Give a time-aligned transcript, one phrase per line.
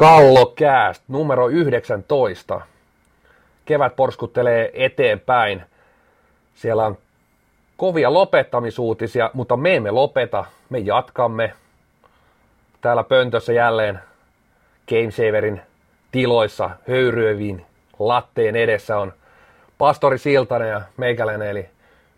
[0.00, 2.60] Kallokääst numero 19.
[3.64, 5.62] Kevät porskuttelee eteenpäin.
[6.54, 6.98] Siellä on
[7.76, 10.44] kovia lopettamisuutisia, mutta me emme lopeta.
[10.70, 11.52] Me jatkamme.
[12.80, 14.00] Täällä pöntössä jälleen
[14.88, 15.60] Gamesaverin
[16.12, 17.66] tiloissa höyryöviin
[17.98, 19.12] latteen edessä on
[19.78, 21.68] Pastori Siltanen ja meikäläinen eli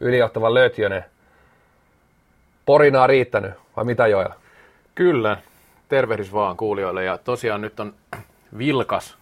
[0.01, 1.05] ylijohtava Lötjönen.
[2.67, 4.35] Porinaa riittänyt, vai mitä Joella?
[4.95, 5.37] Kyllä,
[5.93, 7.05] tervehdys vaan kuulijoille.
[7.05, 7.95] Ja tosiaan nyt on
[8.59, 9.17] vilkas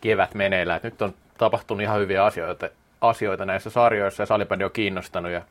[0.00, 0.76] kevät meneillään.
[0.76, 2.68] Et nyt on tapahtunut ihan hyviä asioita,
[3.00, 5.42] asioita näissä sarjoissa ja salibändi on kiinnostanut ja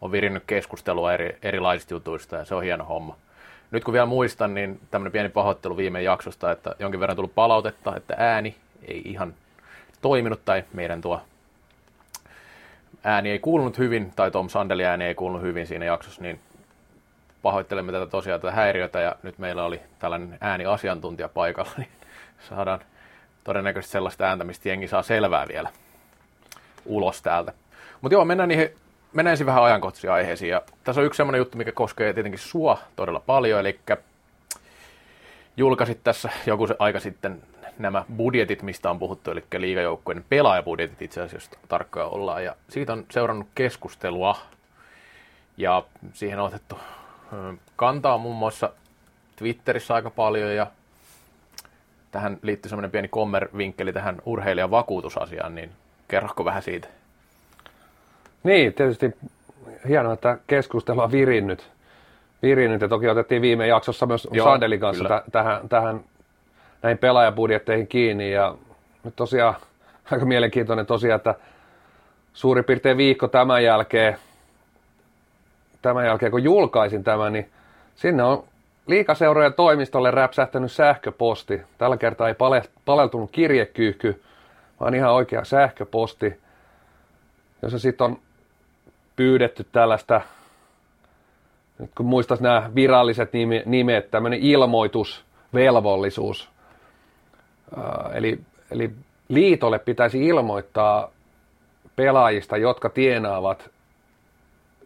[0.00, 3.16] on virinnyt keskustelua eri, erilaisista jutuista ja se on hieno homma.
[3.70, 7.96] Nyt kun vielä muistan, niin tämmöinen pieni pahoittelu viime jaksosta, että jonkin verran tullut palautetta,
[7.96, 9.34] että ääni ei ihan
[10.02, 11.20] toiminut tai meidän tuo
[13.04, 16.40] ääni ei kuulunut hyvin, tai Tom Sandelin ääni ei kuulunut hyvin siinä jaksossa, niin
[17.46, 21.88] pahoittelemme tätä tosiaan tätä häiriötä, ja nyt meillä oli tällainen ääniasiantuntija paikalla, niin
[22.48, 22.80] saadaan
[23.44, 25.70] todennäköisesti sellaista ääntä, mistä jengi saa selvää vielä
[26.84, 27.52] ulos täältä.
[28.00, 28.70] Mutta joo, mennään niihin
[29.12, 30.50] mennään ensin vähän ajankohtaisiin aiheisiin.
[30.50, 33.80] Ja tässä on yksi semmoinen juttu, mikä koskee tietenkin sua todella paljon, eli
[35.56, 37.42] julkaisit tässä joku se aika sitten
[37.78, 43.06] nämä budjetit, mistä on puhuttu, eli liigajoukkueiden pelaajabudjetit itse asiassa tarkkaan ollaan, ja siitä on
[43.10, 44.36] seurannut keskustelua,
[45.56, 46.78] ja siihen on otettu
[47.76, 48.70] kantaa muun muassa
[49.36, 50.66] Twitterissä aika paljon, ja
[52.10, 55.70] tähän liittyy semmoinen pieni kommer-vinkkeli tähän urheilijan vakuutusasiaan, niin
[56.08, 56.88] kerrosko vähän siitä?
[58.42, 59.14] Niin, tietysti
[59.88, 61.70] hienoa, että keskustelu on virinnyt.
[62.42, 66.04] virinnyt ja toki otettiin viime jaksossa myös Joo, Sandelin kanssa t- tähän, tähän
[66.82, 68.54] näihin pelaajabudjetteihin kiinni ja
[69.04, 69.54] nyt tosiaan
[70.12, 71.34] aika mielenkiintoinen tosiaan, että
[72.32, 74.16] suurin piirtein viikko tämän jälkeen,
[75.86, 77.50] tämän jälkeen kun julkaisin tämän, niin
[77.94, 78.44] sinne on
[78.86, 81.60] liikaseurojen toimistolle räpsähtänyt sähköposti.
[81.78, 84.22] Tällä kertaa ei pale, paleltunut kirjekyyhky,
[84.80, 86.40] vaan ihan oikea sähköposti,
[87.62, 88.18] jossa sitten on
[89.16, 90.20] pyydetty tällaista,
[91.78, 93.30] nyt kun muistaisi nämä viralliset
[93.66, 96.50] nimet, tämmöinen ilmoitusvelvollisuus.
[98.14, 98.40] Eli,
[98.70, 98.90] eli
[99.28, 101.10] liitolle pitäisi ilmoittaa
[101.96, 103.70] pelaajista, jotka tienaavat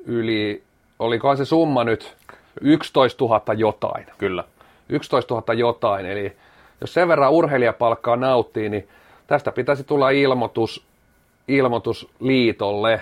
[0.07, 0.63] yli,
[1.01, 2.17] olikohan se summa nyt
[2.61, 4.07] 11 000 jotain.
[4.19, 4.45] Kyllä.
[4.89, 6.37] 11 000 jotain, eli
[6.81, 8.89] jos sen verran urheilijapalkkaa nauttii, niin
[9.27, 10.85] tästä pitäisi tulla ilmoitus,
[11.49, 13.01] ilmoitus liitolle.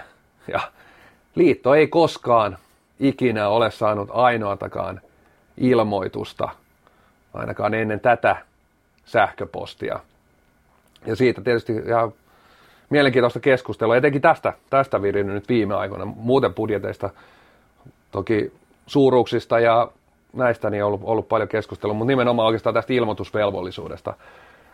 [0.53, 0.61] Ja
[1.35, 2.59] liitto ei koskaan
[3.01, 5.01] ikinä ole saanut ainoatakaan
[5.57, 6.49] ilmoitusta,
[7.35, 8.37] ainakaan ennen tätä
[9.05, 10.01] sähköpostia.
[11.07, 12.13] Ja siitä tietysti ihan
[12.91, 17.11] mielenkiintoista keskustelua, etenkin tästä, tästä virinnyt nyt viime aikoina, muuten budjeteista,
[18.11, 18.53] toki
[18.87, 19.89] suuruuksista ja
[20.33, 24.15] näistä niin on ollut, ollut paljon keskustelua, mutta nimenomaan oikeastaan tästä ilmoitusvelvollisuudesta,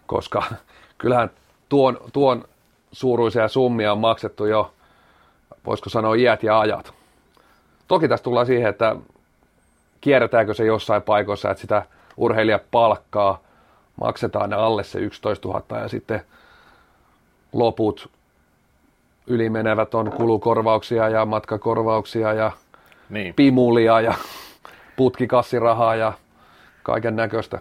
[0.06, 0.42] koska
[0.98, 1.30] kyllähän
[1.68, 2.44] tuon, tuon
[2.92, 4.72] suuruisia summia on maksettu jo
[5.66, 6.94] voisiko sanoa iät ja ajat.
[7.88, 8.96] Toki tässä tullaan siihen, että
[10.00, 11.82] kierretäänkö se jossain paikoissa, että sitä
[12.16, 13.40] urheilija palkkaa,
[14.00, 16.22] maksetaan ne alle se 11 000 ja sitten
[17.52, 18.10] loput
[19.26, 22.52] ylimenevät on kulukorvauksia ja matkakorvauksia ja
[23.14, 23.34] niin.
[23.34, 24.14] pimulia ja
[24.96, 26.12] putkikassirahaa ja
[26.82, 27.58] kaiken näköistä.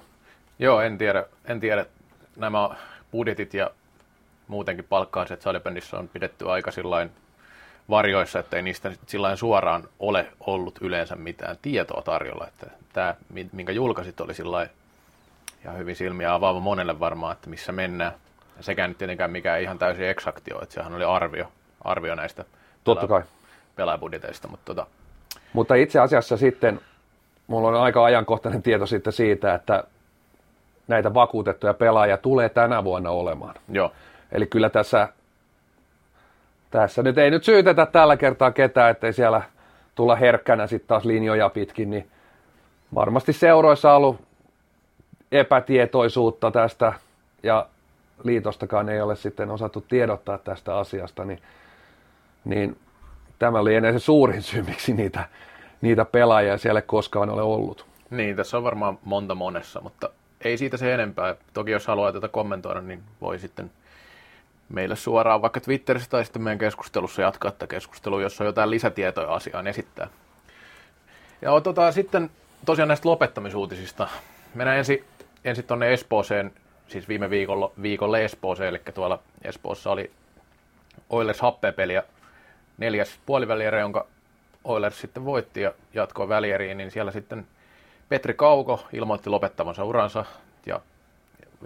[0.60, 1.86] Joo, en tiedä, en tiedä.
[2.36, 2.70] Nämä
[3.12, 3.72] budjetit ja
[4.48, 7.12] muutenkin palkkaiset salibändissä on pidetty aika sillain
[7.90, 12.48] varjoissa, että ei niistä sillä suoraan ole ollut yleensä mitään tietoa tarjolla.
[12.48, 13.16] Että tämä,
[13.52, 14.68] minkä julkaisit, oli sillä
[15.64, 18.14] ihan hyvin silmiä avaava monelle varmaan, että missä mennään.
[18.58, 21.52] Ja sekään nyt tietenkään mikään ihan täysin eksaktio, että sehän oli arvio,
[21.84, 22.46] arvio näistä
[22.84, 23.22] Totta kai.
[23.76, 24.48] pelaajabudjeteista.
[24.48, 24.88] Mutta, tota...
[25.54, 26.80] mutta itse asiassa sitten
[27.48, 29.84] mulla on aika ajankohtainen tieto sitten siitä, että
[30.88, 33.56] näitä vakuutettuja pelaajia tulee tänä vuonna olemaan.
[33.70, 33.92] Joo.
[34.32, 35.10] Eli kyllä tässä
[36.72, 39.42] tässä nyt ei nyt syytetä tällä kertaa ketään, ettei siellä
[39.96, 42.08] tulla herkkänä sitten taas linjoja pitkin, niin
[42.96, 44.22] varmasti seuroissa on ollut
[45.32, 46.94] epätietoisuutta tästä
[47.44, 47.68] ja
[48.24, 51.42] liitostakaan ei ole sitten osattu tiedottaa tästä asiasta, niin,
[52.46, 52.78] niin
[53.40, 55.30] tämä oli ennen se suurin syy, miksi niitä,
[55.82, 57.86] niitä pelaajia siellä koskaan ole ollut.
[58.10, 60.10] Niin, tässä on varmaan monta monessa, mutta
[60.42, 61.36] ei siitä se enempää.
[61.54, 63.72] Toki jos haluaa tätä kommentoida, niin voi sitten–
[64.70, 69.34] meille suoraan vaikka Twitterissä tai sitten meidän keskustelussa jatkaa tätä keskustelua, jos on jotain lisätietoja
[69.34, 70.08] asiaan esittää.
[71.42, 72.30] Ja tota, sitten
[72.66, 74.08] tosiaan näistä lopettamisuutisista.
[74.54, 75.06] Mennään ensin,
[75.46, 76.52] ensin tuonne Espooseen,
[76.88, 80.12] siis viime viikolla, viikolle Espooseen, eli tuolla Espoossa oli
[81.10, 82.04] Oilers happepeli ja
[82.78, 84.08] neljäs puolivälierä, jonka
[84.64, 87.48] Oilers sitten voitti ja jatkoi välieriin, niin siellä sitten
[88.10, 90.26] Petri Kauko ilmoitti lopettavansa uransa
[90.66, 90.80] ja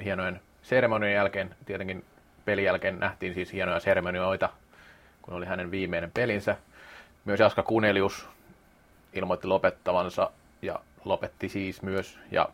[0.03, 2.05] hienojen seremonien jälkeen, tietenkin
[2.45, 4.49] pelin jälkeen nähtiin siis hienoja seremonioita,
[5.21, 6.55] kun oli hänen viimeinen pelinsä.
[7.25, 8.27] Myös Jaska Kunelius
[9.13, 10.31] ilmoitti lopettavansa
[10.61, 12.19] ja lopetti siis myös.
[12.31, 12.49] Ja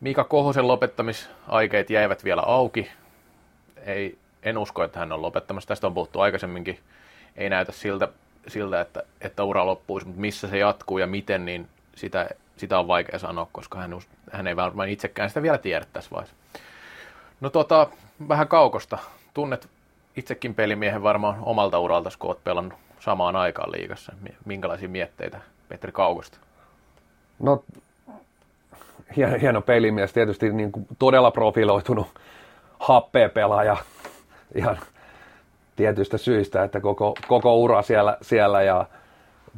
[0.00, 2.90] Mika Kohosen lopettamisaikeet jäivät vielä auki.
[3.86, 5.68] Ei, en usko, että hän on lopettamassa.
[5.68, 6.78] Tästä on puhuttu aikaisemminkin.
[7.36, 8.08] Ei näytä siltä,
[8.48, 12.88] siltä että, että ura loppuisi, mutta missä se jatkuu ja miten, niin sitä, sitä on
[12.88, 13.90] vaikea sanoa, koska hän,
[14.32, 16.36] hän ei varmaan itsekään sitä vielä tiedä tässä vaiheessa.
[17.40, 17.86] No tota,
[18.28, 18.98] vähän kaukosta.
[19.34, 19.68] Tunnet
[20.16, 24.12] itsekin pelimiehen varmaan omalta uralta, kun olet pelannut samaan aikaan liigassa.
[24.44, 26.38] Minkälaisia mietteitä Petri Kaukosta?
[27.38, 27.64] No,
[29.16, 32.06] hieno, hieno pelimies, tietysti niin kuin todella profiloitunut
[32.78, 33.76] happea-pelaaja
[34.54, 34.78] ihan
[35.76, 38.86] tietystä syistä, että koko, koko ura siellä, siellä ja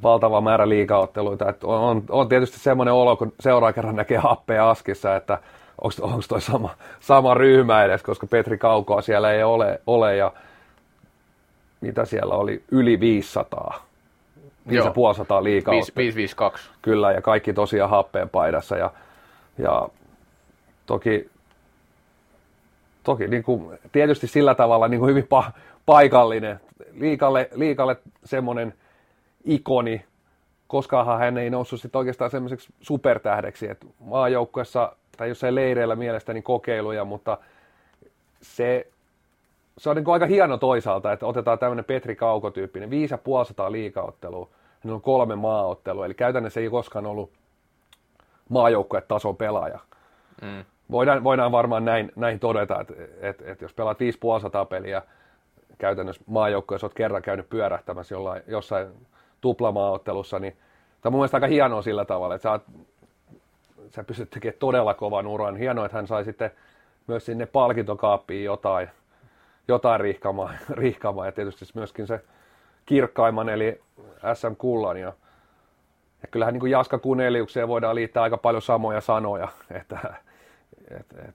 [0.02, 1.48] valtava määrä liikaotteluita.
[1.48, 5.38] Että on, on tietysti semmoinen olo, kun seuraavan kerran näkee happea askissa, että
[5.78, 6.70] onko toi sama,
[7.00, 10.32] sama ryhmä edes, koska Petri Kaukoa siellä ei ole, ole ja
[11.80, 13.86] mitä siellä oli, yli 500.
[14.68, 15.72] 500 liikaa.
[15.72, 16.70] 552.
[16.82, 18.76] Kyllä, ja kaikki tosiaan happeen paidassa.
[18.76, 18.90] Ja,
[19.58, 19.88] ja
[20.86, 21.30] toki,
[23.04, 25.52] toki niin kuin, tietysti sillä tavalla niin kuin hyvin pa-
[25.86, 26.60] paikallinen.
[26.92, 28.74] Liikalle, liikalle semmoinen
[29.44, 30.04] ikoni,
[30.68, 37.04] koskaanhan hän ei noussut sitten oikeastaan semmoiseksi supertähdeksi, että maajoukkuessa tai jossain leireillä mielestäni kokeiluja,
[37.04, 37.38] mutta
[38.42, 38.86] se,
[39.78, 44.48] se on niin aika hieno toisaalta, että otetaan tämmöinen Petri Kauko-tyyppinen, 5500 liikaottelua,
[44.80, 47.30] hänellä on kolme maaottelua, eli käytännössä ei koskaan ollut
[49.08, 49.78] tason pelaaja.
[50.42, 50.64] Mm.
[50.90, 55.02] Voidaan, voidaan varmaan näin, näin todeta, että, että, että jos pelaat 5500 peliä
[55.78, 58.88] käytännössä maajoukkueessa olet kerran käynyt pyörähtämässä jollain, jossain
[59.40, 62.62] tuplamaaottelussa, niin tämä on mun mielestä aika hienoa sillä tavalla, että sä, oot,
[63.88, 65.56] sä pystyt tekemään todella kovan uran.
[65.56, 66.50] Hienoa, että hän sai sitten
[67.06, 68.88] myös sinne palkintokaappiin jotain,
[69.68, 72.24] jotain rihkamaa, rihkamaa ja tietysti myöskin se
[72.86, 73.80] kirkkaimman eli
[74.34, 75.12] SM Kullan ja,
[76.22, 80.14] ja kyllähän niin kuin Jaska Kuneliukseen voidaan liittää aika paljon samoja sanoja, että
[80.90, 81.34] et, et,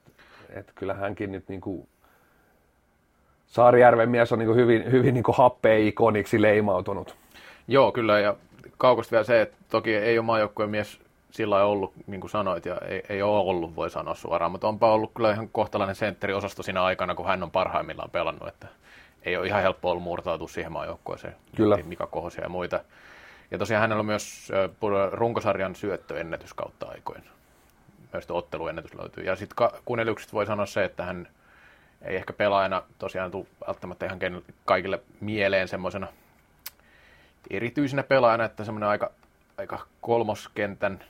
[0.50, 1.88] et kyllä hänkin nyt niin kuin
[3.48, 5.36] Saarijärven mies on niin kuin hyvin, hyvin niin kuin
[6.42, 7.16] leimautunut.
[7.68, 8.36] Joo, kyllä, ja
[8.78, 11.00] kaukosta vielä se, että toki ei ole maajoukkueen mies
[11.32, 14.68] sillä ei ollut, niin kuin sanoit, ja ei, ei ole ollut, voi sanoa suoraan, mutta
[14.68, 18.68] onpa ollut kyllä ihan kohtalainen sentteriosasto siinä aikana, kun hän on parhaimmillaan pelannut, että
[19.24, 21.36] ei ole ihan helppo ollut murtautua siihen maajoukkueeseen.
[21.56, 21.78] Kyllä.
[21.84, 22.80] Mika Kohosia ja muita.
[23.52, 24.52] Ja tosiaan hänellä on myös
[25.12, 27.24] runkosarjan syöttöennätys kautta aikoin.
[28.14, 29.24] Myös otteluennätys löytyy.
[29.24, 31.28] Ja sitten kuunnelluksista voi sanoa se, että hän
[32.02, 34.20] ei ehkä pelaajana tosiaan tule välttämättä ihan
[34.66, 36.08] kaikille mieleen semmoisena
[37.50, 39.12] erityisenä pelaajana, että semmoinen aika,
[39.58, 41.04] aika kolmoskentän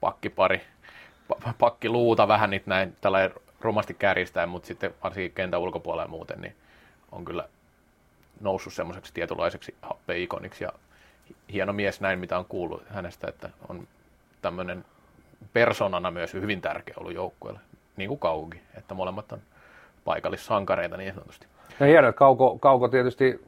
[0.00, 0.60] pakkipari,
[1.58, 6.56] pakkiluuta vähän niitä näin tällä rumasti kärjistäen, mutta sitten varsinkin kentän ulkopuolella muuten, niin
[7.12, 7.48] on kyllä
[8.40, 10.72] noussut semmoiseksi tietynlaiseksi happeikoniksi ja
[11.52, 13.88] hieno mies näin, mitä on kuullut hänestä, että on
[14.42, 14.84] tämmöinen
[15.52, 17.60] persoonana myös hyvin tärkeä ollut joukkueelle,
[17.96, 19.38] niin kuin Kauki, että molemmat on
[20.04, 21.46] paikallissankareita niin sanotusti.
[21.80, 23.44] Ja hienoa, että Kauko, Kauko tietysti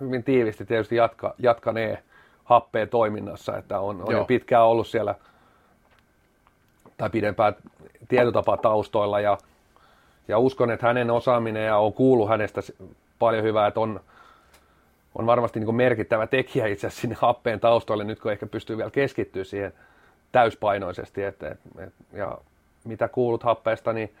[0.00, 2.02] hyvin tiivisti tietysti jatka, jatkanee
[2.44, 5.14] happeen toiminnassa, että on, on jo pitkään ollut siellä
[6.96, 7.56] tai pidempään
[8.08, 9.38] tietotapaa taustoilla ja,
[10.28, 12.60] ja uskon, että hänen osaaminen ja on kuullut hänestä
[13.18, 14.00] paljon hyvää, että on,
[15.14, 18.90] on varmasti niin merkittävä tekijä itse asiassa sinne happeen taustoille, nyt kun ehkä pystyy vielä
[18.90, 19.72] keskittyä siihen
[20.32, 21.22] täyspainoisesti.
[21.22, 22.38] Et, et, et, ja
[22.84, 24.14] mitä kuulut happeesta, niin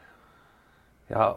[1.10, 1.36] ja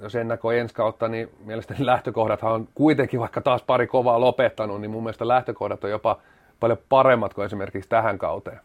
[0.00, 4.90] jos ennakoi ensi kautta, niin mielestäni lähtökohdathan on kuitenkin, vaikka taas pari kovaa lopettanut, niin
[4.90, 6.18] mun mielestä lähtökohdat on jopa
[6.60, 8.60] paljon paremmat kuin esimerkiksi tähän kauteen.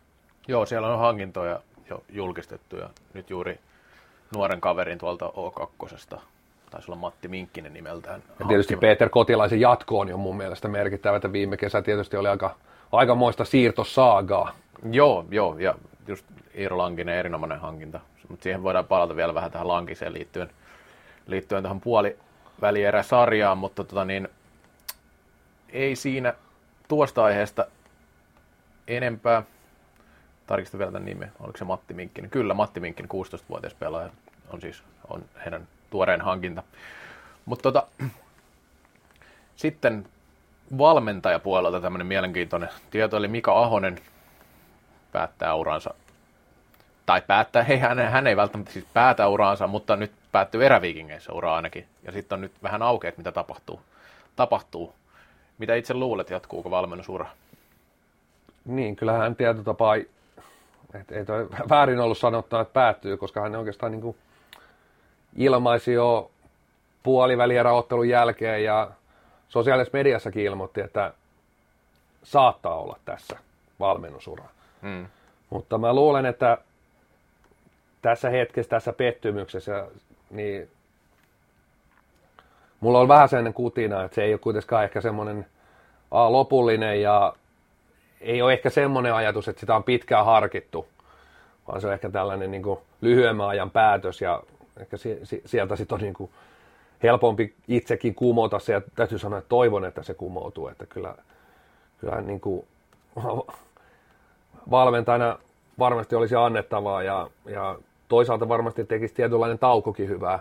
[0.47, 3.59] Joo, siellä on hankintoja jo julkistettu ja nyt juuri
[4.35, 6.17] nuoren kaverin tuolta O2,
[6.69, 8.23] taisi olla Matti Minkkinen nimeltään.
[8.39, 12.27] Ja tietysti Peter Kotilaisen jatko on jo mun mielestä merkittävä, että viime kesä tietysti oli
[12.27, 12.55] aika,
[12.93, 14.55] aikamoista siirtosaagaa.
[14.91, 15.75] Joo, joo, ja
[16.07, 16.25] just
[16.57, 20.49] Iiro Lankinen erinomainen hankinta, mutta siihen voidaan palata vielä vähän tähän Lankiseen liittyen,
[21.27, 24.27] liittyen tähän puolivälierä-sarjaan, mutta tota niin,
[25.69, 26.33] ei siinä
[26.87, 27.65] tuosta aiheesta
[28.87, 29.43] enempää
[30.47, 32.31] tarkistan vielä tämän nimen, oliko se Matti Minkkinen?
[32.31, 34.09] Kyllä, Matti Minkkinen, 16-vuotias pelaaja,
[34.49, 36.63] on siis on heidän tuoreen hankinta.
[37.45, 37.87] Mutta tota,
[39.55, 40.05] sitten
[40.77, 43.99] valmentajapuolelta tämmöinen mielenkiintoinen tieto, eli Mika Ahonen
[45.11, 45.93] päättää uransa,
[47.05, 51.55] tai päättää, hei, hän, hän ei välttämättä siis päätä uraansa, mutta nyt päättyy eräviikingeissä ura
[51.55, 53.81] ainakin, ja sitten on nyt vähän aukeet, mitä tapahtuu.
[54.35, 54.93] tapahtuu.
[55.57, 57.25] Mitä itse luulet, jatkuuko valmennusura?
[58.65, 59.95] Niin, kyllähän tietotapaa
[60.93, 64.17] Et ei toi väärin ollut sanottua, että päättyy, koska hän oikeastaan niin kuin
[65.35, 66.31] ilmaisi jo
[67.03, 68.91] puolivälierä-ottelun jälkeen ja
[69.53, 71.13] sosiaalisessa mediassakin ilmoitti, että
[72.23, 73.37] saattaa olla tässä
[73.79, 74.43] valmennusura.
[74.81, 75.07] Hmm.
[75.49, 76.57] Mutta mä luulen, että
[78.01, 79.87] tässä hetkessä, tässä pettymyksessä,
[80.29, 80.69] niin
[82.79, 85.45] mulla on vähän sellainen kutina, että se ei ole kuitenkaan ehkä semmoinen
[86.11, 87.33] A, lopullinen ja
[88.21, 90.87] ei ole ehkä semmoinen ajatus, että sitä on pitkään harkittu,
[91.67, 94.43] vaan se on ehkä tällainen niin kuin lyhyemmän ajan päätös ja
[94.79, 94.97] ehkä
[95.45, 96.31] sieltä sitten on niin kuin
[97.03, 101.15] helpompi itsekin kumota se ja täytyy sanoa, että toivon, että se kumoutuu, että kyllä,
[101.99, 102.67] kyllä niin kuin
[104.71, 105.39] valmentajana
[105.79, 110.39] varmasti olisi annettavaa ja, ja toisaalta varmasti tekisi tietynlainen taukokin hyvää,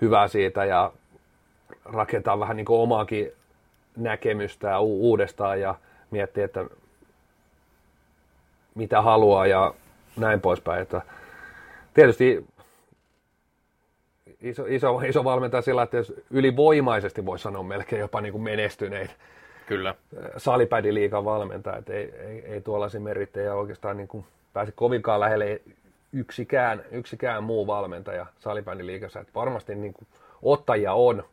[0.00, 0.92] hyvää siitä ja
[1.84, 3.32] rakentaa vähän niin kuin omaakin
[3.96, 5.74] näkemystä uudestaan ja
[6.10, 6.64] miettiä, että
[8.74, 9.74] mitä haluaa ja
[10.16, 10.82] näin poispäin.
[10.82, 11.02] Että
[11.94, 12.46] tietysti
[14.40, 19.12] iso, iso, iso valmentaja sillä, että jos ylivoimaisesti voi sanoa melkein jopa niin kuin menestyneitä
[19.66, 19.94] Kyllä.
[20.36, 25.60] salipädiliikan valmentaja, että ei, ei, ei tuollaisia merittejä oikeastaan niin kuin pääse kovinkaan lähelle
[26.12, 29.20] yksikään, yksikään muu valmentaja salibändiliigassa.
[29.20, 30.06] Että varmasti niin kuin
[30.42, 31.24] ottajia on,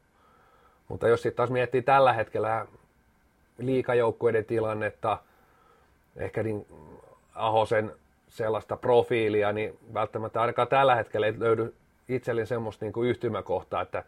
[0.87, 2.67] mutta jos sitten taas miettii tällä hetkellä
[3.57, 5.17] liikajoukkueiden tilannetta,
[6.17, 6.65] ehkä niin
[7.35, 7.91] Ahosen
[8.29, 11.73] sellaista profiilia, niin välttämättä ainakaan tällä hetkellä ei löydy
[12.09, 14.03] itselleni semmoista niin kuin yhtymäkohtaa, että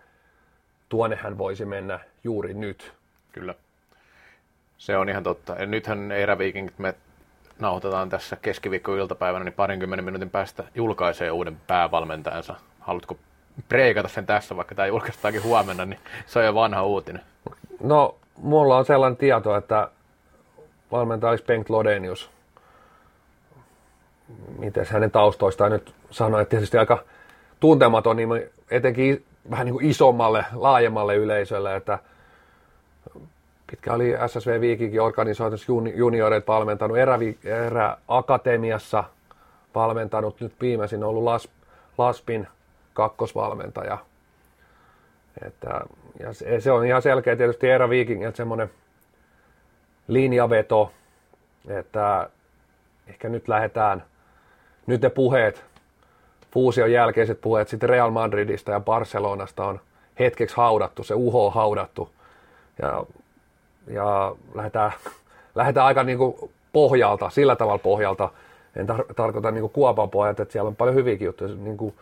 [0.90, 2.94] tuonne hän voisi mennä juuri nyt.
[3.32, 3.56] Kyllä.
[4.78, 5.54] Se on ihan totta.
[5.54, 6.96] Ja nythän eräviikingit me
[7.60, 12.56] nauhoitetaan tässä keskiviikko-iltapäivänä, niin parinkymmenen minuutin päästä julkaisee uuden päävalmentajansa.
[12.80, 13.18] Haluatko
[13.70, 17.22] preikata sen tässä, vaikka tämä julkaistaankin huomenna, niin se on jo vanha uutinen.
[17.80, 19.90] No, mulla on sellainen tieto, että
[20.92, 22.30] valmentaja olisi Bengt Lodenius.
[24.58, 27.04] Miten hänen taustoistaan nyt sanoi, että tietysti aika
[27.65, 28.29] tuntematon, niin
[28.72, 32.00] etenkin vähän niin kuin isommalle, laajemmalle yleisölle, että
[33.72, 39.03] pitkä oli SSV Viikinkin organisaatiossa junioreita valmentanut, erä, eräakatemiassa
[39.75, 41.50] valmentanut, nyt viimeisin ollut Las,
[41.98, 42.48] Laspin
[42.93, 43.98] kakkosvalmentaja.
[45.45, 45.81] Että,
[46.19, 48.69] ja se, se, on ihan selkeä tietysti erä Vikingiltä semmoinen
[50.07, 50.91] linjaveto,
[51.67, 52.29] että
[53.07, 54.03] ehkä nyt lähdetään,
[54.88, 55.65] nyt ne puheet,
[56.55, 59.79] fuusion jälkeiset puheet sitten Real Madridista ja Barcelonasta on
[60.19, 62.09] hetkeksi haudattu, se uho on haudattu.
[62.81, 63.05] Ja,
[63.88, 64.91] ja lähdetään,
[65.55, 68.29] lähdetään aika niin kuin pohjalta, sillä tavalla pohjalta,
[68.75, 71.93] en tar- tarkoita niin kuin kuopan pohjalta, että siellä on paljon hyviäkin juttuja, niin kuin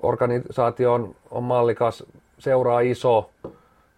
[0.00, 2.04] organisaatio on, on mallikas,
[2.38, 3.30] seuraa iso,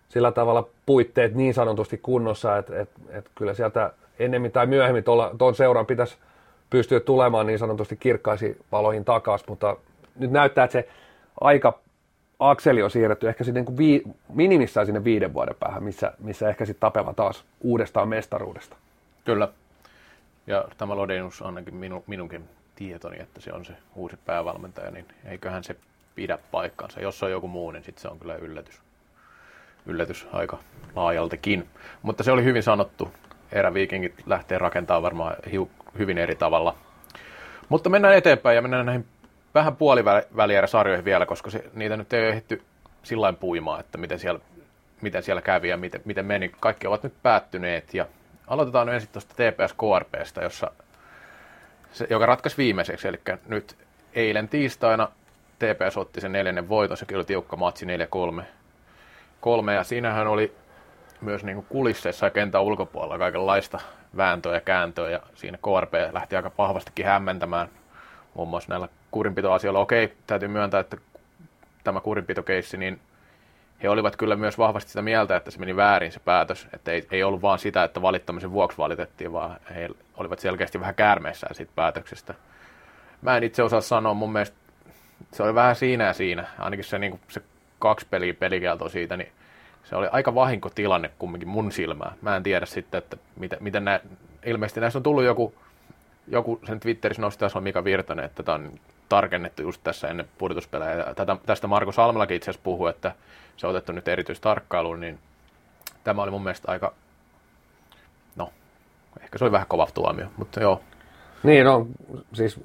[0.09, 5.05] sillä tavalla puitteet niin sanotusti kunnossa, että, että, että kyllä sieltä ennemmin tai myöhemmin
[5.39, 6.17] tuon seuran pitäisi
[6.71, 9.77] pystyä tulemaan niin sanotusti kirkkaisiin valoihin takaisin, mutta
[10.19, 10.89] nyt näyttää, että se
[11.41, 11.79] aika
[12.39, 14.03] akseli on siirretty ehkä sinne niin vii,
[14.35, 18.77] minimissään sinne viiden vuoden päähän, missä, missä ehkä sitten tapella taas uudestaan mestaruudesta.
[19.25, 19.49] Kyllä.
[20.47, 22.45] Ja tämä Lodenius ainakin minu, minunkin
[22.75, 25.77] tietoni, että se on se uusi päävalmentaja, niin eiköhän se
[26.15, 27.01] pidä paikkansa.
[27.01, 28.81] Jos on joku muu, niin sitten se on kyllä yllätys.
[29.87, 30.59] Yllätys aika
[30.95, 31.69] laajaltakin.
[32.03, 33.13] Mutta se oli hyvin sanottu.
[33.53, 36.75] Eräviikingit lähtee rakentamaan varmaan hiu, hyvin eri tavalla.
[37.69, 39.07] Mutta mennään eteenpäin ja mennään näihin
[39.55, 42.63] vähän puoliväliä-sarjoihin vielä, koska se, niitä nyt ei ole ehditty
[43.03, 44.41] sillä puimaa, että miten siellä,
[45.01, 46.53] miten siellä kävi ja miten, miten meni.
[46.61, 48.07] Kaikki ovat nyt päättyneet ja
[48.47, 50.71] aloitetaan ensin tuosta TPS KRPstä, jossa
[51.93, 53.77] se, joka ratkaisi viimeiseksi, eli nyt
[54.15, 55.09] eilen tiistaina
[55.59, 57.87] TPS otti sen neljännen voiton, sekin oli tiukka matsi
[58.41, 58.43] 4-3.
[59.41, 60.55] Kolme, ja siinähän oli
[61.21, 63.81] myös niin kulisseissa ja kentän ulkopuolella kaikenlaista
[64.17, 67.69] vääntöä ja kääntöä, ja siinä KRP lähti aika vahvastikin hämmentämään
[68.35, 69.81] muun muassa näillä kurinpitoasioilla.
[69.81, 70.97] Okei, täytyy myöntää, että
[71.85, 73.01] tämä kurinpitokeissi, niin
[73.83, 77.07] he olivat kyllä myös vahvasti sitä mieltä, että se meni väärin se päätös, että ei,
[77.11, 81.73] ei ollut vaan sitä, että valittamisen vuoksi valitettiin, vaan he olivat selkeästi vähän käärmeissään siitä
[81.75, 82.35] päätöksestä.
[83.23, 84.57] Mä en itse osaa sanoa, mun mielestä
[85.33, 87.43] se oli vähän siinä ja siinä, ainakin se, niin se
[87.79, 89.33] kaksi peliä pelikielto siitä, niin
[89.89, 92.13] se oli aika vahinkotilanne kumminkin mun silmään.
[92.23, 94.01] Mä en tiedä sitten, että miten, miten nä,
[94.47, 95.55] ilmeisesti näissä on tullut joku,
[96.27, 98.73] joku sen Twitterissä nosti tässä on Mika Virtanen, että tämä on
[99.09, 101.15] tarkennettu just tässä ennen pudotuspelejä.
[101.15, 103.15] Tätä, tästä Marko Salmelakin itse asiassa puhui, että
[103.57, 105.19] se on otettu nyt erityistarkkailuun, niin
[106.05, 106.93] tämä oli mun mielestä aika,
[108.37, 108.53] no,
[109.21, 110.81] ehkä se oli vähän kova tuomio, mutta joo.
[111.43, 111.87] Niin, no,
[112.33, 112.61] siis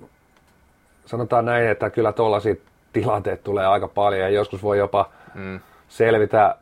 [1.05, 2.55] sanotaan näin, että kyllä tuollaisia
[2.93, 5.59] tilanteet tulee aika paljon ja joskus voi jopa mm.
[5.87, 6.55] selvitä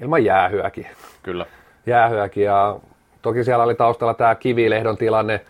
[0.00, 0.86] ilman jäähyäkin.
[1.22, 1.46] Kyllä.
[1.86, 2.76] Jäähyäkin ja
[3.22, 5.40] toki siellä oli taustalla tämä kivilehdon tilanne,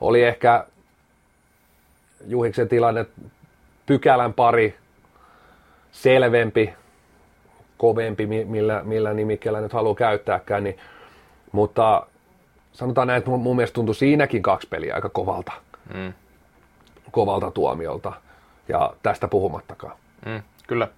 [0.00, 0.66] oli ehkä
[2.26, 3.06] Juhiksen tilanne
[3.86, 4.76] pykälän pari
[5.92, 6.74] selvempi,
[7.78, 10.78] kovempi, millä, millä nimikkeellä nyt haluaa käyttääkään, niin,
[11.52, 12.06] mutta
[12.72, 15.52] sanotaan näin, että mun, mielestä tuntui siinäkin kaksi peliä aika kovalta,
[15.94, 16.12] mm.
[17.10, 18.12] kovalta tuomiolta,
[18.68, 19.96] ja tästä puhumattakaan.
[20.26, 20.88] Mm, kyllä.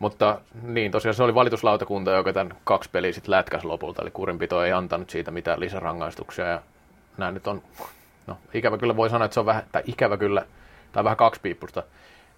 [0.00, 4.64] Mutta niin, tosiaan se oli valituslautakunta, joka tämän kaksi peliä sitten lätkäsi lopulta, eli kurinpito
[4.64, 6.62] ei antanut siitä mitään lisärangaistuksia, ja
[7.16, 7.62] nämä nyt on,
[8.26, 10.46] no ikävä kyllä voi sanoa, että se on vähän, tai ikävä kyllä,
[10.92, 11.82] tai vähän kaksipiippusta.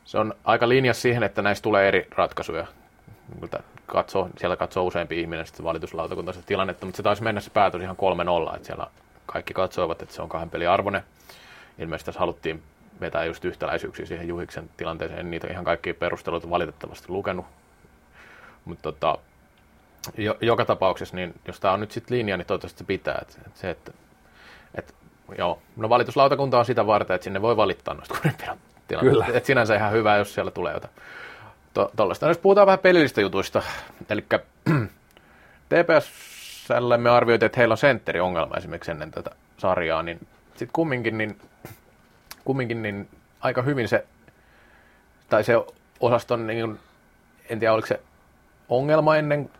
[0.05, 2.67] Se on aika linjas siihen, että näistä tulee eri ratkaisuja.
[3.87, 7.97] Katsoo, siellä katsoo useampi ihminen sitten valituslautakunta tilannetta, mutta se taisi mennä se päätös ihan
[8.53, 8.87] 3-0, että siellä
[9.27, 11.05] kaikki katsoivat, että se on kahden pelin arvone.
[11.79, 12.63] Ilmeisesti tässä haluttiin
[13.03, 15.21] vetää just yhtäläisyyksiä siihen Juhiksen tilanteeseen.
[15.21, 17.47] En niitä ihan kaikkia perusteluita valitettavasti lukenut.
[18.65, 19.19] Mutta tota,
[20.17, 23.19] jo, joka tapauksessa, niin jos tämä on nyt sitten linja, niin toivottavasti se pitää.
[23.23, 23.93] Et, et se, että
[24.75, 24.95] et,
[25.39, 29.27] joo, no valituslautakunta on sitä varten, että sinne voi valittaa noista kurinpidon tilanteista.
[29.27, 30.95] Että sinänsä ihan hyvä, jos siellä tulee jotain
[31.75, 32.27] to, tollaista.
[32.27, 33.63] No, jos puhutaan vähän pelillistä jutuista,
[34.11, 34.25] eli
[35.69, 41.39] TPSlle me arvioitiin, että heillä on sentteriongelma esimerkiksi ennen tätä sarjaa, niin sitten kumminkin, niin,
[42.45, 43.09] kumminkin niin
[43.41, 44.07] aika hyvin se,
[45.29, 45.55] tai se
[46.01, 46.79] osaston, niin,
[47.49, 48.01] en tiedä oliko se
[48.69, 49.51] ongelma ennen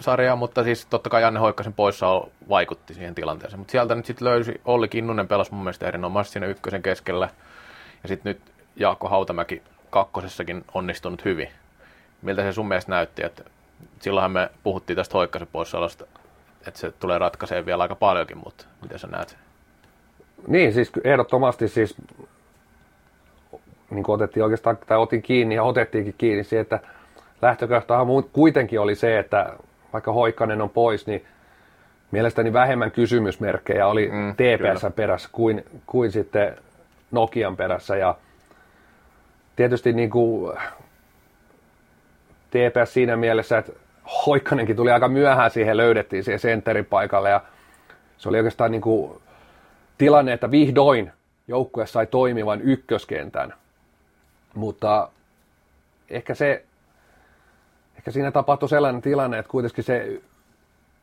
[0.00, 2.06] sarjaa, mutta siis totta kai Janne Hoikkasen poissa
[2.48, 3.60] vaikutti siihen tilanteeseen.
[3.60, 7.28] Mutta sieltä nyt sitten löysi Olli Kinnunen pelas mun mielestä erinomaisesti siinä ykkösen keskellä.
[8.02, 8.40] Ja sitten nyt
[8.76, 11.48] Jaakko Hautamäki kakkosessakin onnistunut hyvin.
[12.22, 13.24] Miltä se sun mielestä näytti?
[13.24, 13.44] Että
[14.00, 16.04] silloinhan me puhuttiin tästä Hoikkasen poissaolosta,
[16.66, 19.36] että se tulee ratkaisee vielä aika paljonkin, mutta miten sä näet?
[20.46, 21.94] Niin, siis ehdottomasti siis
[23.94, 26.80] niin kuin otettiin oikeastaan, tai otin kiinni ja otettiinkin kiinni siihen, että
[27.42, 29.52] lähtökohtahan kuitenkin oli se, että
[29.92, 31.24] vaikka Hoikkanen on pois, niin
[32.10, 34.92] mielestäni vähemmän kysymysmerkkejä oli mm, TPS kyllä.
[34.96, 36.56] perässä kuin, kuin sitten
[37.10, 37.96] Nokian perässä.
[37.96, 38.14] Ja
[39.56, 40.58] tietysti niin kuin
[42.50, 43.72] TPS siinä mielessä, että
[44.26, 47.40] Hoikkanenkin tuli aika myöhään siihen, löydettiin siihen sentterin paikalle ja
[48.18, 49.22] se oli oikeastaan niin kuin
[49.98, 51.12] tilanne, että vihdoin
[51.48, 53.54] joukkue sai toimivan ykköskentän.
[54.54, 55.08] Mutta
[56.10, 56.64] ehkä se
[58.02, 60.20] ehkä siinä tapahtui sellainen tilanne, että kuitenkin se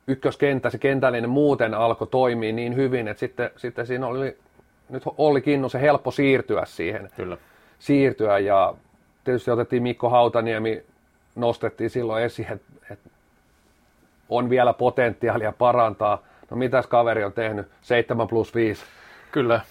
[0.08, 4.38] ykköskenttä, se kentällinen muuten alkoi toimia niin hyvin, että sitten, sitten siinä oli,
[4.90, 7.10] nyt oli se helppo siirtyä siihen.
[7.16, 7.38] Kyllä.
[7.80, 8.74] Siirtyä ja
[9.24, 10.84] tietysti otettiin Mikko Hautaniemi,
[11.36, 13.10] nostettiin silloin esiin, että, että
[14.30, 16.24] on vielä potentiaalia parantaa.
[16.50, 17.68] No mitäs kaveri on tehnyt?
[17.82, 18.84] 7 plus 5.
[19.32, 19.62] Kyllä.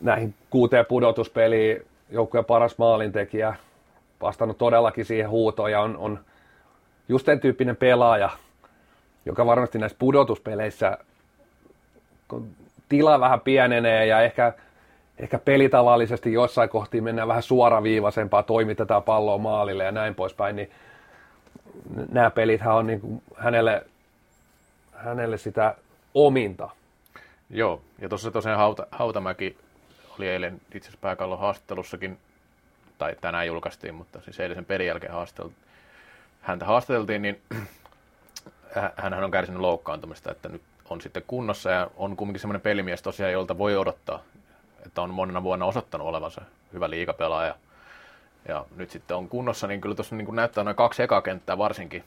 [0.00, 3.54] Näihin kuuteen pudotuspeliin joukkueen paras maalintekijä,
[4.20, 6.18] vastannut todellakin siihen huutoon ja on, on
[7.08, 8.30] just sen tyyppinen pelaaja,
[9.24, 10.98] joka varmasti näissä pudotuspeleissä,
[12.28, 12.50] kun
[12.88, 14.52] tila vähän pienenee ja ehkä,
[15.18, 20.70] ehkä pelitavallisesti jossain kohtiin mennään vähän suoraviivaisempaa, toimitetaan palloa maalille ja näin poispäin, niin
[22.12, 23.86] nämä pelithän on niin kuin hänelle,
[24.92, 25.74] hänelle sitä
[26.14, 26.70] ominta.
[27.50, 29.56] Joo, ja tuossa tosiaan Hauta, Hautamäki
[30.18, 32.18] oli eilen itse asiassa pääkallon haastattelussakin,
[32.98, 35.52] tai tänään julkaistiin, mutta siis eilisen pelin jälkeen haastattelut,
[36.40, 37.42] häntä haastateltiin, niin
[38.96, 43.32] hän on kärsinyt loukkaantumista, että nyt on sitten kunnossa ja on kumminkin semmoinen pelimies tosiaan,
[43.32, 44.22] jolta voi odottaa,
[44.86, 47.54] että on monena vuonna osoittanut olevansa hyvä liikapelaaja.
[48.48, 52.04] Ja nyt sitten on kunnossa, niin kyllä tuossa niin näyttää noin kaksi ekakenttää varsinkin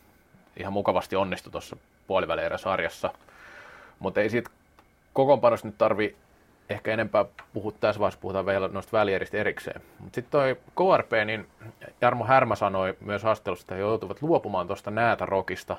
[0.58, 3.14] ihan mukavasti onnistu tuossa puolivälierä-sarjassa.
[4.00, 4.50] Mutta ei siitä
[5.14, 6.16] kokoonpanosta nyt tarvi
[6.72, 9.82] ehkä enempää puhua tässä vaiheessa, puhutaan vielä noista välieristä erikseen.
[10.00, 11.48] Mutta sitten toi KRP, niin
[12.02, 15.78] Jarmo Härmä sanoi myös haastattelussa, että he joutuvat luopumaan tuosta näätä rokista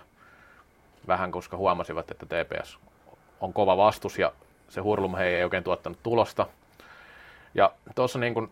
[1.08, 2.78] vähän, koska huomasivat, että TPS
[3.40, 4.32] on kova vastus ja
[4.68, 6.46] se hurlum he ei oikein tuottanut tulosta.
[7.54, 8.50] Ja tuossa niin kun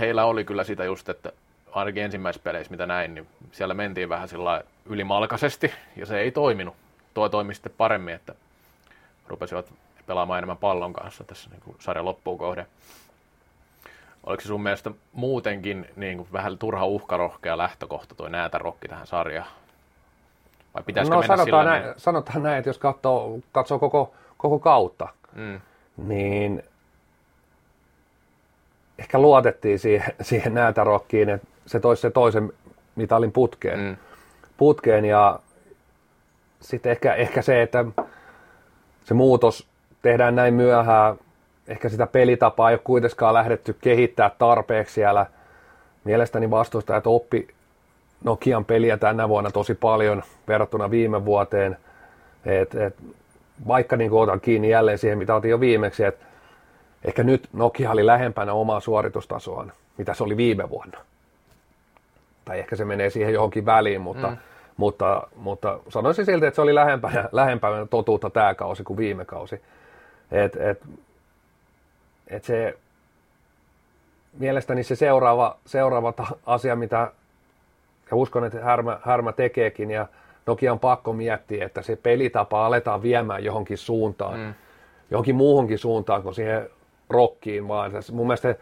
[0.00, 1.32] heillä oli kyllä sitä just, että
[1.72, 6.74] ainakin ensimmäisissä peleissä, mitä näin, niin siellä mentiin vähän sillä ylimalkaisesti ja se ei toiminut.
[7.14, 8.34] Tuo toimi sitten paremmin, että
[9.28, 9.72] rupesivat
[10.06, 12.66] pelaamaan enemmän pallon kanssa tässä niin kuin sarjan loppuun kohden.
[14.24, 19.06] Oliko se sun mielestä muutenkin niin kuin vähän turha uhkarohkea lähtökohta tuo näätä rokki tähän
[19.06, 19.48] sarjaan?
[20.74, 21.94] Vai pitäisikö no, mennä sanotaan, näin, niin?
[21.96, 25.60] sanotaan näin, että jos katsoo, katsoo koko, koko kautta, mm.
[25.96, 26.62] niin
[28.98, 32.52] ehkä luotettiin siihen, siihen näätä rokkiin, että se toisi se toisen
[32.96, 33.80] mitalin putkeen.
[33.80, 33.96] Mm.
[34.56, 35.38] putkeen ja
[36.60, 37.84] sitten ehkä, ehkä se, että
[39.04, 39.66] se muutos
[40.04, 41.16] tehdään näin myöhään.
[41.68, 45.26] Ehkä sitä pelitapaa ei ole kuitenkaan lähdetty kehittää tarpeeksi siellä.
[46.04, 47.48] Mielestäni vastustajat oppi
[48.24, 51.76] Nokian peliä tänä vuonna tosi paljon verrattuna viime vuoteen.
[52.46, 52.96] Et, et,
[53.68, 56.24] vaikka niin otan kiinni jälleen siihen, mitä otin jo viimeksi, että
[57.04, 60.98] ehkä nyt Nokia oli lähempänä omaa suoritustasoaan, mitä se oli viime vuonna.
[62.44, 64.36] Tai ehkä se menee siihen johonkin väliin, mutta, mm.
[64.76, 69.60] mutta, mutta sanoisin silti, että se oli lähempänä, lähempänä totuutta tämä kausi kuin viime kausi.
[70.34, 70.82] Et, et,
[72.28, 72.78] et se,
[74.38, 76.12] mielestäni se seuraava, seuraava
[76.46, 77.12] asia, mitä
[78.10, 80.06] ja uskon, että Härmä, Härmä tekeekin ja
[80.46, 84.54] Nokia on pakko miettiä, että se pelitapa aletaan viemään johonkin suuntaan, mm.
[85.10, 86.70] johonkin muuhunkin suuntaan kuin siihen
[87.10, 87.92] rokkiin vaan.
[88.12, 88.60] Mun mielestä se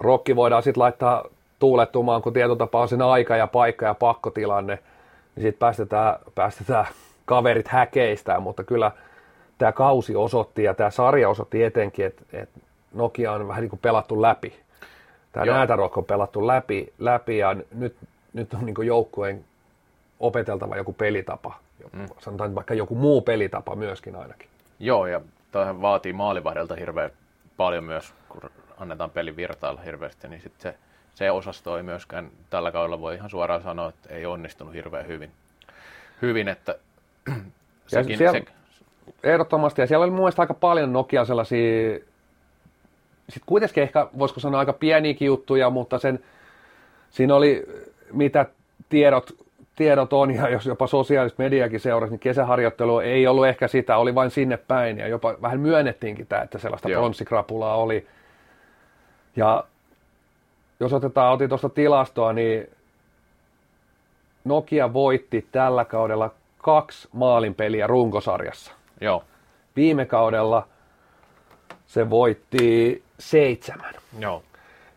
[0.00, 1.24] rokki voidaan sitten laittaa
[1.58, 4.78] tuulettumaan, kun tietotapa on sen aika ja paikka ja pakkotilanne,
[5.36, 6.86] niin sitten päästetään, päästetään
[7.24, 8.90] kaverit häkeistään, mutta kyllä
[9.58, 12.60] tämä kausi osoitti ja tämä sarja osoitti etenkin, että, että
[12.94, 14.60] Nokia on vähän niin kuin pelattu läpi.
[15.32, 17.96] Tämä näätärokko on pelattu läpi, läpi ja nyt,
[18.32, 19.44] nyt on niin joukkueen
[20.20, 21.58] opeteltava joku pelitapa.
[21.92, 22.08] Mm.
[22.18, 24.48] Sanotaan vaikka joku muu pelitapa myöskin ainakin.
[24.78, 25.20] Joo, ja
[25.52, 27.10] tämähän vaatii maalivahdilta hirveän
[27.56, 30.78] paljon myös, kun annetaan pelin virtailla hirveästi, niin sitten se,
[31.14, 35.30] se osasto ei myöskään tällä kaudella voi ihan suoraan sanoa, että ei onnistunut hirveän hyvin.
[36.22, 36.74] Hyvin, että
[37.86, 38.44] sekin, siellä, se...
[39.22, 41.98] Ehdottomasti, ja siellä oli mun mielestä aika paljon Nokia sellaisia,
[43.28, 46.24] sitten kuitenkin ehkä voisiko sanoa aika pieniäkin juttuja, mutta sen,
[47.10, 47.66] siinä oli
[48.12, 48.46] mitä
[48.88, 49.44] tiedot
[49.76, 54.14] tiedot on, ja jos jopa sosiaalista mediakin seurasi, niin kesäharjoittelu ei ollut ehkä sitä, oli
[54.14, 58.06] vain sinne päin, ja jopa vähän myönnettiinkin tämä, että sellaista pronssikrapulaa oli.
[59.36, 59.64] Ja
[60.80, 62.70] jos otetaan, otin tuosta tilastoa, niin
[64.44, 68.72] Nokia voitti tällä kaudella kaksi maalinpeliä runkosarjassa.
[69.00, 69.24] Joo.
[69.76, 70.68] Viime kaudella
[71.86, 73.94] se voitti seitsemän.
[74.18, 74.42] Joo.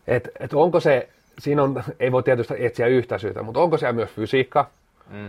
[0.06, 1.08] Et, et onko se
[1.38, 4.70] siinä on, ei voi tietysti etsiä yhtä syytä, mutta onko siellä myös fysiikka?
[5.10, 5.28] Mm.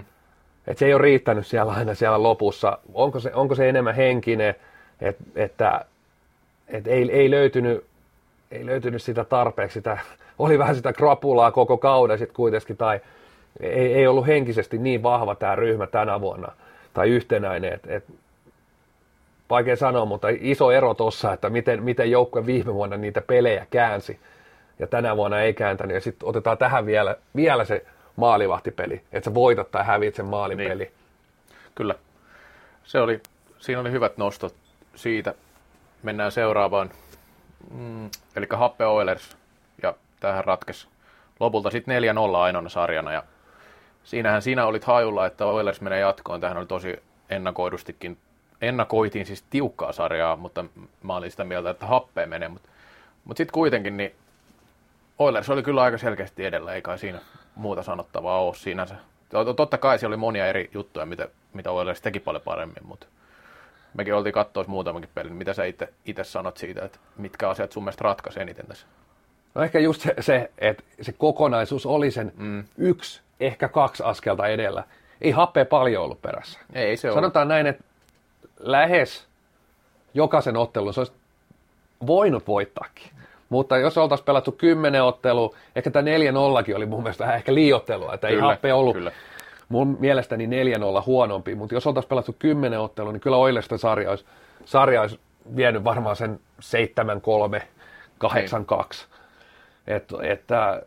[0.67, 2.77] Että se ei ole riittänyt siellä aina siellä lopussa.
[2.93, 4.55] Onko se, onko se enemmän henkinen,
[5.01, 5.86] et, että
[6.67, 7.86] et ei, ei, löytynyt,
[8.51, 9.97] ei löytynyt sitä tarpeeksi, sitä,
[10.39, 12.99] oli vähän sitä krapulaa koko kauden sitten kuitenkin, tai
[13.60, 16.51] ei, ei ollut henkisesti niin vahva tämä ryhmä tänä vuonna,
[16.93, 18.03] tai yhtenäinen, että et,
[19.49, 24.19] vaikea sanoa, mutta iso ero tuossa, että miten, miten joukkue viime vuonna niitä pelejä käänsi
[24.79, 25.95] ja tänä vuonna ei kääntänyt.
[25.95, 27.85] Ja sitten otetaan tähän vielä, vielä se
[28.15, 30.83] maalivahtipeli, että sä voitat tai häviät sen maalipeli.
[30.83, 30.93] Niin.
[31.75, 31.95] Kyllä.
[32.83, 33.21] Se oli,
[33.57, 34.55] siinä oli hyvät nostot
[34.95, 35.33] siitä.
[36.03, 36.91] Mennään seuraavaan.
[37.71, 39.38] Mm, eli Happe Oilers.
[39.83, 40.88] Ja tähän ratkesi
[41.39, 43.13] lopulta sitten 4-0 ainoana sarjana.
[43.13, 43.23] Ja
[44.03, 46.41] siinähän sinä olit hajulla, että Oilers menee jatkoon.
[46.41, 48.17] Tähän oli tosi ennakoidustikin
[48.61, 50.65] ennakoitiin siis tiukkaa sarjaa, mutta
[51.03, 52.49] mä olin sitä mieltä, että happeen menee.
[52.49, 52.69] Mutta,
[53.25, 54.15] mutta sitten kuitenkin niin
[55.19, 57.19] Oilers oli kyllä aika selkeästi edellä, eikä siinä
[57.55, 58.95] muuta sanottavaa ole sinänsä.
[59.55, 63.07] Totta kai siellä oli monia eri juttuja, mitä, mitä Oilers teki paljon paremmin, mutta
[63.93, 65.33] mekin oltiin katsoa muutamankin pelin.
[65.33, 65.63] Mitä sä
[66.05, 68.87] itse sanot siitä, että mitkä asiat sun mielestä ratkaisi eniten tässä?
[69.55, 72.63] No ehkä just se, se että se kokonaisuus oli sen mm.
[72.77, 74.83] yksi, ehkä kaksi askelta edellä.
[75.21, 76.59] Ei happea paljon ollut perässä.
[76.73, 77.53] Ei se Sanotaan ollut.
[77.53, 77.83] näin, että
[78.59, 79.27] lähes
[80.13, 81.13] jokaisen ottelun se olisi
[82.07, 83.11] voinut voittaakin.
[83.49, 86.09] Mutta jos oltaisiin pelattu kymmenen ottelu, ehkä tämä
[86.71, 89.11] 4-0 oli mun mielestä vähän ehkä liiottelua, että kyllä, ei happe ollut kyllä.
[89.69, 90.49] mun mielestäni 4-0
[91.05, 94.25] huonompi, mutta jos oltaisiin pelattu kymmenen ottelu, niin kyllä Oilesten sarja olisi,
[94.65, 95.19] sarja olisi
[95.55, 96.39] vienyt varmaan sen
[97.59, 97.61] 7-3,
[98.25, 99.05] 8-2.
[99.87, 100.83] Että, että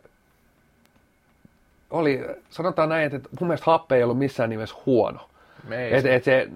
[1.91, 5.29] oli, sanotaan näin, että mun mielestä happe ei ollut missään nimessä huono.
[5.71, 6.47] Että et se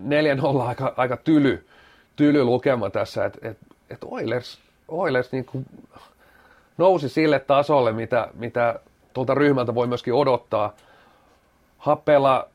[0.41, 1.67] 4-0 on aika, aika tyly,
[2.15, 3.58] tyly lukema tässä, että et,
[3.89, 5.65] et Oilers Oilers niin kuin
[6.78, 8.80] nousi sille tasolle, mitä, mitä
[9.13, 10.74] tuolta ryhmältä voi myöskin odottaa.
[11.78, 12.48] Happella,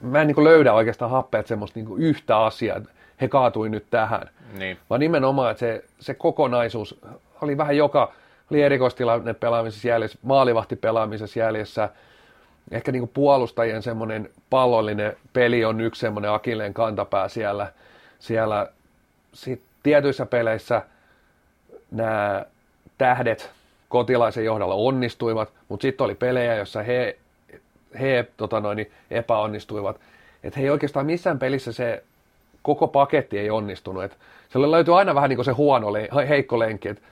[0.00, 2.90] mä en niin löydä oikeastaan happeet semmoista niin yhtä asiaa, että
[3.20, 4.30] he kaatui nyt tähän.
[4.58, 4.78] Niin.
[4.90, 7.00] Vaan nimenomaan, että se, se kokonaisuus
[7.42, 8.12] oli vähän joka,
[8.50, 11.88] oli erikoistilanne pelaamisessa jäljessä, maalivahti pelaamisessa jäljessä,
[12.70, 17.72] ehkä niin puolustajien semmoinen pallollinen peli on yksi semmoinen akilleen kantapää siellä,
[18.18, 18.68] siellä
[19.32, 20.82] sit tietyissä peleissä
[21.90, 22.44] nämä
[22.98, 23.50] tähdet
[23.88, 27.18] kotilaisen johdolla onnistuivat, mutta sitten oli pelejä, joissa he,
[28.00, 30.00] he tota noin, epäonnistuivat.
[30.44, 32.04] Että he ei oikeastaan missään pelissä se
[32.62, 34.04] koko paketti ei onnistunut.
[34.04, 34.16] Et
[34.48, 35.88] siellä löytyy aina vähän niin kuin se huono,
[36.28, 36.88] heikko lenkki.
[36.88, 37.02] Että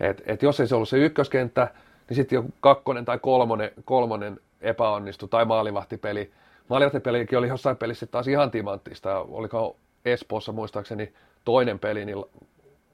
[0.00, 1.68] et, et jos ei se ollut se ykköskenttä,
[2.08, 6.32] niin sitten joku kakkonen tai kolmonen, kolmonen epäonnistui, tai maalivahtipeli.
[6.68, 9.18] Maalivahtipelikin oli jossain pelissä taas ihan timanttista.
[9.18, 11.12] Oliko Espoossa muistaakseni
[11.44, 12.24] toinen peli, niin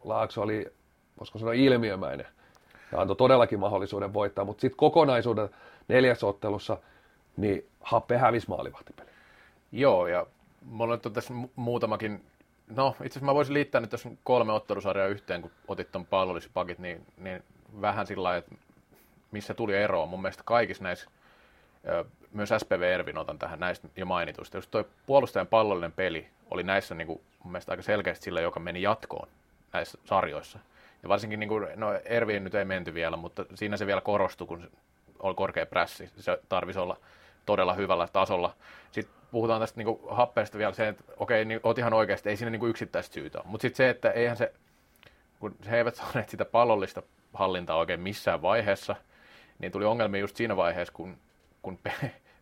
[0.04, 0.66] Laakso oli,
[1.18, 2.26] voisiko sanoa, ilmiömäinen
[2.92, 5.48] ja antoi todellakin mahdollisuuden voittaa, mutta sitten kokonaisuuden
[5.88, 6.78] neljäsottelussa,
[7.36, 9.08] niin Happe hävisi maalivahtipeli.
[9.72, 10.26] Joo, ja
[10.64, 12.24] mulla on tässä muutamakin
[12.68, 16.78] no itse asiassa mä voisin liittää nyt tässä kolme ottelusarjaa yhteen, kun otit ton pallollispakit,
[16.78, 17.42] niin, niin
[17.80, 18.54] vähän sillä lailla, että
[19.30, 20.06] missä tuli eroa.
[20.06, 21.10] Mun mielestä kaikissa näissä,
[22.32, 24.56] myös SPV Ervin otan tähän näistä jo mainituista.
[24.56, 28.60] Jos toi puolustajan pallollinen peli oli näissä niin kuin, mun mielestä aika selkeästi sillä, joka
[28.60, 29.28] meni jatkoon
[29.72, 30.58] näissä sarjoissa.
[31.02, 34.46] Ja varsinkin, niin kuin, no Erviin nyt ei menty vielä, mutta siinä se vielä korostui,
[34.46, 34.70] kun
[35.18, 36.10] oli korkea prässi.
[36.16, 36.96] Se tarvisi olla
[37.46, 38.54] todella hyvällä tasolla.
[38.90, 42.36] Sitten puhutaan tästä niin kuin, happeesta vielä se, että okei, niin oot ihan oikeasti, ei
[42.36, 43.40] siinä niin kuin yksittäistä syytä.
[43.44, 44.52] Mutta sitten se, että eihän se,
[45.40, 47.02] kun he eivät saaneet sitä pallollista
[47.34, 48.96] hallintaa oikein missään vaiheessa,
[49.58, 51.16] niin tuli ongelmia just siinä vaiheessa, kun,
[51.66, 51.78] kun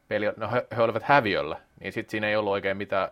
[0.09, 3.09] peli, no he, he olivat häviöllä, niin sitten siinä ei ollut oikein mitään,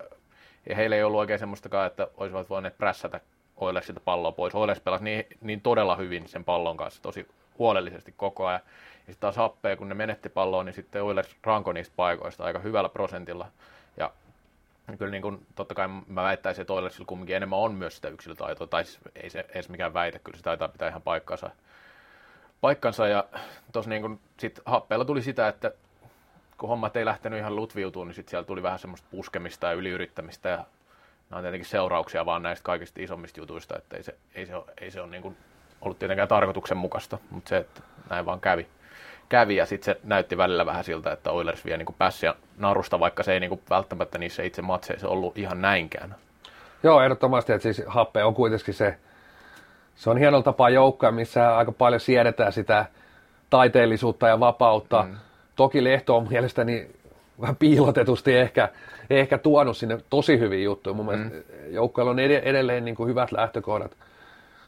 [0.68, 3.20] ja heillä ei ollut oikein semmoistakaan, että olisivat voineet prässätä
[3.56, 4.54] Oilersilta palloa pois.
[4.54, 8.60] Oilers pelasi niin, niin todella hyvin sen pallon kanssa, tosi huolellisesti koko ajan.
[8.66, 12.58] Ja sitten taas happea, kun ne menetti palloa, niin sitten Oilers ranko niistä paikoista aika
[12.58, 13.46] hyvällä prosentilla.
[13.96, 14.10] Ja
[14.98, 18.66] kyllä niin kuin, totta kai mä väittäisin, että Oilersilla kumminkin enemmän on myös sitä yksilötaitoa,
[18.66, 21.50] tai siis ei se edes mikään väite, kyllä se taitaa pitää ihan paikkansa.
[22.60, 23.24] paikkansa ja
[23.72, 25.72] tuossa niin kuin, sit happeella tuli sitä, että
[26.62, 30.48] kun hommat ei lähtenyt ihan lutviutumaan, niin sitten siellä tuli vähän semmoista puskemista ja yliyrittämistä
[30.48, 34.56] ja nämä on tietenkin seurauksia vaan näistä kaikista isommista jutuista, että ei se, ei se
[34.56, 35.36] ole, ei se ole niin kuin
[35.80, 38.66] ollut tietenkään tarkoituksenmukaista, mutta se, että näin vaan kävi.
[39.28, 43.22] kävi ja sitten se näytti välillä vähän siltä, että Oilers vie niin pässiä narusta, vaikka
[43.22, 46.14] se ei niin kuin välttämättä niissä itse matseissa ollut ihan näinkään.
[46.82, 48.96] Joo, ehdottomasti, että siis happe on kuitenkin se,
[49.94, 52.86] se on hienolla tapaa joukkoja, missä aika paljon siedetään sitä
[53.50, 55.02] taiteellisuutta ja vapautta.
[55.02, 55.16] Mm.
[55.56, 56.90] Toki Lehto on mielestäni
[57.40, 58.68] vähän piilotetusti ehkä,
[59.10, 60.94] ehkä tuonut sinne tosi hyviä juttuja.
[60.94, 61.12] Mun mm.
[61.12, 63.96] mielestä joukkueella on edelleen niin kuin hyvät lähtökohdat,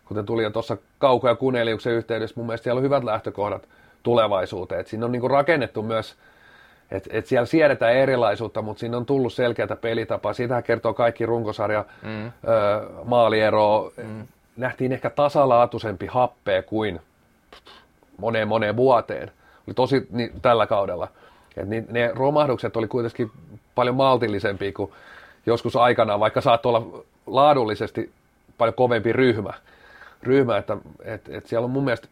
[0.04, 2.34] kuten tuli jo tuossa Kauko- ja Kuneliuksen yhteydessä.
[2.36, 3.68] Mun mielestä siellä on hyvät lähtökohdat
[4.02, 4.80] tulevaisuuteen.
[4.80, 6.16] Et siinä on niin kuin rakennettu myös,
[6.90, 10.32] että et siellä siedetään erilaisuutta, mutta siinä on tullut selkeätä pelitapaa.
[10.32, 12.26] Siitähän kertoo kaikki runkosarja mm.
[12.26, 12.30] ö,
[13.04, 13.92] maaliero.
[13.96, 14.26] Mm.
[14.56, 17.00] Nähtiin ehkä tasalaatuisempi happea kuin
[18.18, 19.30] moneen moneen vuoteen.
[19.66, 21.08] Oli tosi niin, tällä kaudella.
[21.56, 23.30] Et niin, ne romahdukset oli kuitenkin
[23.74, 24.92] paljon maltillisempia kuin
[25.46, 28.12] joskus aikanaan, vaikka saattoi olla laadullisesti
[28.58, 29.52] paljon kovempi ryhmä.
[30.22, 32.08] ryhmä että et, et siellä on mun mielestä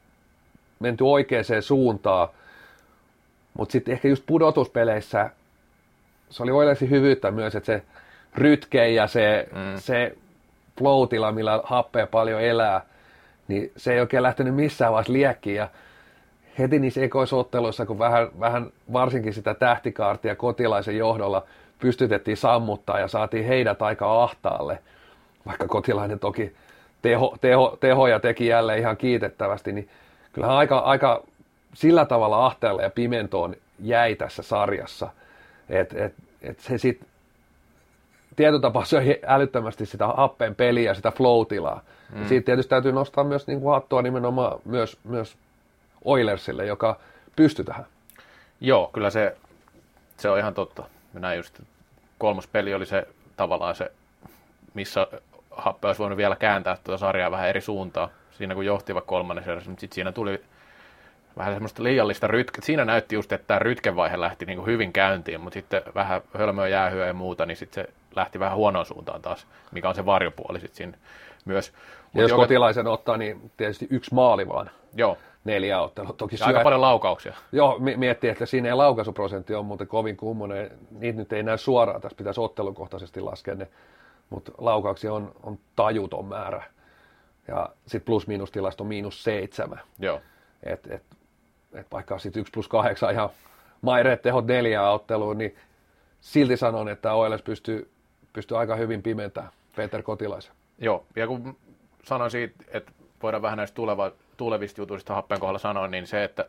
[0.80, 2.28] menty oikeaan suuntaan,
[3.58, 5.30] mutta sitten ehkä just pudotuspeleissä
[6.32, 7.82] se oli Oilersin hyvyyttä myös, että se
[8.34, 9.80] rytke ja se, mm.
[9.80, 10.16] se
[10.78, 12.80] flow millä happea paljon elää,
[13.48, 15.56] niin se ei oikein lähtenyt missään vaiheessa liekkiin.
[15.56, 15.68] Ja
[16.58, 21.44] heti niissä ekoisotteluissa, kun vähän, vähän varsinkin sitä tähtikaartia kotilaisen johdolla
[21.78, 24.78] pystytettiin sammuttaa ja saatiin heidät aika ahtaalle,
[25.46, 26.52] vaikka kotilainen toki
[27.02, 29.88] teho, teho, tehoja teki jälleen ihan kiitettävästi, niin
[30.32, 31.22] kyllähän aika, aika
[31.74, 35.08] sillä tavalla ahtaalle ja pimentoon jäi tässä sarjassa,
[35.68, 37.08] että et, et se sitten
[38.36, 41.82] tietyllä tapaa söi älyttömästi sitä happeen peliä ja sitä flow-tilaa.
[42.14, 42.26] Mm.
[42.26, 45.36] siitä tietysti täytyy nostaa myös niin kuin hattua nimenomaan myös, myös
[46.04, 47.00] Oilersille, joka
[47.36, 47.86] pystyi tähän.
[48.60, 49.36] Joo, kyllä se,
[50.16, 50.84] se on ihan totta.
[51.12, 51.60] Näin just
[52.18, 53.92] kolmas peli oli se tavallaan se,
[54.74, 55.06] missä
[55.50, 58.08] Happe olisi voinut vielä kääntää tuota sarjaa vähän eri suuntaan.
[58.30, 60.42] Siinä kun johti vaikka kolmannen seurassa, mutta sitten siinä tuli
[61.36, 62.62] vähän semmoista liiallista rytke.
[62.62, 66.68] Siinä näytti just, että tämä rytkevaihe lähti niin kuin hyvin käyntiin, mutta sitten vähän hölmöä
[66.68, 70.60] jäähyä ja muuta, niin sitten se lähti vähän huonoon suuntaan taas, mikä on se varjopuoli
[70.60, 70.98] sitten siinä
[71.44, 71.72] myös.
[72.14, 72.42] Ja jos joka...
[72.42, 74.70] kotilaisen ottaa, niin tietysti yksi maali vaan.
[74.94, 76.12] Joo, neljä ottelua.
[76.12, 76.46] Toki syö...
[76.46, 77.34] Aika paljon laukauksia.
[77.52, 80.70] Joo, miettii, että siinä ei laukaisuprosentti on muuten kovin kummonen.
[80.90, 83.68] Niitä nyt ei näy suoraan, tässä pitäisi ottelukohtaisesti laskea ne,
[84.30, 86.62] mutta laukauksia on, on tajuton määrä.
[87.48, 89.80] Ja sitten plus-miinus-tilasto miinus seitsemän.
[89.98, 90.20] Joo.
[90.62, 91.02] Et, et,
[91.74, 93.30] et vaikka sitten yksi plus kahdeksan ihan
[93.82, 95.56] maireet tehot neljää otteluun, niin
[96.20, 97.90] silti sanon, että OLS pystyy,
[98.32, 100.54] pystyy aika hyvin pimentämään Peter Kotilaisen.
[100.78, 101.56] Joo, ja kun
[102.04, 106.46] sanoin siitä, että voidaan vähän näistä tuleva, tulevista jutuista happeen kohdalla sanoa, niin se, että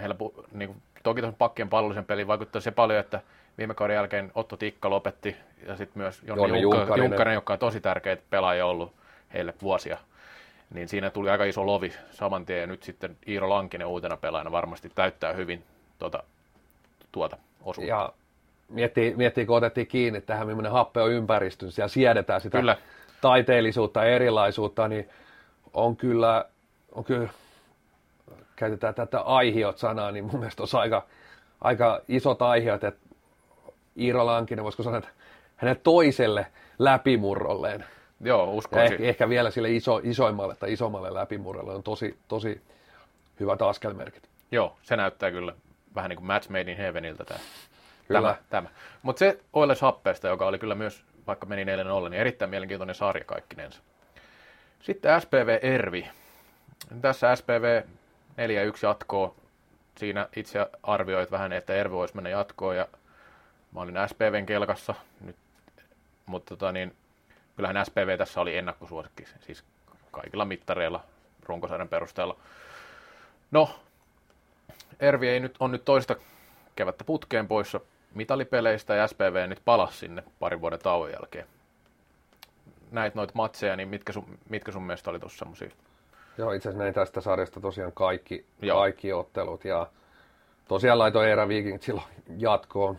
[0.00, 0.16] heillä
[0.52, 3.20] niin kuin, toki tuossa pakkien pallollisen peliin vaikuttaa se paljon, että
[3.58, 7.34] viime kauden jälkeen Otto Tikka lopetti ja sitten myös Jonni Junkkarinen.
[7.34, 8.92] Joka on tosi tärkeitä pelaajia ollut
[9.34, 9.98] heille vuosia.
[10.74, 14.52] Niin siinä tuli aika iso lovi saman tien ja nyt sitten Iiro Lankinen uutena pelaajana
[14.52, 15.64] varmasti täyttää hyvin
[15.98, 16.22] tuota,
[17.12, 17.88] tuota osuutta.
[17.88, 18.12] Ja
[18.68, 22.76] miettii, miettii, kun otettiin kiinni tähän, millainen happe on ympäristö, siellä siedetään sitä Kyllä.
[23.20, 25.08] taiteellisuutta ja erilaisuutta, niin
[25.74, 26.44] on kyllä,
[26.92, 27.28] on kyllä
[28.56, 31.06] käytetään tätä aihiot-sanaa, niin mun mielestä on aika,
[31.60, 33.00] aika isot aihiot, että
[33.98, 35.10] Iiro Lankinen, voisiko sanoa, että
[35.56, 36.46] hänen toiselle
[36.78, 37.84] läpimurrolleen.
[38.20, 38.92] Joo, uskoisin.
[38.92, 42.60] Ehkä, ehkä vielä sille iso, isoimmalle tai isommalle läpimurrolle on tosi, tosi
[43.40, 44.28] hyvät askelmerkit.
[44.52, 45.52] Joo, se näyttää kyllä
[45.94, 47.40] vähän niin kuin match made in heaveniltä tämä
[48.08, 48.20] Kyllä.
[48.20, 48.68] Tämä, tämä.
[49.02, 51.66] Mutta se Oilers Happeesta, joka oli kyllä myös, vaikka meni 4-0,
[52.10, 53.80] niin erittäin mielenkiintoinen sarja kaikkinensa.
[54.80, 56.08] Sitten SPV Ervi.
[57.00, 57.84] Tässä SPV 4-1
[58.82, 59.34] jatkoa.
[59.98, 62.88] Siinä itse arvioit vähän, että Ervi voisi mennä jatkoon ja
[63.72, 65.36] mä olin SPVn kelkassa nyt,
[66.26, 66.96] mutta tota niin,
[67.56, 69.64] kyllähän SPV tässä oli ennakkosuosikki, siis
[70.10, 71.04] kaikilla mittareilla
[71.42, 72.36] runkosarjan perusteella.
[73.50, 73.80] No,
[75.00, 76.16] Ervi ei nyt, on nyt toista
[76.76, 77.80] kevättä putkeen poissa
[78.14, 81.46] mitalipeleistä ja SPV nyt palasi sinne parin vuoden tauon jälkeen.
[82.90, 85.70] Näit noita matseja, niin mitkä sun, mitkä sun mielestä oli tuossa semmoisia?
[86.38, 88.78] Joo, itse asiassa näin tästä sarjasta tosiaan kaikki, Joo.
[88.78, 89.86] kaikki ottelut ja
[90.68, 92.06] tosiaan laitoin Eera Viking silloin
[92.38, 92.98] jatkoon.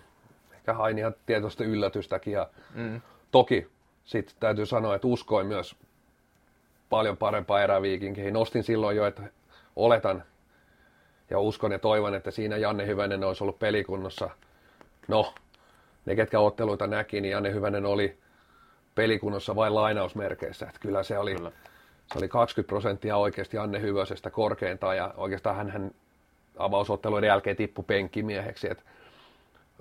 [0.54, 3.02] Ehkä hain ihan tietoista yllätystäkin ja mm.
[3.32, 3.68] toki
[4.06, 5.76] sitten täytyy sanoa, että uskoin myös
[6.90, 8.34] paljon parempaa eräviikinkeihin.
[8.34, 9.24] Nostin silloin jo, että
[9.76, 10.24] oletan
[11.30, 14.30] ja uskon ja toivon, että siinä Janne Hyvänen olisi ollut pelikunnossa.
[15.08, 15.34] No,
[16.06, 18.18] ne ketkä otteluita näki, niin Janne Hyvänen oli
[19.00, 20.66] pelikunnossa vain lainausmerkeissä.
[20.66, 21.52] Että kyllä se oli, kyllä.
[22.14, 25.92] se oli 20 prosenttia oikeasti Janne Hyvösestä korkeintaan ja oikeastaan hän, hän
[26.58, 28.72] avausotteluiden jälkeen tippui penkkimieheksi.
[28.72, 28.84] Että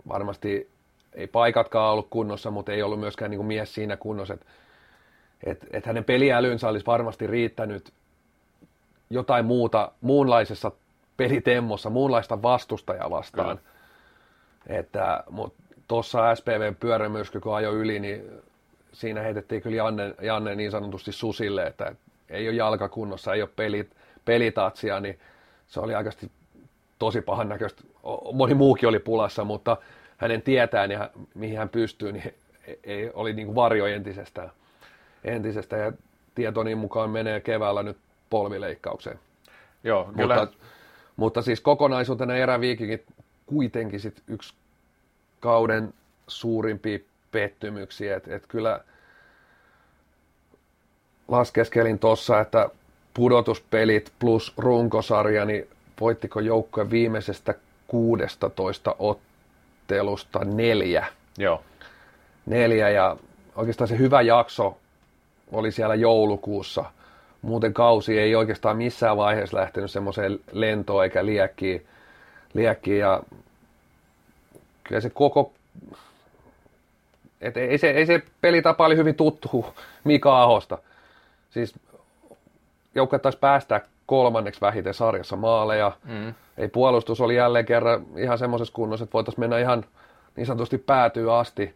[0.08, 0.70] varmasti
[1.12, 4.46] ei paikatkaan ollut kunnossa, mutta ei ollut myöskään niin kuin mies siinä kunnossa, että
[5.46, 7.92] et, et hänen peliälynsä olisi varmasti riittänyt
[9.10, 10.72] jotain muuta, muunlaisessa
[11.16, 13.58] pelitemmossa, muunlaista vastustajaa vastaan.
[13.58, 14.78] Kyllä.
[14.78, 18.42] Että, mutta tuossa SPVn pyörämyrsky, kun ajoi yli, niin
[18.92, 21.94] siinä heitettiin kyllä Janne, Janne niin sanotusti susille, että
[22.28, 25.18] ei ole jalkakunnossa, ei ole pelit, pelitatsia, niin
[25.66, 26.30] se oli aikaisesti
[26.98, 27.82] tosi pahan näköistä.
[28.32, 29.76] Moni muukin oli pulassa, mutta
[30.16, 32.34] hänen tietään ja mihin hän pystyy, niin
[32.84, 34.50] ei, oli niin kuin varjo entisestään.
[35.24, 35.92] entisestä ja
[36.34, 37.96] tietoni mukaan menee keväällä nyt
[38.30, 39.18] polvileikkaukseen.
[39.84, 40.36] Joo, kyllä.
[40.40, 40.56] Mutta,
[41.16, 43.04] mutta siis kokonaisuutena eräviikinkin
[43.46, 44.54] kuitenkin sit yksi
[45.40, 45.94] kauden
[46.26, 46.98] suurimpia
[47.32, 48.16] pettymyksiä.
[48.16, 48.80] Et, et kyllä
[51.28, 52.70] laskeskelin tuossa, että
[53.14, 55.68] pudotuspelit plus runkosarja, niin
[56.00, 57.54] voittiko joukkojen viimeisestä
[57.86, 61.06] 16 ottelusta neljä.
[61.38, 61.62] Joo.
[62.46, 63.16] Neljä ja
[63.56, 64.78] oikeastaan se hyvä jakso
[65.52, 66.84] oli siellä joulukuussa.
[67.42, 71.86] Muuten kausi ei oikeastaan missään vaiheessa lähtenyt semmoiseen lentoon eikä liekkiin.
[72.54, 73.22] liekkiin ja
[74.84, 75.52] kyllä se koko
[77.40, 79.66] et ei, se, ei se pelitapa oli hyvin tuttu
[80.04, 80.78] Mika Ahosta.
[81.50, 81.74] Siis
[82.94, 85.92] joukkueet taisi päästä kolmanneksi vähiten sarjassa maaleja.
[86.04, 86.34] Mm.
[86.58, 89.84] Ei puolustus oli jälleen kerran ihan semmoisessa kunnossa, että voitaisiin mennä ihan
[90.36, 91.74] niin sanotusti päätyy asti,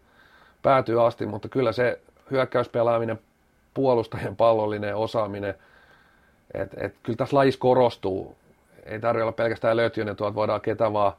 [0.62, 3.18] päätyy asti, mutta kyllä se hyökkäyspelaaminen,
[3.74, 5.54] puolustajien pallollinen osaaminen,
[6.54, 8.36] että et, kyllä tässä lajissa korostuu.
[8.86, 11.12] Ei tarvitse olla pelkästään lötjönen, tuolta voidaan ketä vaan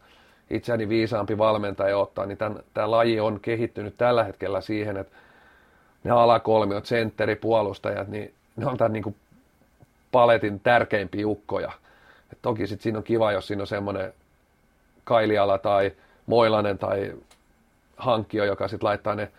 [0.49, 2.37] itseäni viisaampi valmentaja ottaa, niin
[2.73, 5.15] tämä laji on kehittynyt tällä hetkellä siihen, että
[6.03, 9.15] ne alakolmiot, sentteri, puolustajat, niin ne on tämän niin kuin
[10.11, 11.71] paletin tärkeimpiä ukkoja.
[12.31, 14.13] Et toki sitten siinä on kiva, jos siinä on semmoinen
[15.03, 15.91] Kailiala tai
[16.25, 17.13] Moilanen tai
[17.97, 19.31] hankkio, joka sitten laittaa ne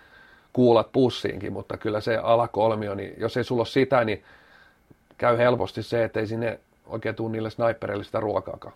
[0.52, 4.24] kuulat pussiinkin, mutta kyllä se alakolmio, niin jos ei sulla ole sitä, niin
[5.18, 8.74] käy helposti se, että ei sinne oikein tule niille snipereille sitä ruokaakaan.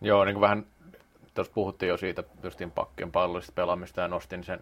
[0.00, 0.66] Joo, niin kuin vähän
[1.38, 4.60] tuossa puhuttiin jo siitä justiin pakkien pallollisesta pelaamista ja nostin sen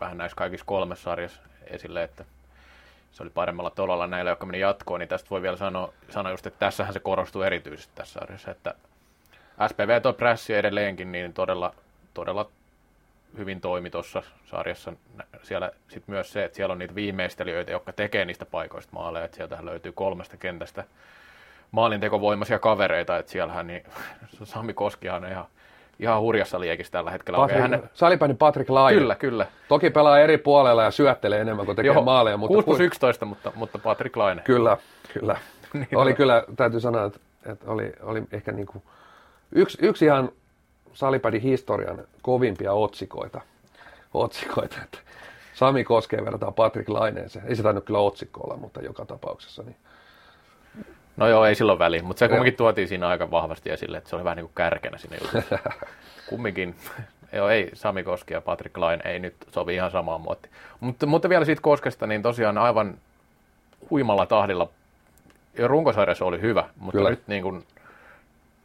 [0.00, 2.24] vähän näissä kaikissa kolmessa sarjassa esille, että
[3.12, 6.46] se oli paremmalla tolalla näillä, jotka meni jatkoon, niin tästä voi vielä sanoa, sanoa just,
[6.46, 8.74] että tässähän se korostuu erityisesti tässä sarjassa, että
[9.68, 11.74] SPV toi prässi edelleenkin niin todella,
[12.14, 12.50] todella
[13.38, 14.92] hyvin toimi tuossa sarjassa.
[15.42, 19.36] Siellä sitten myös se, että siellä on niitä viimeistelijöitä, jotka tekee niistä paikoista maaleja, että
[19.36, 20.84] sieltä löytyy kolmesta kentästä
[21.70, 23.82] maalintekovoimaisia kavereita, että siellähän niin
[24.44, 25.46] Sami Koskihan on ihan
[26.00, 27.36] ihan hurjassa liekissä tällä hetkellä.
[27.36, 27.90] Patrick, hän...
[27.94, 29.00] Salipäinen Patrick Laine.
[29.00, 29.46] Kyllä, kyllä.
[29.68, 32.36] Toki pelaa eri puolella ja syöttelee enemmän kuin tekee Joo, maaleja.
[32.36, 34.42] Mutta 6 plus 11, mutta, mutta Patrick Laine.
[34.42, 34.76] Kyllä,
[35.12, 35.36] kyllä.
[35.74, 38.82] niin oli kyllä, täytyy sanoa, että, että oli, oli ehkä niin kuin
[39.52, 40.28] yksi, yksi ihan
[40.92, 43.40] Salipädin historian kovimpia otsikoita.
[44.14, 44.98] otsikoita että
[45.54, 47.46] Sami Koskeen verrataan Patrick Laineeseen.
[47.46, 49.62] Ei se tainnut kyllä otsikko olla, mutta joka tapauksessa.
[49.62, 49.76] Niin
[51.16, 54.16] No joo, ei silloin väliin, mutta se kumminkin tuotiin siinä aika vahvasti esille, että se
[54.16, 55.58] oli vähän niin kuin kärkenä sinne jutussa.
[56.30, 56.74] kumminkin,
[57.32, 60.52] joo, ei Sami Koski ja Patrick Lain ei nyt sovi ihan samaan muottiin.
[60.80, 62.98] Mutta, mutta vielä siitä Koskesta, niin tosiaan aivan
[63.90, 64.68] huimalla tahdilla,
[65.58, 67.10] ja runkosarjassa oli hyvä, mutta Kyllä.
[67.10, 67.64] nyt niin kuin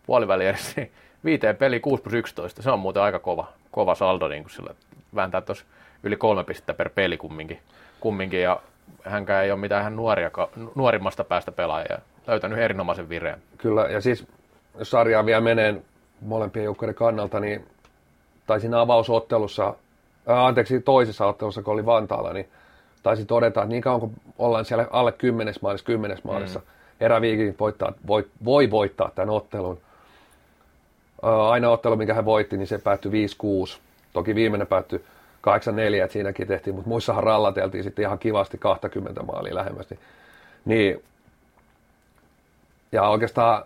[0.06, 0.43] puoliväli
[0.76, 0.91] niin
[1.26, 4.74] viiteen peli 6 plus 11, se on muuten aika kova, kova saldo, niin kuin sillä
[5.16, 5.66] vääntää tuossa
[6.04, 7.60] yli kolme pistettä per peli kumminkin,
[7.99, 8.60] kumminkin ja
[9.04, 10.32] hänkään ei ole mitään ihan nuoria,
[10.76, 13.41] nuorimmasta päästä pelaajia löytänyt erinomaisen vireen.
[13.57, 14.28] Kyllä, ja siis
[14.80, 15.82] jos sarjaa vielä menee
[16.22, 17.65] molempien joukkojen kannalta, niin
[18.47, 19.74] tai siinä avausottelussa,
[20.28, 22.49] ää, anteeksi toisessa ottelussa, kun oli Vantaalla, niin
[23.03, 26.65] taisi todeta, että niin kauan kun ollaan siellä alle kymmenes maalissa, kymmenes maalissa, mm.
[26.99, 29.80] eräviikin voittaa, voi, voi voittaa tämän ottelun.
[31.24, 33.28] Ää, aina ottelu, minkä hän voitti, niin se päättyi
[33.67, 33.78] 5-6.
[34.13, 39.55] Toki viimeinen päättyi 8-4, että siinäkin tehtiin, mutta muissahan rallateltiin sitten ihan kivasti 20 maalia
[39.55, 39.99] lähemmästi.
[40.65, 41.03] Niin,
[42.91, 43.63] ja oikeastaan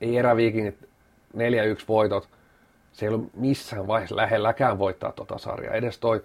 [0.00, 0.88] ei eräviikingit
[1.36, 1.38] 4-1
[1.88, 2.28] voitot,
[2.92, 5.74] se ei ollut missään vaiheessa lähelläkään voittaa tota sarjaa.
[5.74, 6.22] Edes toi,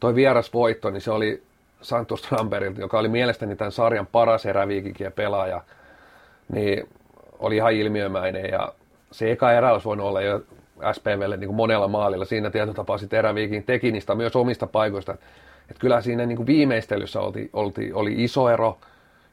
[0.00, 1.42] toi vierasvoitto, niin se oli
[1.82, 5.62] Santos Tramperilta, joka oli mielestäni tämän sarjan paras eräviikinkien pelaaja,
[6.52, 6.88] niin
[7.38, 8.72] oli ihan ilmiömäinen ja
[9.10, 10.42] se eka erä olisi voinut olla jo
[10.92, 12.24] SPVlle niin kuin monella maalilla.
[12.24, 15.12] Siinä tietotapaa sitten eräviikin teki niistä myös omista paikoista.
[15.70, 18.78] Että kyllä siinä niin kuin viimeistelyssä olti, olti, oli iso ero.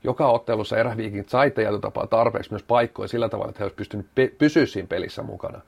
[0.06, 4.32] Joka ottelussa eräviikin sai tietotapaa tarpeeksi myös paikkoja sillä tavalla, että he olisivat pystyneet pe-
[4.38, 5.62] pysyä siinä pelissä mukana.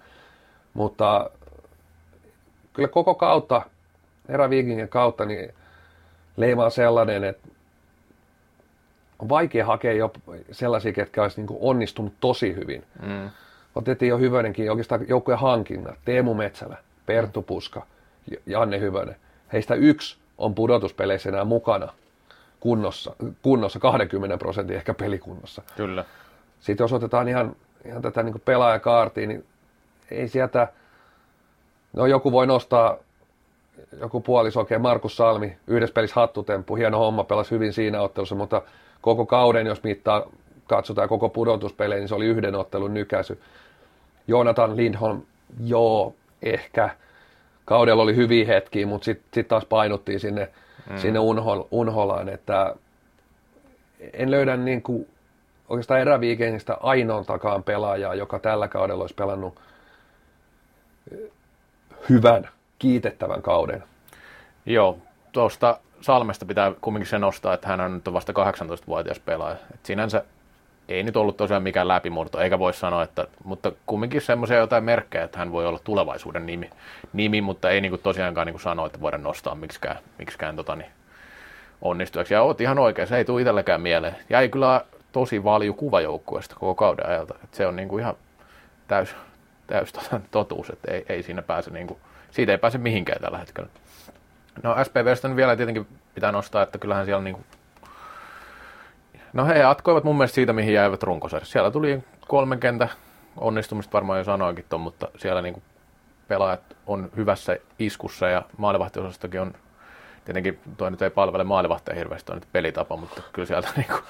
[0.73, 1.29] Mutta
[2.73, 3.61] kyllä koko kautta,
[4.29, 5.53] eräviikingin kautta, niin
[6.37, 7.47] leimaa sellainen, että
[9.19, 10.11] on vaikea hakea jo
[10.51, 12.83] sellaisia, ketkä olisi niin onnistunut tosi hyvin.
[13.01, 13.29] Mm.
[13.75, 15.95] Otettiin jo Hyvönenkin oikeastaan joukkueen hankinnat.
[16.05, 17.85] Teemu Metsälä, Perttu Puska,
[18.45, 19.15] Janne Hyvönen.
[19.53, 21.93] Heistä yksi on pudotuspeleissä enää mukana
[22.67, 25.61] kunnossa, kunnossa 20 prosentin ehkä pelikunnossa.
[25.75, 26.05] Kyllä.
[26.59, 27.55] Sitten jos otetaan ihan,
[27.85, 29.45] ihan tätä niin pelaajakaartia, niin
[30.11, 30.67] ei sieltä,
[31.93, 32.97] no joku voi nostaa
[33.99, 38.61] joku puoliso, oikein Markus Salmi, yhdessä pelissä hattutemppu, hieno homma, pelasi hyvin siinä ottelussa, mutta
[39.01, 40.23] koko kauden, jos mittaa,
[40.67, 43.41] katsotaan koko pudotuspelejä, niin se oli yhden ottelun nykäisy.
[44.27, 45.21] Jonathan Lindholm,
[45.63, 46.89] joo, ehkä.
[47.65, 50.49] Kaudella oli hyviä hetkiä, mutta sitten sit taas painuttiin sinne,
[50.89, 50.97] mm.
[50.97, 52.75] sinne Unhol, Unholaan, että
[54.13, 55.09] en löydä niin kuin
[55.69, 59.59] oikeastaan eräviikennistä ainoan takaan pelaajaa, joka tällä kaudella olisi pelannut
[62.09, 63.83] hyvän, kiitettävän kauden.
[64.65, 64.97] Joo,
[65.31, 69.57] tuosta Salmesta pitää kumminkin se nostaa, että hän on nyt vasta 18-vuotias pelaaja.
[69.73, 70.23] Et sinänsä
[70.89, 75.23] ei nyt ollut tosiaan mikään läpimurto, eikä voi sanoa, että, mutta kumminkin semmoisia jotain merkkejä,
[75.23, 76.69] että hän voi olla tulevaisuuden nimi,
[77.13, 80.75] nimi mutta ei niin kuin tosiaankaan niin kuin sanoa, että voida nostaa miksikään, miksikään tota,
[80.75, 80.91] niin
[81.81, 82.33] onnistujaksi.
[82.33, 84.15] Ja oot ihan oikein, se ei tule itselläkään mieleen.
[84.29, 87.35] Jäi kyllä tosi valju kuvajoukkueesta koko kauden ajalta.
[87.43, 88.15] että se on niin kuin ihan
[88.87, 89.15] täys,
[89.67, 91.99] täys tota, totuus, että ei, ei siinä pääse, niin kuin,
[92.31, 93.69] siitä ei pääse mihinkään tällä hetkellä.
[94.63, 97.45] No SPVstä vielä tietenkin pitää nostaa, että kyllähän siellä niin kuin
[99.37, 101.51] No he jatkoivat mun mielestä siitä, mihin jäivät runkosarjassa.
[101.51, 102.89] Siellä tuli kolmen kentä
[103.37, 105.61] onnistumista varmaan jo sanoinkin ton, mutta siellä niin
[106.27, 109.53] pelaajat on hyvässä iskussa ja maalivahtiosastokin on,
[110.25, 114.01] tietenkin toi nyt ei palvele maalivahtia hirveästi, toi nyt pelitapa, mutta kyllä sieltä niin kuin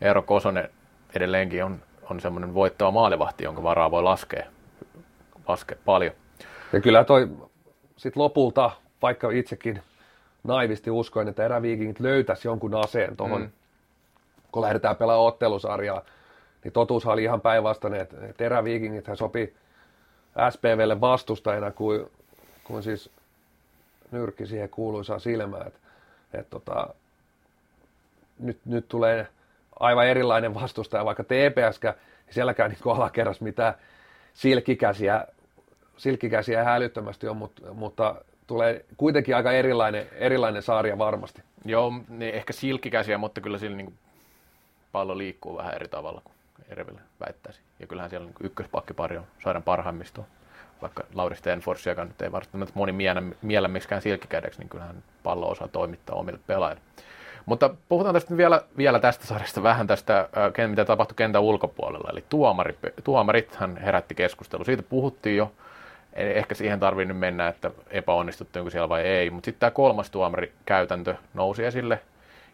[0.00, 0.68] Eero Kosonen
[1.16, 4.46] edelleenkin on, on semmoinen voittava maalivahti, jonka varaa voi laskea,
[5.48, 6.12] laskea paljon.
[6.72, 7.28] Ja kyllä toi
[7.96, 8.70] sitten lopulta,
[9.02, 9.82] vaikka itsekin
[10.44, 13.50] naivisti uskoin, että eräviikingit löytäisi jonkun aseen tuohon mm
[14.52, 16.02] kun lähdetään pelaamaan ottelusarjaa,
[16.64, 19.54] niin totuus oli ihan päinvastainen, että teräviikingit sopi
[20.50, 22.06] SPVlle vastustajana kuin,
[22.64, 23.10] kuin siis
[24.10, 25.78] nyrkki siihen kuuluisaan silmään, että,
[26.32, 26.94] että tota,
[28.38, 29.26] nyt, nyt tulee
[29.80, 31.94] aivan erilainen vastustaja, vaikka TPS, niin
[32.30, 33.74] sielläkään niin alakerras mitään
[34.34, 35.26] silkkikäsiä,
[35.96, 38.14] silkkikäsiä hälyttömästi on, mutta, mutta
[38.46, 41.42] tulee kuitenkin aika erilainen, erilainen sarja varmasti.
[41.64, 43.94] Joo, niin ehkä silkkikäsiä, mutta kyllä sillä niin
[44.92, 46.34] pallo liikkuu vähän eri tavalla kuin
[46.68, 47.60] Erville väittäisi.
[47.80, 50.24] Ja kyllähän siellä niin ykköspakkipari on saadaan parhaimmistoa.
[50.82, 55.68] Vaikka Lauri Stenforsiakaan nyt ei välttämättä moni miele, miele miksikään silkkikädeksi, niin kyllähän pallo osaa
[55.68, 56.82] toimittaa omille pelaajille.
[57.46, 60.28] Mutta puhutaan tästä vielä, vielä tästä sarjasta vähän tästä,
[60.66, 62.10] mitä tapahtui kentän ulkopuolella.
[62.12, 64.64] Eli tuomari, tuomarithan herätti keskustelu.
[64.64, 65.52] Siitä puhuttiin jo.
[66.12, 69.30] Ehkä siihen tarvii nyt mennä, että epäonnistuttiinko siellä vai ei.
[69.30, 72.00] Mutta sitten tämä kolmas tuomarikäytäntö nousi esille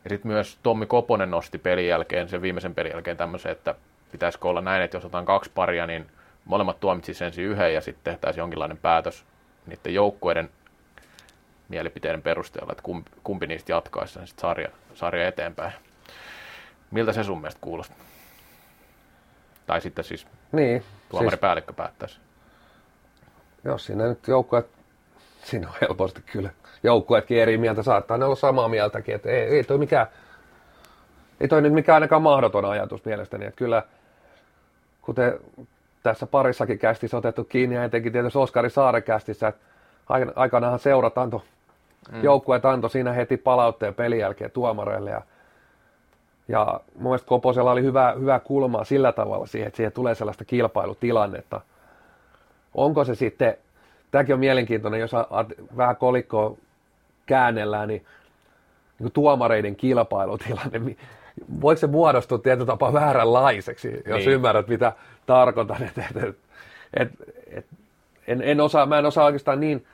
[0.07, 3.75] ja sitten myös Tommi Koponen nosti pelin jälkeen, sen viimeisen pelin jälkeen tämmöisen, että
[4.13, 6.07] pitäisikö olla näin, että jos otetaan kaksi paria, niin
[6.45, 9.25] molemmat tuomitsisivat ensin yhden ja sitten tehtäisiin jonkinlainen päätös
[9.67, 10.51] niiden joukkueiden
[11.69, 15.73] mielipiteiden perusteella, että kumpi, kumpi niistä jatkaisi sen sit sarja, sarja eteenpäin.
[16.91, 17.97] Miltä se sun mielestä kuulostaa?
[19.67, 22.21] Tai sitten siis niin, tuomaripäällikkö siis, päättäisi.
[23.65, 24.67] Jos siinä nyt joukkueet,
[25.45, 26.51] siinä on helposti kyllä
[26.83, 30.07] joukkueetkin eri mieltä, saattaa ne olla samaa mieltäkin, että ei, ei toi mikään,
[31.41, 33.83] ei toi nyt mikään ainakaan mahdoton ajatus mielestäni, että kyllä
[35.03, 35.39] kuten
[36.03, 39.61] tässä parissakin kästissä otettu kiinni ja etenkin tietysti Oskari Saaren kästissä, että
[40.37, 41.41] aikanaanhan seurat antoi,
[42.13, 42.23] mm.
[42.23, 45.23] joukkueet antoi siinä heti palautteen pelin jälkeen tuomareille ja,
[46.49, 50.45] ja mun mielestä Koposella oli hyvä, hyvä kulmaa sillä tavalla siihen, että siihen tulee sellaista
[50.45, 51.61] kilpailutilannetta.
[52.75, 53.57] Onko se sitten
[54.11, 55.13] tämäkin on mielenkiintoinen, jos
[55.77, 56.57] vähän kolikkoa
[57.27, 58.05] käännellään, niin,
[58.99, 60.97] niin tuomareiden kilpailutilanne,
[61.61, 64.31] voiko se muodostua tietyllä tapaa vääränlaiseksi, jos niin.
[64.31, 64.93] ymmärrät, mitä
[65.27, 65.83] tarkoitan.
[65.83, 66.39] Et, et, et,
[66.95, 67.11] et,
[67.47, 67.67] et,
[68.27, 69.87] en, en osaa, mä en osaa oikeastaan niin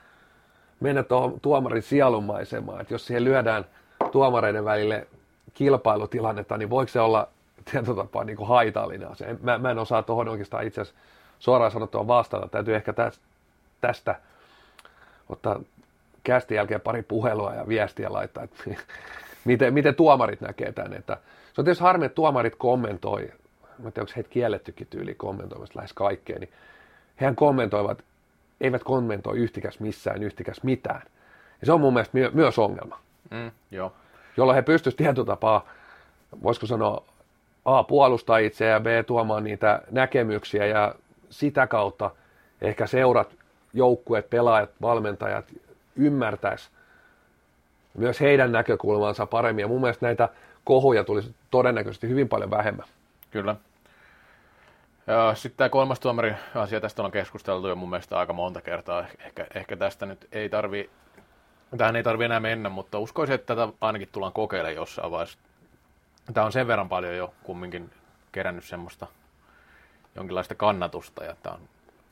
[0.79, 3.65] mennä tuohon tuomarin sielunmaisemaan, että jos siihen lyödään
[4.11, 5.07] tuomareiden välille
[5.53, 7.27] kilpailutilannetta, niin voiko se olla
[7.71, 9.35] tietyllä tapaa niin kuin haitallinen asia.
[9.41, 11.01] Mä, mä en osaa tuohon oikeastaan itse asiassa
[11.39, 12.47] suoraan sanottua vastata.
[12.47, 13.23] Täytyy ehkä tästä,
[13.81, 14.15] tästä
[15.29, 15.59] ottaa
[16.23, 18.63] kästin jälkeen pari puhelua ja viestiä laittaa, että
[19.45, 20.93] miten, miten tuomarit näkee tämän.
[20.93, 21.17] Että
[21.53, 25.77] se on tietysti harmi, että tuomarit kommentoi, mä en tiedä, onko heitä kiellettykin tyyli kommentoimasta
[25.77, 26.51] lähes kaikkea, niin
[27.21, 28.03] hehän kommentoivat,
[28.61, 31.01] eivät kommentoi yhtikäs missään, yhtikäs mitään.
[31.61, 32.99] Ja se on mun mielestä my- myös ongelma.
[33.31, 33.93] Mm, joo.
[34.37, 35.67] Jolloin he pystyisivät tietyllä tapaa,
[36.43, 37.03] voisiko sanoa,
[37.65, 40.95] A, puolustaa itseä ja B, tuomaan niitä näkemyksiä ja
[41.29, 42.11] sitä kautta
[42.61, 43.35] ehkä seurat,
[43.73, 45.45] joukkueet, pelaajat, valmentajat
[45.95, 46.69] ymmärtäisi
[47.93, 49.63] myös heidän näkökulmansa paremmin.
[49.63, 50.29] Ja mun mielestä näitä
[50.63, 52.87] kohuja tulisi todennäköisesti hyvin paljon vähemmän.
[53.31, 53.55] Kyllä.
[55.33, 59.05] Sitten tämä kolmas tuomari asia, tästä on keskusteltu jo mun mielestä aika monta kertaa.
[59.25, 60.89] Ehkä, ehkä tästä nyt ei tarvi,
[61.77, 65.39] tähän ei tarvi enää mennä, mutta uskoisin, että tätä ainakin tullaan kokeilemaan jossain vaiheessa.
[66.33, 67.89] Tämä on sen verran paljon jo kumminkin
[68.31, 69.07] kerännyt semmoista
[70.15, 71.61] jonkinlaista kannatusta ja tämä on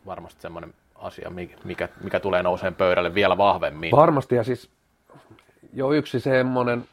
[0.05, 1.31] varmasti semmoinen asia,
[1.63, 3.91] mikä, mikä tulee nouseen pöydälle vielä vahvemmin.
[3.91, 4.69] Varmasti ja siis
[5.73, 6.85] jo yksi semmoinen,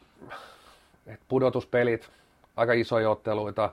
[1.07, 2.09] että pudotuspelit,
[2.55, 3.69] aika isoja otteluita,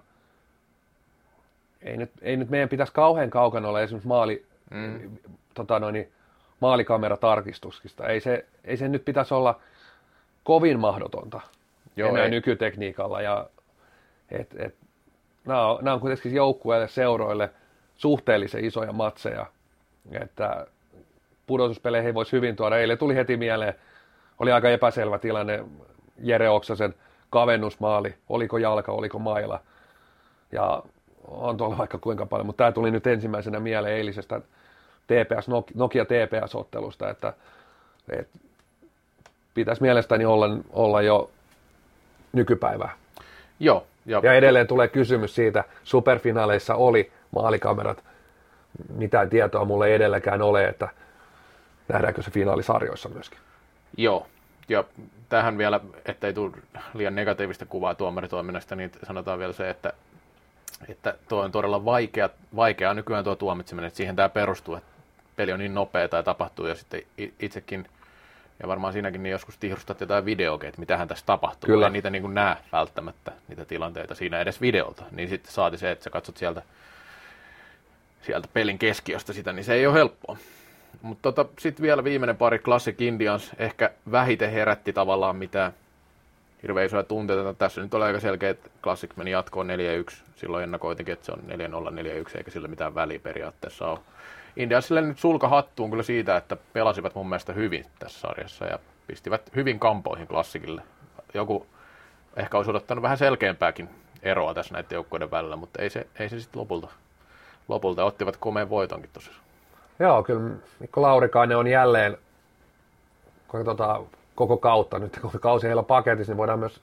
[1.82, 5.18] ei nyt, ei nyt meidän pitäisi kauhean kaukana olla esimerkiksi maali, mm.
[5.55, 6.12] tota noin,
[6.61, 8.07] maalikameratarkistuksista.
[8.07, 9.61] Ei se, ei se nyt pitäisi olla
[10.45, 11.41] kovin mahdotonta
[11.97, 12.30] Joo, enää ei.
[12.30, 13.20] nykytekniikalla.
[13.20, 13.47] Ja,
[14.30, 14.74] et, et,
[15.47, 17.51] nämä, on, nämä on kuitenkin joukkueille, seuroille
[17.97, 19.47] suhteellisen isoja matseja,
[20.13, 20.67] että
[21.47, 22.79] pudotuspeleihin voisi hyvin tuoda.
[22.79, 23.75] Eilen tuli heti mieleen,
[24.39, 25.65] oli aika epäselvä tilanne,
[26.19, 26.95] Jere Oksasen
[27.31, 29.61] kavennusmaali, oliko jalka, oliko maila.
[30.53, 30.83] Ja
[31.29, 34.41] on tuolla vaikka kuinka paljon, mutta tämä tuli nyt ensimmäisenä mieleen eilisestä
[35.07, 37.33] TPS, Nokia TPS-ottelusta, että,
[38.09, 38.39] että
[39.55, 41.31] pitäisi mielestäni olla, olla jo
[42.33, 42.97] nykypäivää.
[43.61, 43.87] Joo.
[44.07, 48.05] Ja, ja edelleen tulee kysymys siitä, superfinaaleissa oli maalikamerat,
[48.95, 50.89] mitään tietoa mulle ei edelläkään ole, että
[51.89, 53.39] nähdäänkö se finaalisarjoissa myöskin.
[53.97, 54.27] Joo,
[54.68, 54.85] ja
[55.29, 56.53] tähän vielä, ettei tule
[56.95, 59.93] liian negatiivista kuvaa tuomaritoiminnasta, niin sanotaan vielä se, että,
[60.89, 64.91] että tuo on todella vaikea, vaikeaa nykyään tuo tuomitseminen, että siihen tämä perustuu, että
[65.37, 67.03] peli on niin nopea tai tapahtuu, ja sitten
[67.41, 67.87] itsekin,
[68.62, 71.66] ja varmaan siinäkin niin joskus tihrustat jotain videoa, että mitähän tässä tapahtuu.
[71.66, 71.87] Kyllä.
[71.87, 75.05] Ei niitä niin kuin näe välttämättä, niitä tilanteita siinä edes videolta.
[75.11, 76.62] Niin sitten saati se, että sä katsot sieltä,
[78.23, 80.37] sieltä pelin keskiöstä sitä, niin se ei ole helppoa.
[81.03, 85.73] Mutta tota, sitten vielä viimeinen pari Classic Indians ehkä vähiten herätti tavallaan mitä
[86.62, 87.55] hirveän isoja tunteita.
[87.55, 89.69] Tässä nyt oli aika selkeä, että Classic meni jatkoon
[90.11, 90.14] 4-1.
[90.37, 93.99] Silloin ennakoitinkin, että se on 4-0, 4-1, eikä sillä mitään väliä periaatteessa ole.
[94.57, 99.51] Indiansille nyt sulka hattuun kyllä siitä, että pelasivat mun mielestä hyvin tässä sarjassa ja pistivät
[99.57, 100.83] hyvin kampoihin klassikille.
[101.35, 101.67] Joku
[102.37, 103.89] ehkä olisi odottanut vähän selkeämpääkin
[104.23, 106.89] eroa tässä näiden joukkoiden välillä, mutta ei se, ei se sitten lopulta,
[107.69, 109.41] lopulta ottivat komeen voitonkin tosiaan.
[109.99, 110.51] Joo, kyllä
[110.81, 112.19] Mikko Laurikainen on jälleen
[113.47, 114.01] koko, tota,
[114.35, 116.81] koko kautta, nyt kun kausi heillä on paketissa, niin voidaan myös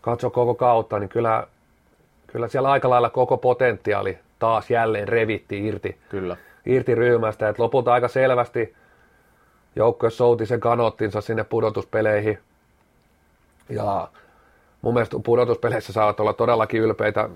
[0.00, 1.46] katsoa koko kautta, niin kyllä,
[2.26, 6.36] kyllä siellä aika lailla koko potentiaali taas jälleen revitti irti, kyllä.
[6.66, 7.48] irti ryhmästä.
[7.48, 8.74] Et lopulta aika selvästi
[9.76, 12.38] joukkue souti sen kanottinsa sinne pudotuspeleihin.
[13.68, 14.08] Ja
[14.82, 17.28] mun mielestä pudotuspeleissä saavat olla todellakin ylpeitä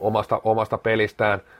[0.00, 1.40] omasta, omasta pelistään–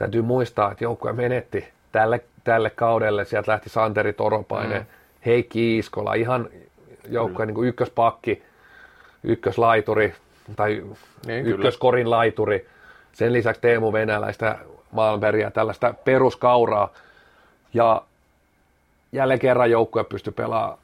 [0.00, 3.24] täytyy muistaa, että joukkue menetti tälle, tälle kaudelle.
[3.24, 4.86] Sieltä lähti Santeri Toropainen, mm.
[5.26, 6.48] Heikki Iiskola, ihan
[7.08, 8.42] joukkueen niin ykköspakki,
[9.24, 10.14] ykköslaituri
[10.56, 10.84] tai
[11.26, 12.16] niin, ykköskorin kyllä.
[12.16, 12.68] laituri.
[13.12, 14.58] Sen lisäksi Teemu Venäläistä,
[14.90, 16.92] Malmbergia, tällaista peruskauraa.
[17.74, 18.02] Ja
[19.12, 20.78] jälleen kerran joukkue pystyi pelaamaan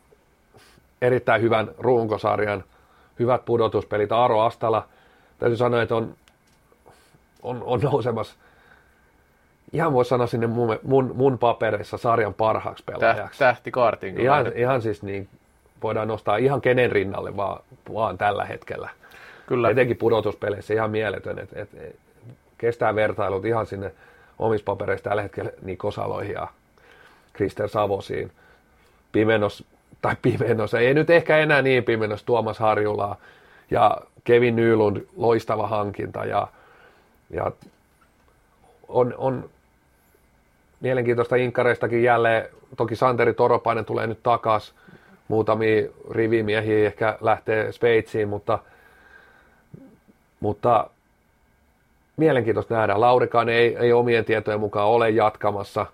[1.03, 2.65] erittäin hyvän runkosarjan,
[3.19, 4.13] hyvät pudotuspelit.
[4.13, 4.89] Aaro Astala,
[5.39, 6.15] täytyy sanoa, että on,
[7.47, 8.35] on, on nousemassa
[9.73, 13.39] ihan voi sanoa sinne mun, mun, mun papereissa sarjan parhaaksi pelaajaksi.
[13.39, 14.21] Tähti kaartiin.
[14.21, 15.29] Ihan, ihan siis niin,
[15.83, 17.61] voidaan nostaa ihan kenen rinnalle vaan,
[17.95, 18.89] vaan tällä hetkellä.
[19.47, 19.71] Kyllä.
[19.71, 21.71] Etenkin pudotuspeleissä ihan mieletön, että et,
[22.59, 23.93] kestää vertailut ihan sinne
[24.39, 26.49] omissa papereissa tällä hetkellä Niko Saloihin ja
[27.33, 28.33] Krister Savosiin.
[29.13, 29.65] Pimenos,
[30.03, 33.17] tai Pimenos, ei nyt ehkä enää niin Pimenos, Tuomas Harjulaa
[33.71, 36.49] ja Kevin Nylund, loistava hankinta ja,
[37.31, 37.51] ja
[38.89, 39.51] on, on
[40.81, 42.49] mielenkiintoista inkareistakin jälleen.
[42.77, 44.75] Toki Santeri Toropainen tulee nyt takas.
[45.29, 48.59] Muutamia rivimiehiä ehkä lähtee Sveitsiin, mutta,
[50.41, 50.91] mutta
[52.17, 53.01] mielenkiintoista nähdä.
[53.01, 55.87] Laurikaan ei, ei omien tietojen mukaan ole jatkamassa.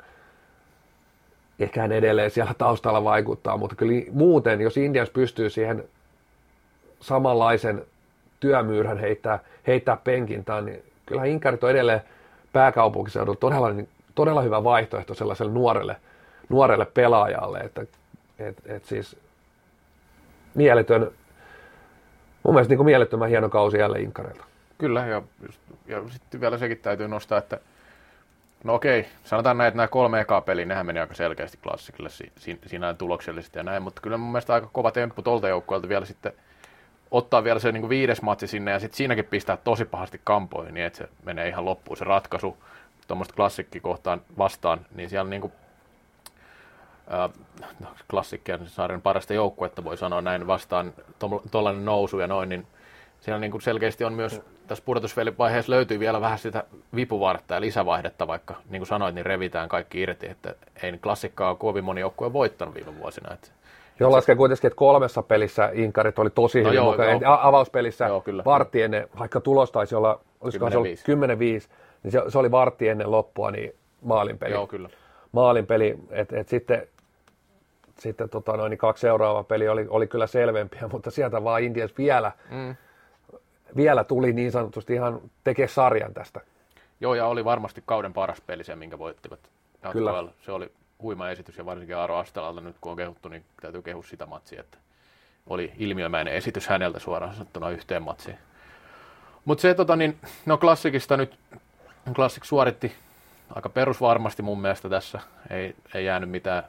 [1.59, 5.85] Ehkä hän edelleen siellä taustalla vaikuttaa, mutta kyllä muuten, jos Indians pystyy siihen
[7.01, 7.85] samanlaisen
[8.41, 12.00] työmyyrän heittää, heittää penkintaan, niin kyllä Inkarit on edelleen
[12.53, 13.68] pääkaupunkiseudulla todella,
[14.14, 15.96] todella hyvä vaihtoehto sellaiselle nuorelle,
[16.48, 17.82] nuorelle pelaajalle, että
[18.38, 19.16] et, et siis
[20.55, 21.11] mieletön,
[22.42, 24.44] mun mielestä niin mielettömän hieno kausi jälleen Inkareilta.
[24.78, 25.22] Kyllä, ja,
[25.86, 27.61] ja sitten vielä sekin täytyy nostaa, että
[28.64, 32.32] no okei, sanotaan näin, että nämä kolme ekaa peliä, nehän meni aika selkeästi klassikille si,
[32.36, 36.05] si, siinä tuloksellisesti ja näin, mutta kyllä mun mielestä aika kova temppu tuolta joukkueelta vielä
[36.05, 36.32] sitten
[37.13, 40.75] ottaa vielä se niin kuin viides matsi sinne ja sitten siinäkin pistää tosi pahasti kampoihin,
[40.75, 42.57] niin että se menee ihan loppuun se ratkaisu
[43.09, 45.53] tuommoista klassikkikohtaan vastaan, niin siellä niin kuin,
[47.11, 47.29] ää,
[47.81, 50.93] no, klassikkien saaren parasta joukkuetta voi sanoa näin vastaan,
[51.51, 52.67] tuollainen nousu ja noin, niin
[53.21, 58.27] siellä niin kuin selkeästi on myös tässä pudotusvaiheessa löytyy vielä vähän sitä vipuvartta ja lisävaihdetta,
[58.27, 62.75] vaikka niin kuin sanoit, niin revitään kaikki irti, että ei klassikkaa kovin moni joukkue voittanut
[62.75, 63.35] viime vuosina.
[63.35, 63.49] Että
[64.01, 67.20] Joo, lasken kuitenkin, että kolmessa pelissä Inkarit oli tosi no hyvin joo, mukaan.
[67.20, 67.38] Joo.
[67.40, 68.43] Avauspelissä joo, kyllä.
[68.45, 70.72] vartti ennen, vaikka tulos taisi olla, olisiko 10-5,
[72.03, 74.53] niin se, se oli vartti ennen loppua, niin maalinpeli.
[74.53, 74.88] Joo, kyllä.
[75.32, 76.88] Maalinpeli, että et sitten,
[77.99, 81.99] sitten tota noin, niin kaksi seuraavaa peli oli, oli kyllä selvempiä, mutta sieltä vaan Indians
[81.99, 82.76] vielä, mm.
[83.76, 86.40] vielä tuli niin sanotusti ihan tekee sarjan tästä.
[87.01, 89.40] Joo, ja oli varmasti kauden paras peli se, minkä voittivat.
[89.93, 90.24] Kyllä.
[90.40, 90.70] Se oli
[91.03, 94.61] huima esitys ja varsinkin Aaro Astelalta nyt kun on kehuttu, niin täytyy kehua sitä matsia,
[94.61, 94.78] että
[95.46, 98.38] oli ilmiömäinen esitys häneltä suoraan sanottuna yhteen matsiin.
[99.44, 101.38] Mutta se, tota, niin, no klassikista nyt,
[102.14, 102.92] klassik suoritti
[103.55, 105.20] aika perusvarmasti mun mielestä tässä.
[105.50, 106.62] Ei, ei jäänyt mitään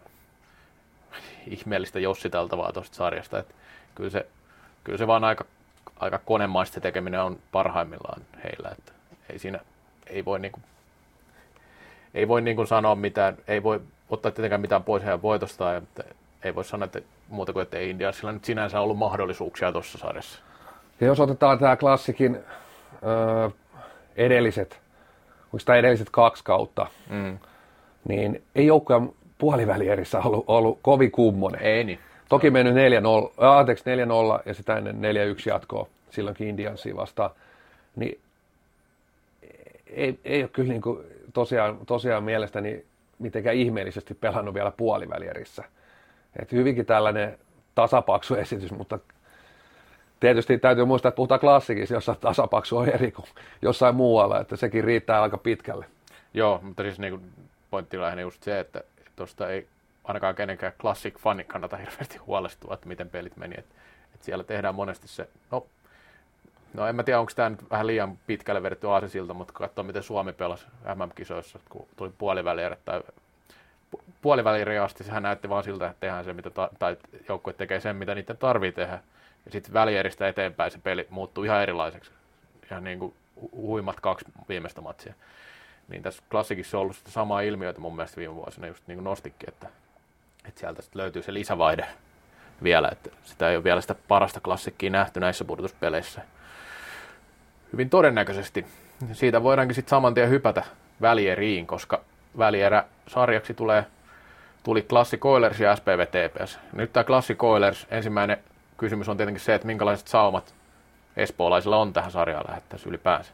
[1.48, 3.40] ihmeellistä jossiteltavaa tuosta sarjasta.
[3.40, 3.56] Et
[3.96, 4.28] kyllä, se,
[4.84, 5.46] kyllä se vaan aika,
[6.00, 8.70] aika konemaista tekeminen on parhaimmillaan heillä.
[8.70, 8.92] Että
[9.30, 9.60] ei siinä
[10.08, 10.60] ei voi, niinku,
[12.14, 13.82] ei voi niinku sanoa mitään, ei voi
[14.14, 16.04] ottaa tietenkään mitään pois heidän voitosta, että
[16.44, 20.40] ei voi sanoa, että muuta kuin, että ei Indiansilla nyt sinänsä ollut mahdollisuuksia tuossa sarjassa.
[21.02, 22.40] Ja jos otetaan tämä klassikin
[23.04, 23.50] öö,
[24.16, 24.80] edelliset,
[25.44, 27.38] onko tämä edelliset kaksi kautta, mm.
[28.08, 29.02] niin ei joukkoja
[29.38, 31.62] puolivälierissä ollut, ollut kovin kummonen.
[31.62, 32.00] Ei niin.
[32.30, 32.78] Toki mennyt 4-0,
[33.38, 33.84] anteeksi
[34.40, 34.98] 4-0 ja sitä ennen 4-1
[35.46, 37.30] jatkoa silloinkin Indiansia vastaan.
[37.96, 38.20] Niin
[39.88, 41.00] ei, ei ole kyllä niin kuin,
[41.34, 42.86] tosiaan, tosiaan mielestäni
[43.24, 45.64] mitenkään ihmeellisesti pelannut vielä puolivälierissä.
[46.40, 47.38] Et hyvinkin tällainen
[47.76, 49.00] tasapaksu esitys, mutta
[50.20, 53.26] tietysti täytyy muistaa, että puhutaan klassikissa, jossa tasapaksu on eri kuin
[53.62, 55.86] jossain muualla, että sekin riittää aika pitkälle.
[56.34, 57.32] Joo, mutta siis niin
[57.72, 58.84] pointti on just se, että
[59.16, 59.68] tuosta ei
[60.04, 63.56] ainakaan kenenkään classic fanin kannata hirveästi huolestua, että miten pelit meni.
[63.58, 63.66] Et,
[64.16, 65.68] et siellä tehdään monesti se, no,
[66.74, 70.04] no en mä tiedä, onko tämä nyt vähän liian pitkälle vedetty aasisilta, mutta katsoa miten
[70.04, 70.66] Suomi pelasi
[70.96, 73.02] MM-kisoissa, kun tuli puoliväliä tai
[74.22, 76.98] puoliväliin asti sehän näytti vaan siltä, että tehdään se, mitä ta- tai
[77.30, 79.00] joukkue tekee sen, mitä niiden tarvii tehdä.
[79.46, 82.12] Ja sitten välieristä eteenpäin se peli muuttuu ihan erilaiseksi.
[82.72, 83.14] Ihan niin kuin
[83.52, 85.14] huimat kaksi viimeistä matsia.
[85.88, 89.04] Niin tässä klassikissa on ollut sitä samaa ilmiötä mun mielestä viime vuosina just niin kuin
[89.04, 89.68] nostikin, että,
[90.46, 91.88] että sieltä löytyy se lisävaide
[92.64, 96.22] vielä, että sitä ei ole vielä sitä parasta klassikkiä nähty näissä pudotuspeleissä.
[97.74, 98.66] Hyvin todennäköisesti.
[99.14, 100.64] Siitä voidaankin sitten saman tien hypätä
[101.02, 102.02] välieriin, koska
[102.38, 103.86] välierä sarjaksi tulee,
[104.64, 106.60] tuli Klassi Oilers ja SPV TPS.
[106.74, 108.38] Nyt tämä Klassi Oilers, ensimmäinen
[108.78, 110.54] kysymys on tietenkin se, että minkälaiset saumat
[111.18, 113.32] espoolaisilla on tähän sarjaan lähettäessä ylipäänsä.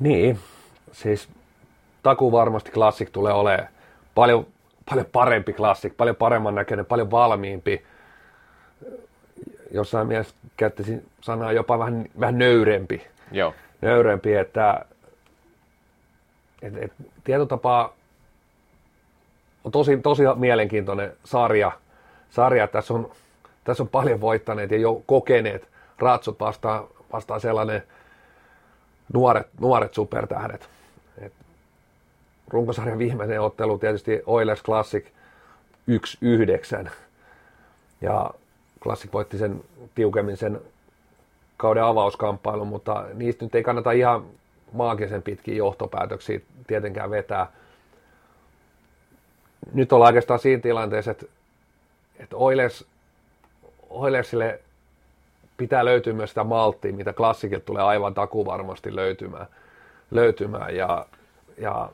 [0.00, 0.38] Niin,
[0.92, 1.28] siis
[2.02, 3.68] taku varmasti Classic tulee olemaan
[4.14, 4.46] paljon,
[4.90, 7.84] paljon parempi Classic, paljon paremman näköinen, paljon valmiimpi.
[9.70, 13.06] Jossain mielessä käyttäisin sanaa jopa vähän, vähän nöyrempi.
[13.32, 13.54] Joo.
[13.80, 14.84] Nöyrempi, että
[16.62, 16.92] et, et,
[17.24, 17.92] tietotapa
[19.64, 21.72] on tosi, tosi mielenkiintoinen sarja.
[22.30, 22.68] sarja.
[22.68, 23.10] Tässä, on,
[23.64, 27.82] tässä on paljon voittaneet ja jo kokeneet ratsut vastaan, vastaan sellainen
[29.12, 30.68] nuoret, nuoret supertähdet.
[31.20, 31.32] Et
[32.48, 35.06] runkosarjan viimeinen ottelu tietysti Oilers Classic
[36.86, 36.90] 1-9.
[38.00, 38.30] Ja
[38.82, 39.64] Classic voitti sen
[39.94, 40.60] tiukemmin sen
[41.56, 44.24] kauden avauskamppailun, mutta niistä nyt ei kannata ihan
[44.72, 47.46] maagisen pitkiä johtopäätöksiä tietenkään vetää.
[49.72, 51.26] Nyt ollaan oikeastaan siinä tilanteessa, että,
[52.18, 52.86] että Oilers,
[53.90, 54.60] Oilersille
[55.56, 59.46] pitää löytyä myös sitä malttia, mitä klassikilta tulee aivan takuvarmasti löytymään.
[60.10, 60.76] löytymään.
[60.76, 61.06] Ja,
[61.58, 61.90] ja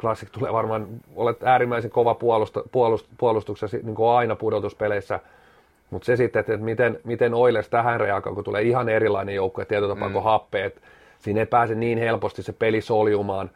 [0.00, 0.86] Classic tulee varmaan,
[1.16, 5.20] olet äärimmäisen kova puolust, puolust, puolustuksessa niin kuin aina pudotuspeleissä,
[5.90, 9.94] mutta se sitten, että miten, miten Oilers tähän reagoi, kun tulee ihan erilainen joukkue tietyllä
[9.94, 10.12] tapaa mm.
[10.12, 10.80] kuin Happe, että
[11.18, 13.50] siinä ei pääse niin helposti se peli soljumaan,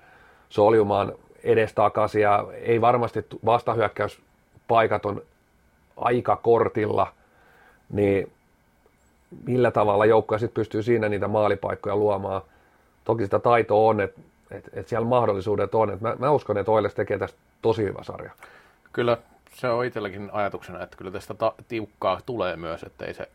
[0.48, 1.12] soljumaan
[1.44, 5.22] edestakaisin ja ei varmasti vastahyökkäyspaikat on
[5.96, 7.06] aika kortilla,
[7.92, 8.32] niin
[9.46, 12.42] millä tavalla joukkue sitten pystyy siinä niitä maalipaikkoja luomaan.
[13.04, 14.20] Toki sitä taitoa on, että
[14.52, 15.90] et, et siellä mahdollisuudet on.
[15.90, 18.30] Et mä, mä uskon, että Oilers tekee tästä tosi hyvä sarja.
[18.92, 19.18] Kyllä
[19.54, 23.28] se on itselläkin ajatuksena, että kyllä tästä ta- tiukkaa tulee myös, että ei se,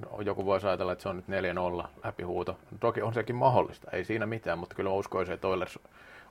[0.00, 2.58] no, joku voisi ajatella, että se on nyt 4-0 läpihuuto.
[2.80, 5.78] Toki on sekin mahdollista, ei siinä mitään, mutta kyllä uskoisin, että Oilers,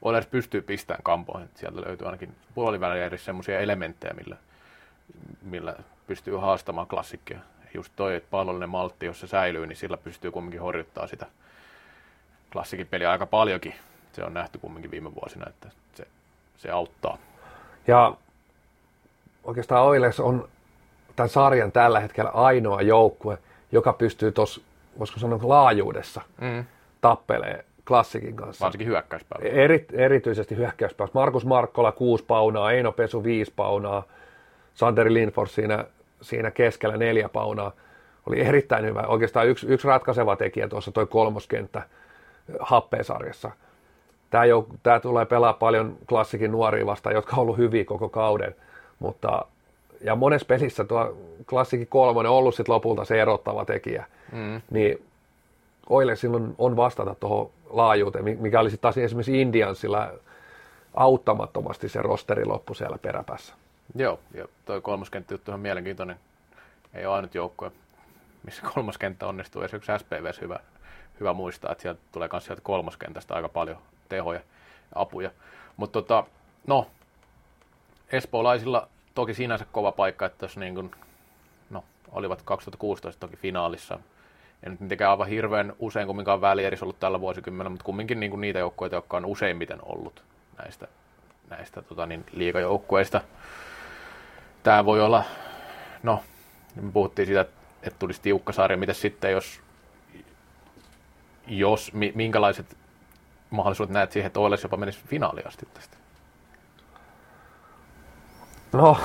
[0.01, 1.49] Oilers pystyy pistämään kampoihin.
[1.55, 4.37] Sieltä löytyy ainakin puoliväliä semmoisia elementtejä, millä,
[5.41, 5.75] millä
[6.07, 7.39] pystyy haastamaan klassikkia.
[7.73, 11.25] Just toi, että pallollinen maltti, jos se säilyy, niin sillä pystyy kumminkin horjuttaa sitä
[12.51, 13.75] klassikin peliä aika paljonkin.
[14.13, 16.07] Se on nähty kumminkin viime vuosina, että se,
[16.57, 17.17] se auttaa.
[17.87, 18.13] Ja
[19.43, 20.49] oikeastaan Oilers on
[21.15, 23.37] tämän sarjan tällä hetkellä ainoa joukkue,
[23.71, 24.61] joka pystyy tuossa,
[24.99, 26.65] voisiko sanoa laajuudessa, mm.
[27.01, 28.65] tappelee klassikin kanssa.
[28.65, 29.49] Varsinkin hyökkäyspäässä.
[29.49, 31.19] Eri, erityisesti hyökkäyspäässä.
[31.19, 34.03] Markus Markkola 6 paunaa, Eino Pesu 5 paunaa,
[34.73, 35.85] Santeri Lindfors siinä,
[36.21, 37.71] siinä keskellä 4 paunaa.
[38.27, 39.01] Oli erittäin hyvä.
[39.01, 41.83] Oikeastaan yksi, yksi ratkaiseva tekijä tuossa toi kolmoskenttä
[42.59, 43.51] happeesarjassa.
[44.33, 48.55] Tämä, jouk- tämä tulee pelaa paljon klassikin nuoria vastaan, jotka on ollut hyviä koko kauden.
[48.99, 49.45] Mutta,
[50.01, 51.17] ja monessa pelissä tuo
[51.49, 54.05] klassikin kolmonen on ollut sit lopulta se erottava tekijä.
[54.31, 54.61] Mm.
[54.71, 55.05] Niin
[55.89, 60.09] Oile silloin on vastata tuohon laajuuteen, mikä oli taas esimerkiksi Indiansilla
[60.93, 63.53] auttamattomasti se rosteri loppu siellä peräpässä.
[63.95, 66.15] Joo, ja toi kolmoskenttä juttu on mielenkiintoinen.
[66.93, 67.71] Ei ole ainut joukkue,
[68.43, 69.61] missä kolmoskenttä onnistuu.
[69.61, 70.59] Esimerkiksi SPVs hyvä,
[71.19, 73.77] hyvä muistaa, että sieltä tulee myös sieltä kolmoskentästä aika paljon
[74.09, 75.31] tehoja ja apuja.
[75.77, 76.23] Mutta tota,
[76.67, 76.87] no,
[78.11, 80.91] espoolaisilla toki sinänsä kova paikka, että jos niin kuin,
[81.69, 83.99] no, olivat 2016 toki finaalissa.
[84.63, 88.41] Ja nyt mitenkään aivan hirveän usein kumminkaan välierissä ollut tällä vuosikymmenellä, mutta kumminkin niin kuin
[88.41, 90.23] niitä joukkueita, jotka on useimmiten ollut
[90.57, 90.87] näistä,
[91.49, 93.21] näistä tota niin, liikajoukkueista.
[94.63, 95.23] Tämä voi olla,
[96.03, 96.23] no,
[96.81, 97.41] me puhuttiin siitä,
[97.83, 98.77] että tulisi tiukka sarja.
[98.77, 99.61] Miten sitten, jos,
[101.47, 102.77] jos minkälaiset
[103.49, 105.97] mahdollisuudet näet siihen, että Oilers jopa menisi finaaliin asti tästä?
[108.73, 108.97] No,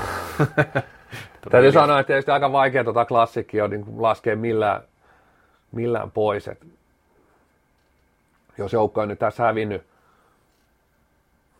[1.50, 4.82] täytyy sanoa, että tietysti aika vaikea tuota klassikkia niin laskea millään,
[5.72, 6.48] millään pois.
[6.48, 6.66] Et
[8.58, 9.86] jos joukko on nyt tässä hävinnyt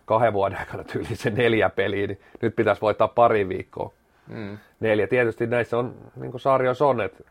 [0.04, 3.92] kahden vuoden aikana tyyli se neljä peliä, niin nyt pitäisi voittaa pari viikkoa.
[4.26, 4.58] Mm.
[4.80, 5.06] Neljä.
[5.06, 7.24] Tietysti näissä on, niin kuin sarjoissa on, että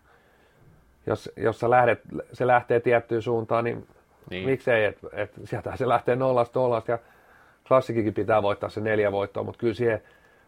[1.07, 2.01] jos, jos sä lähdet,
[2.33, 3.87] se lähtee tiettyyn suuntaan, niin,
[4.29, 4.45] niin.
[4.49, 6.99] miksei, että et sieltä se lähtee nollasta nollasta ja
[7.67, 10.01] klassikikin pitää voittaa se neljä voittoa, mutta kyllä siihen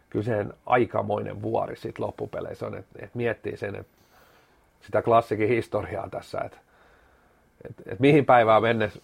[0.10, 3.98] kyllä se aikamoinen vuori sitten loppupeleissä on, että et miettii sen, että
[4.82, 6.58] sitä klassikin historiaa tässä, että
[7.70, 9.00] et, et mihin päivään mennessä,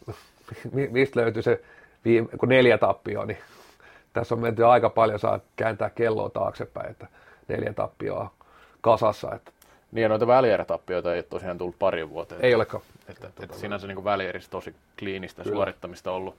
[0.91, 1.61] mistä löytyy se
[2.05, 3.37] viime, kun neljä tappioa, niin
[4.13, 7.07] tässä on menty aika paljon, saa kääntää kelloa taaksepäin, että
[7.47, 8.33] neljä tappioa
[8.81, 9.35] kasassa.
[9.35, 9.51] Että.
[9.91, 12.41] Niin ja noita välierätappioita ei ole tosiaan tullut pari vuoteen.
[12.45, 12.83] Ei olekaan.
[13.07, 15.55] Että, että, että sinänsä niin välierissä tosi kliinistä Kyllä.
[15.55, 16.35] suorittamista ollut.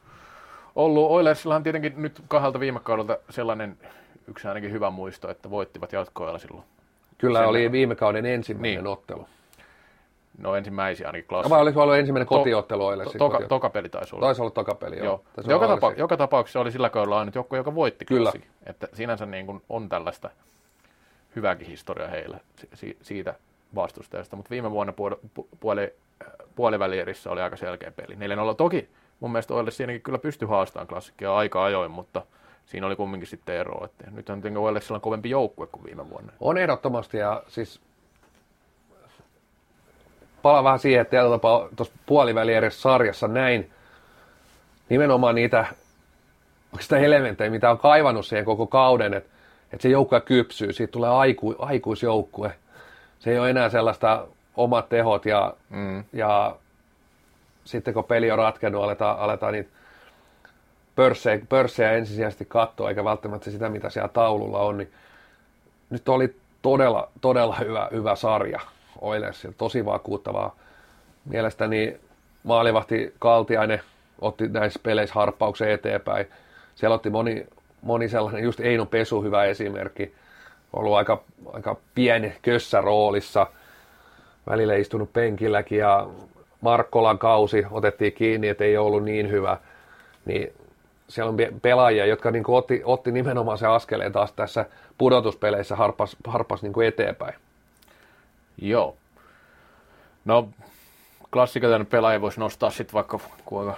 [0.76, 1.10] ollut.
[1.10, 3.78] Oilersillahan tietenkin nyt kahdelta viime kaudelta sellainen
[4.28, 6.64] yksi ainakin hyvä muisto, että voittivat jatkoajalla silloin.
[7.18, 8.86] Kyllä Sen oli viime kauden ensimmäinen niin.
[8.86, 9.28] ottelu.
[10.38, 11.50] No ensimmäisiä ainakin klassi.
[11.50, 14.26] Vai oliko ollut ensimmäinen kotiottelu to, to, toka, toka peli taisi olla.
[14.26, 15.04] Taisi olla toka peli, joo.
[15.04, 15.46] joo.
[15.46, 18.30] Joka, tapa, joka, tapauksessa oli sillä kaudella ainut joukko, joka voitti Kyllä.
[18.32, 18.48] Klassi.
[18.66, 20.30] Että sinänsä niin kuin on tällaista
[21.36, 22.40] hyvääkin historiaa heillä
[22.74, 23.34] si, siitä
[23.74, 24.36] vastustajasta.
[24.36, 25.16] Mutta viime vuonna puoli,
[25.60, 25.94] puoli,
[26.54, 28.14] puolivälierissä oli aika selkeä peli.
[28.14, 28.88] 4-0 toki
[29.20, 32.22] mun mielestä Oille siinäkin kyllä pystyi haastamaan klassikkia aika ajoin, mutta–
[32.66, 33.84] siinä oli kumminkin sitten ero.
[33.84, 36.32] Että nyt on tietenkin Oilesilla kovempi joukkue kuin viime vuonna.
[36.40, 37.80] On ehdottomasti ja siis
[40.42, 41.16] pala vähän siihen, että
[41.76, 43.70] tuossa puoliväli edes sarjassa näin
[44.88, 45.66] nimenomaan niitä
[46.80, 49.35] sitä elementtejä, mitä on kaivannut siihen koko kauden, että,
[49.72, 52.54] että se joukkue kypsyy, siitä tulee aiku, aikuisjoukkue.
[53.18, 56.04] Se ei ole enää sellaista omat tehot ja, mm.
[56.12, 56.56] ja
[57.64, 59.70] sitten kun peli on ratkennut, aletaan, aletaan niitä
[60.96, 64.92] pörssejä, pörssejä ensisijaisesti katsoa, eikä välttämättä sitä, mitä siellä taululla on, niin
[65.90, 68.60] nyt oli todella, todella hyvä, hyvä sarja
[69.00, 70.56] Oilersilla, tosi vakuuttavaa.
[71.24, 71.96] Mielestäni
[72.42, 73.80] maalivahti Kaltiainen
[74.20, 76.26] otti näissä peleissä harppauksen eteenpäin.
[76.74, 77.46] Siellä otti moni,
[77.86, 80.14] moni sellainen, just Eino Pesu hyvä esimerkki,
[80.72, 81.22] ollut aika,
[81.52, 83.46] aika pieni kössä roolissa,
[84.46, 86.06] välillä istunut penkilläkin ja
[86.60, 89.56] Markkolan kausi otettiin kiinni, että ei ollut niin hyvä,
[90.24, 90.52] niin
[91.08, 94.66] siellä on pelaajia, jotka niin otti, otti nimenomaan se askeleen taas tässä
[94.98, 97.34] pudotuspeleissä harpas, harpas niin eteenpäin.
[98.62, 98.96] Joo.
[100.24, 100.48] No,
[101.32, 103.76] klassikoiden pelaajia voisi nostaa sitten vaikka kuinka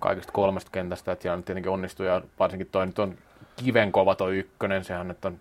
[0.00, 3.14] kaikista kolmesta kentästä, että siellä tietenkin onnistuu, ja varsinkin toi nyt on
[3.64, 5.40] kivenkova toi ykkönen, sehän nyt on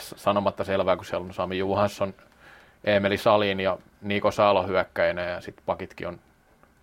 [0.00, 2.14] sanomatta selvää, kun siellä on Sami Juhansson,
[2.84, 6.20] Emeli Salin ja Niko Salo hyökkäinä, ja sitten pakitkin on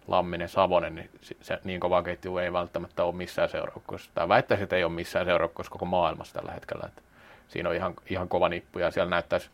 [0.08, 1.10] Lamminen, Savonen, niin
[1.42, 4.12] se niin kova ketju ei välttämättä ole missään seuraukkoissa.
[4.14, 6.84] Tai väittäisin, että ei ole missään seuraukkoissa koko maailmassa tällä hetkellä.
[6.88, 7.02] Että
[7.48, 9.50] siinä on ihan, ihan kova nippu, ja siellä näyttäisi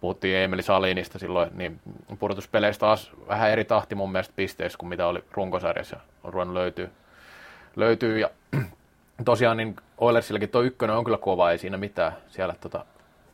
[0.00, 1.80] puhuttiin Emeli Salinista silloin, niin
[2.18, 5.96] pudotuspeleistä taas vähän eri tahti mun mielestä pisteissä kuin mitä oli runkosarjassa.
[6.24, 6.90] On ruvennut löytyy,
[7.76, 8.30] löytyy ja
[9.24, 12.12] tosiaan niin Oilersillakin tuo ykkönen on kyllä kova, ei siinä mitään.
[12.28, 12.84] Siellä tota,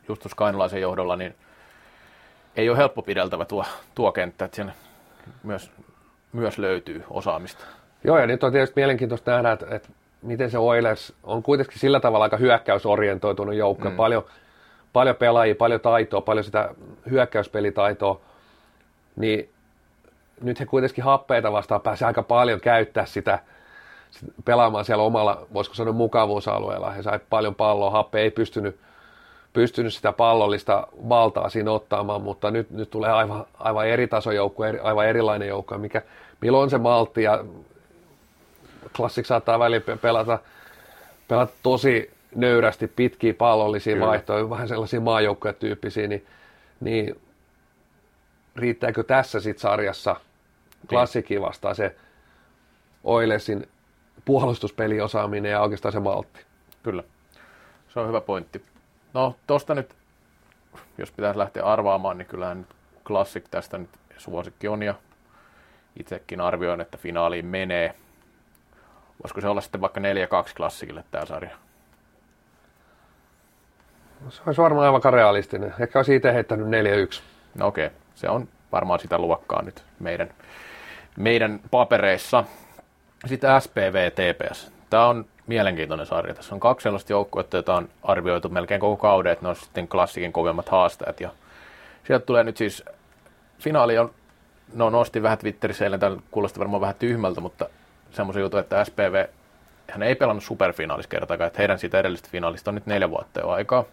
[0.07, 1.35] Justus Kainulaisen johdolla, niin
[2.55, 3.65] ei ole helppo pideltävä tuo,
[3.95, 4.73] tuo kenttä, että siinä
[5.43, 5.71] myös,
[6.33, 7.65] myös löytyy osaamista.
[8.03, 9.89] Joo, ja nyt on tietysti mielenkiintoista nähdä, että, että
[10.21, 13.89] miten se Oilers on kuitenkin sillä tavalla aika hyökkäysorientoitunut joukko.
[13.89, 13.95] Mm.
[13.95, 14.25] Paljon,
[14.93, 16.69] paljon pelaajia, paljon taitoa, paljon sitä
[17.09, 18.21] hyökkäyspelitaitoa,
[19.15, 19.49] niin
[20.41, 23.39] nyt he kuitenkin happeita vastaan pääsee aika paljon käyttää sitä
[24.45, 26.91] pelaamaan siellä omalla, voisiko sanoa mukavuusalueella.
[26.91, 28.79] He sai paljon palloa, happe ei pystynyt,
[29.53, 35.07] pystynyt sitä pallollista valtaa siinä ottamaan, mutta nyt, nyt tulee aivan, aivan eri tasojoukku, aivan
[35.07, 36.01] erilainen joukko, mikä,
[36.41, 37.45] milloin on se maltti ja
[38.95, 40.39] klassik saattaa väliin pelata,
[41.27, 44.07] pelata tosi nöyrästi pitkiä pallollisia Kyllä.
[44.07, 46.25] vaihtoja, vähän sellaisia maajoukkoja-tyyppisiä, niin,
[46.79, 47.19] niin
[48.55, 50.15] riittääkö tässä sitten sarjassa
[50.89, 51.95] klassikin vastaan se
[53.05, 53.67] Oilesin
[54.25, 56.45] puolustuspeliosaaminen ja oikeastaan se maltti.
[56.83, 57.03] Kyllä,
[57.87, 58.65] se on hyvä pointti.
[59.13, 59.95] No tosta nyt,
[60.97, 62.75] jos pitäisi lähteä arvaamaan, niin kyllähän nyt
[63.07, 64.93] klassik tästä nyt suosikki on ja
[65.99, 67.95] itsekin arvioin, että finaaliin menee.
[69.23, 70.03] Voisiko se olla sitten vaikka 4-2
[70.57, 71.57] klassikille tämä sarja?
[74.29, 75.73] Se olisi varmaan aivan realistinen.
[75.79, 76.69] Ehkä olisi itse heittänyt 4-1.
[77.55, 77.97] No okei, okay.
[78.15, 80.29] se on varmaan sitä luokkaa nyt meidän,
[81.17, 82.43] meidän papereissa.
[83.25, 84.71] Sitten SPV TPS.
[84.89, 86.33] Tämä on mielenkiintoinen sarja.
[86.33, 89.87] Tässä on kaksi sellaista joukkuetta, joita on arvioitu melkein koko kauden, että ne on sitten
[89.87, 91.19] klassikin kovemmat haasteet.
[91.19, 91.29] Ja
[92.07, 92.83] sieltä tulee nyt siis,
[93.59, 94.11] finaali on,
[94.73, 97.69] no nosti vähän Twitterissä eilen, tämä kuulosti varmaan vähän tyhmältä, mutta
[98.11, 99.25] semmoisen jutun, että SPV,
[99.91, 103.49] hän ei pelannut superfinaalissa kertaakaan, että heidän siitä edellisestä finaalista on nyt neljä vuotta jo
[103.49, 103.83] aikaa.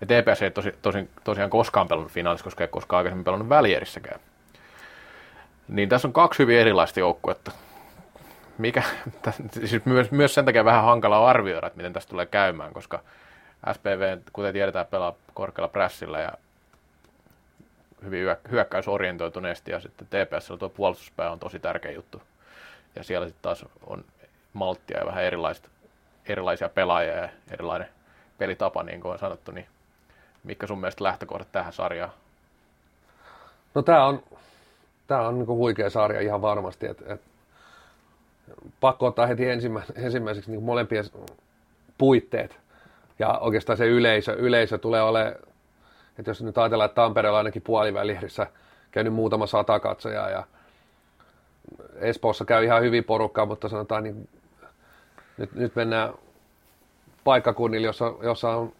[0.00, 4.20] Ja TPS ei tosi, tosi, tosiaan koskaan pelannut finaalissa, koska ei koskaan aikaisemmin pelannut välierissäkään.
[5.68, 7.52] Niin tässä on kaksi hyvin erilaista joukkuetta.
[8.62, 8.82] Mikä,
[9.66, 13.00] siis myös, myös sen takia vähän hankala arvioida, että miten tästä tulee käymään, koska
[13.72, 16.32] SPV, kuten tiedetään, pelaa korkealla prässillä ja
[18.04, 22.22] hyvin hyökkäysorientoituneesti ja sitten TPS tuo puolustuspää on tosi tärkeä juttu.
[22.96, 24.04] Ja siellä sitten taas on
[24.52, 25.68] malttia ja vähän erilaista,
[26.26, 27.88] erilaisia pelaajia ja erilainen
[28.38, 29.66] pelitapa, niin kuin on sanottu, niin
[30.44, 32.12] Mikä sun mielestä lähtökohdat tähän sarjaan?
[33.74, 34.22] No tämä on,
[35.06, 36.86] tää on niin huikea sarja ihan varmasti.
[36.86, 37.20] Et, et,
[38.80, 41.04] pakko ottaa heti ensimmä, ensimmäiseksi niin molempien
[41.98, 42.58] puitteet.
[43.18, 45.34] Ja oikeastaan se yleisö, yleisö tulee olemaan,
[46.18, 48.46] että jos nyt ajatellaan, että Tampereella ainakin puolivälihdissä
[48.90, 50.44] käynyt muutama sata katsojaa ja
[51.94, 54.28] Espoossa käy ihan hyvin porukkaa, mutta sanotaan niin,
[55.38, 56.14] nyt, nyt mennään
[57.24, 58.72] paikkakunnille, jossa, jossa on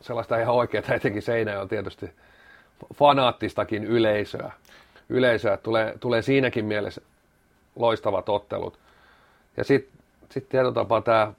[0.00, 2.10] sellaista ihan oikeaa, etenkin Seinä on tietysti
[2.94, 4.52] fanaattistakin yleisöä.
[5.08, 7.00] Yleisöä tulee, tulee siinäkin mielessä
[7.76, 8.78] loistavat ottelut.
[9.56, 10.00] Ja sitten
[10.30, 11.32] sit tietyllä tapaa tämä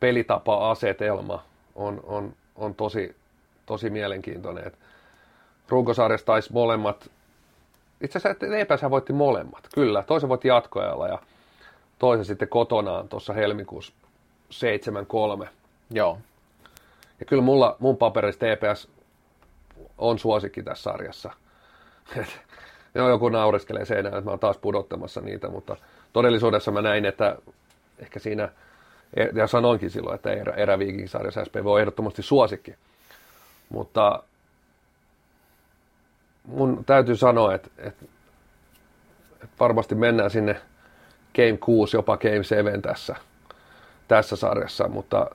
[0.00, 1.42] pelitapa-asetelma
[1.74, 3.16] on, on, on tosi,
[3.66, 4.66] tosi mielenkiintoinen.
[4.66, 4.78] Et
[5.68, 7.10] runkosarjassa taisi molemmat,
[8.00, 10.02] itse asiassa voitti molemmat, kyllä.
[10.02, 11.18] Toisen voitti jatkoajalla ja
[11.98, 13.92] toisen sitten kotonaan tuossa helmikuussa
[15.44, 15.48] 7-3.
[15.90, 16.18] Joo.
[17.20, 18.88] Ja kyllä mulla, mun paperissa TPS
[19.98, 21.30] on suosikki tässä sarjassa.
[22.94, 25.76] Joo, joku naureskelee seinään, että mä oon taas pudottamassa niitä, mutta
[26.16, 27.36] todellisuudessa mä näin, että
[27.98, 28.48] ehkä siinä,
[29.34, 32.74] ja sanoinkin silloin, että erä, eräviikinkisarjassa SPV on ehdottomasti suosikki.
[33.68, 34.22] Mutta
[36.44, 38.04] mun täytyy sanoa, että, että,
[39.34, 40.60] että varmasti mennään sinne
[41.34, 43.16] Game 6, jopa Game 7 tässä,
[44.08, 45.30] tässä sarjassa, mutta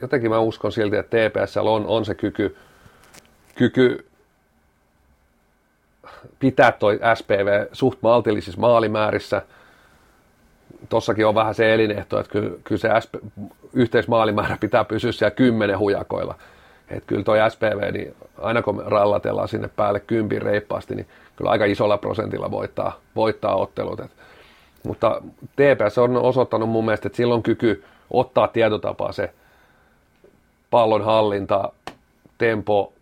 [0.00, 2.56] jotenkin mä uskon silti, että TPSL on, on se kyky,
[3.54, 4.06] kyky
[6.38, 9.42] pitää toi SPV suht maltillisissa maalimäärissä.
[10.88, 13.12] Tossakin on vähän se elinehto, että kyllä, kyllä se SP,
[13.72, 16.34] yhteismaalimäärä pitää pysyä siellä kymmenen hujakoilla.
[16.88, 21.06] Että kyllä toi SPV, niin aina kun me rallatellaan sinne päälle kympin reippaasti, niin
[21.36, 24.00] kyllä aika isolla prosentilla voittaa, voittaa ottelut.
[24.00, 24.10] Et
[24.82, 25.22] Mutta
[25.56, 29.30] TPS on osoittanut mun mielestä, että sillä on kyky ottaa tietotapaa se
[30.70, 31.72] pallon hallinta,
[32.38, 32.92] tempo,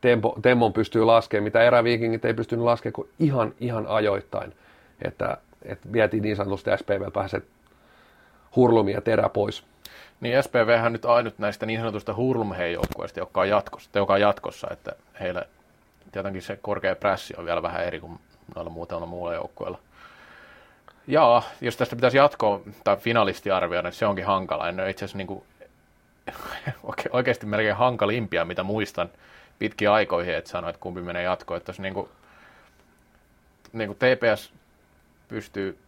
[0.00, 4.54] tempo, tempon pystyy laskemaan, mitä eräviikingit ei pystynyt laskemaan kuin ihan, ihan ajoittain.
[5.04, 7.44] Että, että vietiin niin sanotusti SPV pääset
[8.56, 9.64] hurlumi ja terä pois.
[10.20, 14.20] Niin SPV on nyt ainut näistä niin sanotusta hurlumhei joukkueista, joka on jatkossa, joka on
[14.20, 15.44] jatkossa, että heillä
[16.12, 18.18] tietenkin se korkea prässi on vielä vähän eri kuin
[18.54, 19.78] noilla muutamalla muulla joukkueella.
[21.06, 24.68] Jaa, jos tästä pitäisi jatkoa tai finalisti arvioida, niin se onkin hankala.
[24.68, 25.42] En ole itse asiassa niin kuin,
[27.12, 29.10] oikeasti melkein hankalimpia, mitä muistan
[29.58, 31.58] pitkiä aikoihin, että sanoit, että kumpi menee jatkoon.
[31.58, 32.08] Että jos niin kuin,
[33.72, 34.52] niin kuin TPS
[35.28, 35.78] pystyy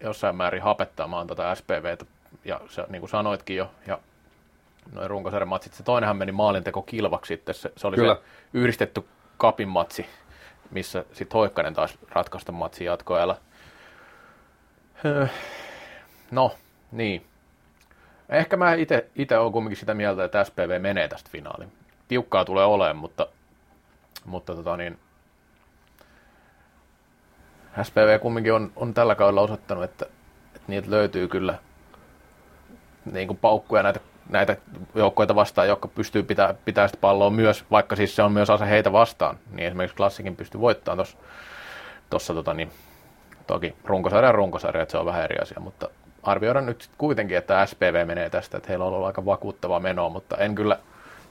[0.00, 2.04] jossain määrin hapettamaan tätä SPVtä,
[2.44, 3.98] ja se, niin kuin sanoitkin jo, ja
[4.92, 8.14] noin runkosarjan matsit, se toinenhan meni maalinteko kilvaksi sitten, se, se oli Kyllä.
[8.14, 8.20] se
[8.54, 9.04] yhdistetty
[9.36, 10.06] kapin matsi,
[10.70, 13.36] missä sitten Hoikkanen taas ratkaista matsin jatkoajalla.
[16.30, 16.54] No,
[16.92, 17.26] niin.
[18.28, 18.74] Ehkä mä
[19.14, 21.72] itse olen kumminkin sitä mieltä, että SPV menee tästä finaaliin.
[22.08, 23.26] Tiukkaa tulee olemaan, mutta,
[24.24, 24.98] mutta tota niin,
[27.82, 30.06] SPV kumminkin on, on tällä kaudella osoittanut, että,
[30.46, 31.58] että niitä löytyy kyllä
[33.12, 34.56] niin kuin paukkuja näitä, näitä
[34.94, 38.68] joukkoita vastaan, jotka pystyy pitää, pitää sitä palloa myös, vaikka siis se on myös ase
[38.68, 41.06] heitä vastaan, niin esimerkiksi klassikin pystyy voittamaan
[42.10, 42.70] tuossa tota, niin,
[43.46, 45.88] toki runkosarja runkosarja, että se on vähän eri asia, mutta
[46.24, 50.36] arvioidaan nyt kuitenkin, että SPV menee tästä, että heillä on ollut aika vakuuttava meno, mutta
[50.36, 50.78] en kyllä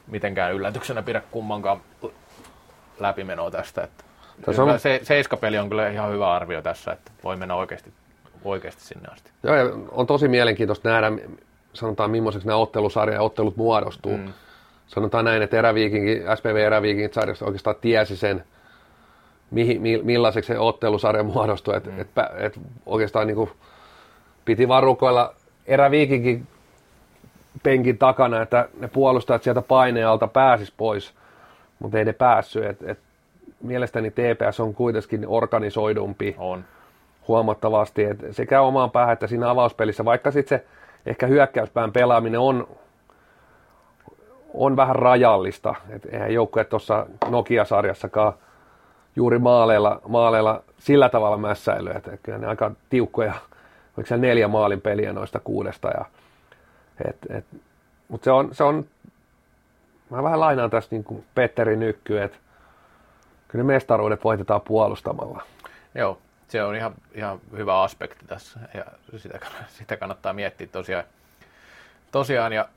[0.07, 1.81] mitenkään yllätyksenä pidä kummankaan
[2.99, 3.83] läpimenoa tästä.
[3.83, 4.03] Että
[4.61, 4.79] on...
[4.79, 7.93] se, seiskapeli on kyllä ihan hyvä arvio tässä, että voi mennä oikeasti,
[8.43, 9.31] oikeasti sinne asti.
[9.43, 11.11] Joo, ja on tosi mielenkiintoista nähdä,
[11.73, 14.17] sanotaan millaiseksi nämä ottelusarja ja ottelut muodostuu.
[14.17, 14.33] Mm.
[14.87, 18.43] Sanotaan näin, että eräviikinkin, SPV eräviikinkit sarjassa oikeastaan tiesi sen,
[19.51, 21.73] mihin, millaiseksi se ottelusarja muodostuu.
[21.73, 22.01] Että mm.
[22.01, 23.49] et, et oikeastaan niin kuin,
[24.45, 25.33] piti varukoilla
[25.65, 26.47] eräviikinkin
[27.63, 31.13] penkin takana, että ne puolustajat sieltä paineen alta pääsis pois,
[31.79, 32.65] mutta ei ne päässyt.
[32.65, 32.99] Et, et
[33.61, 36.63] mielestäni TPS on kuitenkin organisoidumpi on.
[37.27, 38.03] huomattavasti.
[38.03, 40.65] Et sekä omaan päähän että siinä avauspelissä, vaikka sitten se
[41.05, 42.67] ehkä hyökkäyspään pelaaminen on,
[44.53, 45.75] on vähän rajallista.
[45.89, 48.33] Et eihän joukkue tuossa Nokia-sarjassakaan
[49.15, 53.33] juuri maaleilla, maaleilla sillä tavalla mässäily, että kyllä ne aika tiukkoja,
[53.97, 55.87] oliko se neljä maalin peliä noista kuudesta.
[55.87, 56.05] Ja,
[57.07, 57.45] et, et,
[58.07, 58.85] mutta se on, se on,
[60.09, 62.37] mä vähän lainaan tässä niin kuin Petteri Nykky, että
[63.47, 65.43] kyllä ne mestaruudet voitetaan puolustamalla.
[65.95, 66.17] Joo,
[66.47, 68.85] se on ihan, ihan hyvä aspekti tässä ja
[69.17, 71.03] sitä, sitä kannattaa miettiä tosiaan.
[72.11, 72.69] tosiaan ja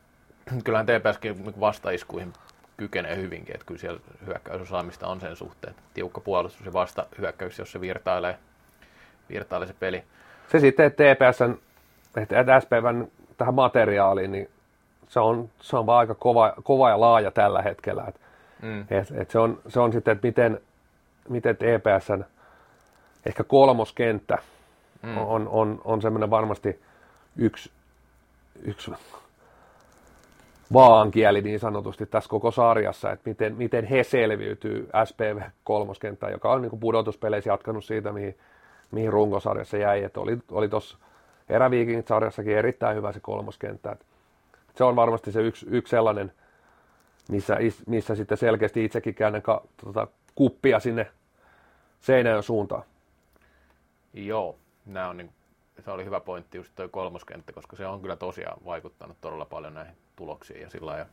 [0.65, 2.33] kyllähän TPSkin vastaiskuihin
[2.77, 5.75] kykenee hyvinkin, että kyllä siellä hyökkäysosaamista on sen suhteen.
[5.95, 8.39] Tiukka puolustus ja vasta hyökkäys, jos se virtailee,
[9.29, 10.05] virtailee se peli.
[10.49, 11.59] Se sitten, että TPSn,
[12.17, 14.51] että SPVn tähän materiaaliin, niin
[15.09, 18.05] se on, se on vaan aika kova, kova ja laaja tällä hetkellä.
[18.09, 18.21] Et,
[18.63, 18.81] mm.
[18.81, 20.61] et, et se, on, se on sitten, että miten,
[21.29, 22.25] miten TPSn
[23.27, 24.39] ehkä kolmoskenttä
[25.03, 25.19] mm.
[25.19, 26.81] on, on, on semmoinen varmasti
[27.37, 27.71] yksi,
[28.63, 28.91] yksi
[30.73, 36.63] vaankieli niin sanotusti tässä koko sarjassa, että miten, miten he selviytyy SPV kolmoskenttään, joka on
[36.63, 38.37] niin pudotuspeleissä jatkanut siitä, mihin,
[38.91, 40.05] mihin runkosarjassa jäi.
[40.05, 40.99] Että oli, oli tuossa
[41.49, 43.93] eräviikingit-sarjassakin erittäin hyvä se kolmoskenttä.
[43.93, 44.05] Että
[44.75, 46.33] se on varmasti se yksi, yksi sellainen,
[47.31, 47.57] missä,
[47.87, 51.11] missä sitten selkeästi itsekin käännän ka, tota, kuppia sinne
[52.01, 52.83] Seinäjön suuntaan.
[54.15, 54.57] Joo,
[54.87, 55.31] nämä on niin,
[55.85, 59.75] se oli hyvä pointti just toi kolmoskenttä, koska se on kyllä tosiaan vaikuttanut todella paljon
[59.75, 61.07] näihin tuloksiin ja sillä ja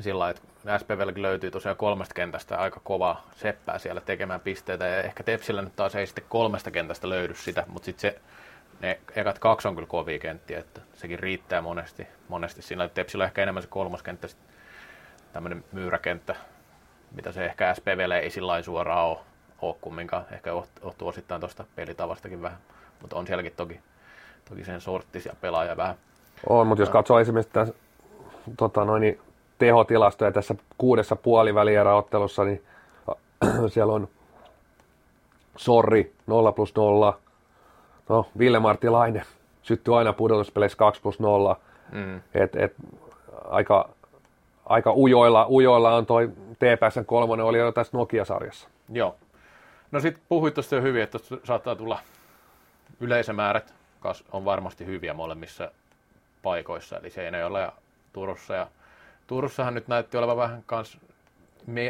[0.00, 0.42] sillä että
[0.78, 5.76] SPVlläkin löytyy tosiaan kolmesta kentästä aika kova seppää siellä tekemään pisteitä ja ehkä Tepsillä nyt
[5.76, 8.20] taas ei sitten kolmesta kentästä löydy sitä, mutta sitten se
[8.80, 13.22] ne ekat kaksi on kyllä kovia kenttiä, että sekin riittää monesti, monesti siinä, että Tepsillä
[13.22, 14.28] on ehkä enemmän se kolmoskenttä,
[15.32, 16.36] tämmöinen myyräkenttä,
[17.14, 19.18] mitä se ehkä SPVlle ei sillä suoraan ole,
[19.62, 20.24] ole kumminkaan.
[20.32, 20.50] Ehkä
[20.82, 22.58] johtuu osittain tuosta pelitavastakin vähän,
[23.00, 23.80] mutta on sielläkin toki,
[24.48, 25.96] toki sen sorttisia pelaajia vähän.
[26.48, 27.74] On, mutta jos katsoo esimerkiksi tässä,
[28.56, 29.20] tota noin,
[29.58, 32.62] tehotilastoja tässä kuudessa puolivälieräottelussa, niin
[33.74, 34.08] siellä on
[35.56, 37.18] Sorri 0 plus 0.
[38.08, 39.22] No, Ville Martti Laine
[39.62, 41.56] syttyy aina pudotuspeleissä 2 plus 0.
[41.92, 42.20] Mm.
[42.34, 42.74] Et, et,
[43.44, 43.88] aika,
[44.66, 48.68] aika ujoilla, ujoilla on toi TPSn kolmonen, oli jo tässä Nokia-sarjassa.
[48.92, 49.16] Joo.
[49.90, 51.98] No sitten puhuit tuosta jo hyvin, että saattaa tulla
[53.00, 53.74] yleisömäärät
[54.32, 55.70] on varmasti hyviä molemmissa
[56.42, 57.72] paikoissa, eli Seinäjoella ja
[58.12, 58.54] Turussa.
[58.54, 58.66] Ja
[59.26, 60.98] Turussahan nyt näytti olevan vähän kans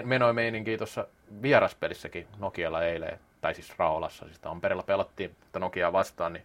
[0.05, 1.07] menoi meininkiä tuossa
[1.43, 3.21] vieraspelissäkin Nokialla eilen.
[3.41, 6.45] tai siis Raolassa, siis Tampereella pelattiin että Nokiaa vastaan, niin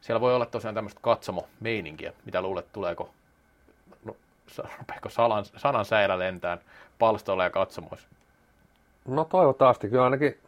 [0.00, 2.12] siellä voi olla tosiaan tämmöistä katsomo-meininkiä.
[2.24, 3.10] Mitä luulet, tuleeko,
[4.04, 4.16] no,
[4.78, 6.60] rupeeko salan, sanan säilä lentään
[6.98, 8.08] palstoilla ja katsomoissa?
[9.08, 9.88] No toivottavasti.
[9.88, 10.38] Kyllä ainakin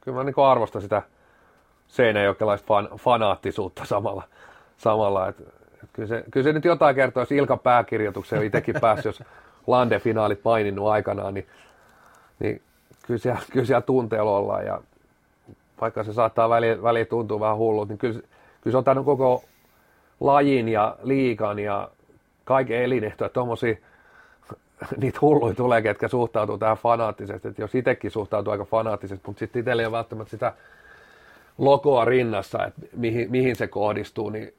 [0.00, 1.02] kyllä mä niin arvostan sitä
[1.88, 4.22] seinäjokelaista fan, fanaattisuutta samalla.
[4.76, 5.63] samalla et, et
[5.94, 9.22] kyllä, se, kyllä se nyt jotain kertoo, jos Ilkan pääkirjoituksen itsekin pääsi, jos
[9.66, 11.46] Lande-finaalit maininnut aikanaan, niin,
[12.38, 12.62] niin
[13.06, 14.66] kyllä, siellä, kyllä siellä tunteella ollaan.
[14.66, 14.80] Ja
[15.80, 18.20] vaikka se saattaa väliin väli tuntua vähän hullut, niin kyllä,
[18.60, 19.44] kyllä se on tämän koko
[20.20, 21.88] lajin ja liikan ja
[22.44, 23.76] kaiken elinehtoja, tuommoisia
[25.00, 27.48] niitä hulluja tulee, ketkä suhtautuu tähän fanaattisesti.
[27.48, 30.52] että jos itsekin suhtautuu aika fanaattisesti, mutta sitten itsellä ei ole välttämättä sitä
[31.58, 34.54] logoa rinnassa, että mihin, mihin se kohdistuu, niin,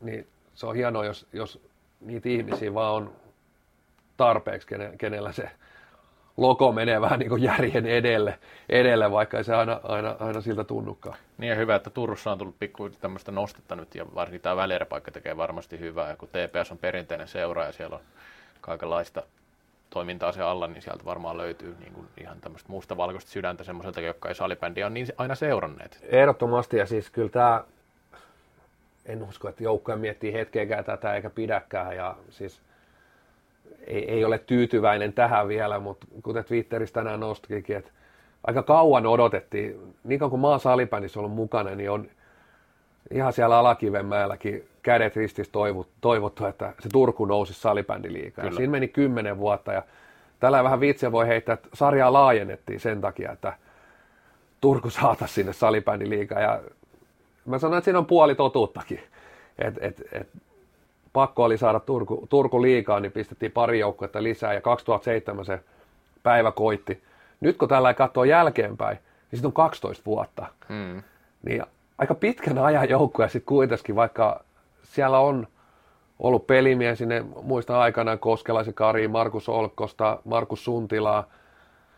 [0.00, 1.60] niin se on hienoa, jos, jos
[2.00, 3.12] niitä ihmisiä vaan on
[4.16, 5.50] tarpeeksi, kenellä se
[6.36, 8.38] logo menee vähän niin kuin järjen edelle,
[8.68, 11.16] edelle vaikka ei se aina, aina, aina siltä tunnukaan.
[11.38, 15.10] Niin ja hyvä, että Turussa on tullut pikku tämmöistä nostetta nyt ja varsinkin tämä välieräpaikka
[15.10, 16.10] tekee varmasti hyvää.
[16.10, 18.02] Ja kun TPS on perinteinen seura ja siellä on
[18.60, 19.22] kaikenlaista
[19.90, 24.00] toimintaa se alla, niin sieltä varmaan löytyy niin kuin ihan tämmöistä muusta valkoista sydäntä semmoiselta,
[24.00, 25.98] jotka ei salibändiä on niin aina seuranneet.
[26.02, 27.64] Ehdottomasti ja siis kyllä tämä,
[29.06, 32.62] en usko, että joukkoja miettii hetkeäkään tätä eikä pidäkään ja siis
[33.86, 37.90] ei, ei ole tyytyväinen tähän vielä, mutta kuten Twitterissä tänään nostikin, että
[38.46, 42.08] aika kauan odotettiin, niin kauan kuin maan salibändissä on ollut mukana, niin on
[43.10, 45.52] ihan siellä Alakivenmäelläkin kädet ristissä
[46.00, 48.54] toivottu, että se Turku nousi salibändiliikaan.
[48.54, 49.82] Siinä meni kymmenen vuotta ja
[50.40, 53.52] tällä vähän vitsiä voi heittää, että sarjaa laajennettiin sen takia, että
[54.60, 56.42] Turku saataisiin sinne salibändiliikaan.
[56.42, 56.60] Ja
[57.44, 59.00] mä sanoin, että siinä on puoli totuuttakin.
[59.58, 60.28] Et, et, et,
[61.12, 65.60] pakko oli saada Turku, Turku liikaa, niin pistettiin pari joukkuetta lisää ja 2007 se
[66.22, 67.02] päivä koitti.
[67.40, 70.46] Nyt kun tällä katsoo jälkeenpäin, niin sitten on 12 vuotta.
[70.68, 71.02] Hmm.
[71.42, 71.62] Niin
[71.98, 74.44] aika pitkän ajan joukkoja sitten kuitenkin, vaikka
[74.82, 75.46] siellä on
[76.18, 81.26] ollut pelimies sinne, muista aikanaan Koskelaisen Kari, Markus Olkkosta, Markus Suntilaa.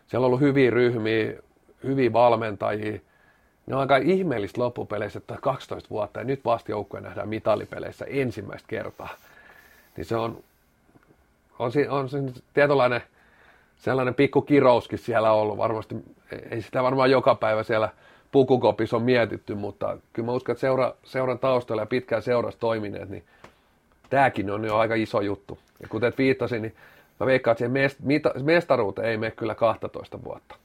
[0.07, 1.33] Siellä on ollut hyviä ryhmiä,
[1.83, 2.99] hyviä valmentajia.
[3.65, 8.67] Ne on aika ihmeellistä loppupeleissä, että 12 vuotta ja nyt vasta joukkoja nähdään mitalipeleissä ensimmäistä
[8.67, 9.15] kertaa.
[9.97, 10.37] Niin se on,
[11.59, 13.01] on, on, on tietynlainen
[13.77, 15.57] sellainen pikku kirouskin siellä ollut.
[15.57, 15.95] Varmasti
[16.51, 17.89] ei sitä varmaan joka päivä siellä–
[18.35, 23.09] pukukopissa on mietitty, mutta kyllä mä uskon, että seura, seuran taustalla ja pitkään seurassa toimineet,
[23.09, 23.23] niin
[24.09, 25.59] tämäkin on jo aika iso juttu.
[25.81, 26.75] Ja kuten viittasin, niin
[27.19, 30.55] mä veikkaan, että mest, mita, mestaruuteen ei mene kyllä 12 vuotta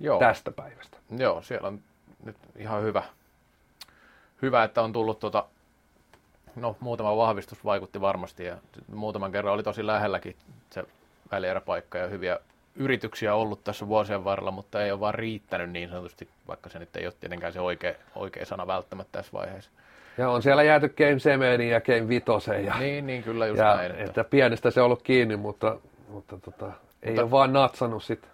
[0.00, 0.18] Joo.
[0.18, 0.96] tästä päivästä.
[1.18, 1.80] Joo, siellä on
[2.24, 3.02] nyt ihan hyvä,
[4.42, 5.44] hyvä että on tullut tuota,
[6.56, 8.56] no muutama vahvistus vaikutti varmasti ja
[8.94, 10.36] muutaman kerran oli tosi lähelläkin
[10.70, 10.84] se
[11.30, 12.38] välieräpaikka ja hyviä
[12.78, 16.96] yrityksiä ollut tässä vuosien varrella, mutta ei ole vaan riittänyt niin sanotusti, vaikka se nyt
[16.96, 19.70] ei ole tietenkään se oikea, oikea sana välttämättä tässä vaiheessa.
[20.18, 22.24] Ja on siellä jääty Game 7 ja Game 5.
[22.66, 23.90] Ja, niin, niin, kyllä just ja, näin.
[23.90, 24.04] Että...
[24.04, 25.76] että pienestä se on ollut kiinni, mutta,
[26.08, 26.66] mutta tota,
[27.02, 27.22] ei mutta...
[27.22, 28.28] ole vaan natsannut sit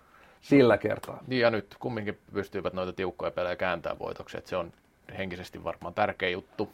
[0.44, 1.18] sillä kertaa.
[1.26, 4.72] Niin ja nyt kumminkin pystyivät noita tiukkoja pelejä kääntämään voitoksi, että se on
[5.18, 6.72] henkisesti varmaan tärkeä juttu.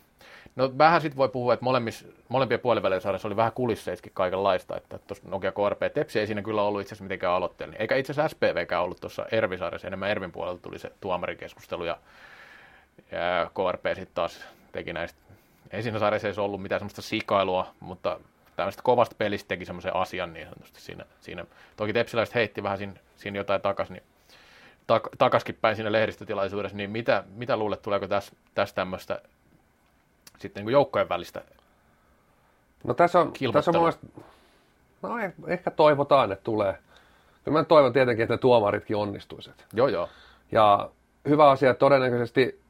[0.57, 4.99] No vähän sitten voi puhua, että molemmissa, molempien puolivälien sarjassa oli vähän kulisseiskin kaikenlaista, että
[4.99, 7.81] tuossa Nokia KRP Tepsi ei siinä kyllä ollut itse asiassa mitenkään aloitteellinen.
[7.81, 11.99] Eikä itse asiassa SPVkään ollut tuossa Ervi-sarjassa, enemmän Ervin puolelta tuli se tuomarikeskustelu ja,
[13.13, 15.21] ja KRP sitten taas teki näistä,
[15.71, 18.21] ei siinä sarjassa edes ollut mitään semmoista sikailua, mutta
[18.61, 21.45] tämmöistä kovasta pelistä teki semmoisen asian niin sanotusti siinä, siinä.
[21.77, 24.03] Toki tepsiläiset heitti vähän siinä, siinä jotain takas, niin
[24.87, 29.23] tak, takaskin päin siinä lehdistötilaisuudessa, niin mitä, mitä luulet, tuleeko tässä, tässä tämmöistä
[30.39, 31.43] sitten niin joukkojen välistä
[32.85, 34.07] No tässä on, tässä on mielestä,
[35.03, 36.79] no eh, ehkä toivotaan, että tulee.
[37.45, 39.65] Kyllä mä toivon tietenkin, että ne tuomaritkin onnistuisivat.
[39.73, 40.09] Joo, joo.
[40.53, 40.91] Ja
[41.29, 42.61] hyvä asia, että todennäköisesti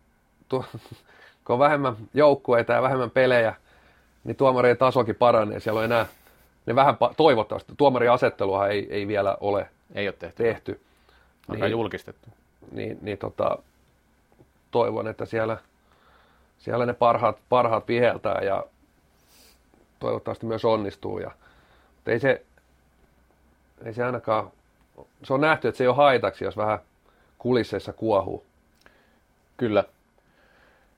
[0.48, 0.64] tu-
[1.44, 3.54] kun on vähemmän joukkueita ja vähemmän pelejä,
[4.24, 5.60] niin tuomarien tasokin paranee.
[5.60, 6.06] Siellä on enää
[6.66, 7.72] ne vähän toivottavasti.
[7.76, 10.42] Tuomariasettelua ei, ei vielä ole, ei ole tehty.
[10.42, 10.80] tehty.
[11.48, 12.28] niin, julkistettu.
[12.72, 13.58] Niin, niin tota,
[14.70, 15.56] toivon, että siellä–
[16.60, 18.64] siellä ne parhaat, parhaat viheltää ja
[20.00, 21.18] toivottavasti myös onnistuu.
[21.18, 21.30] Ja,
[21.94, 22.42] mutta ei se,
[23.84, 24.50] ei se ainakaan,
[25.24, 26.78] se on nähty, että se ei ole haitaksi, jos vähän
[27.38, 28.44] kulisseissa kuohuu.
[29.56, 29.84] Kyllä.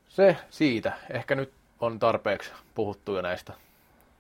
[0.09, 0.93] Se siitä.
[1.11, 1.53] Ehkä nyt
[1.83, 3.53] on tarpeeksi puhuttu jo näistä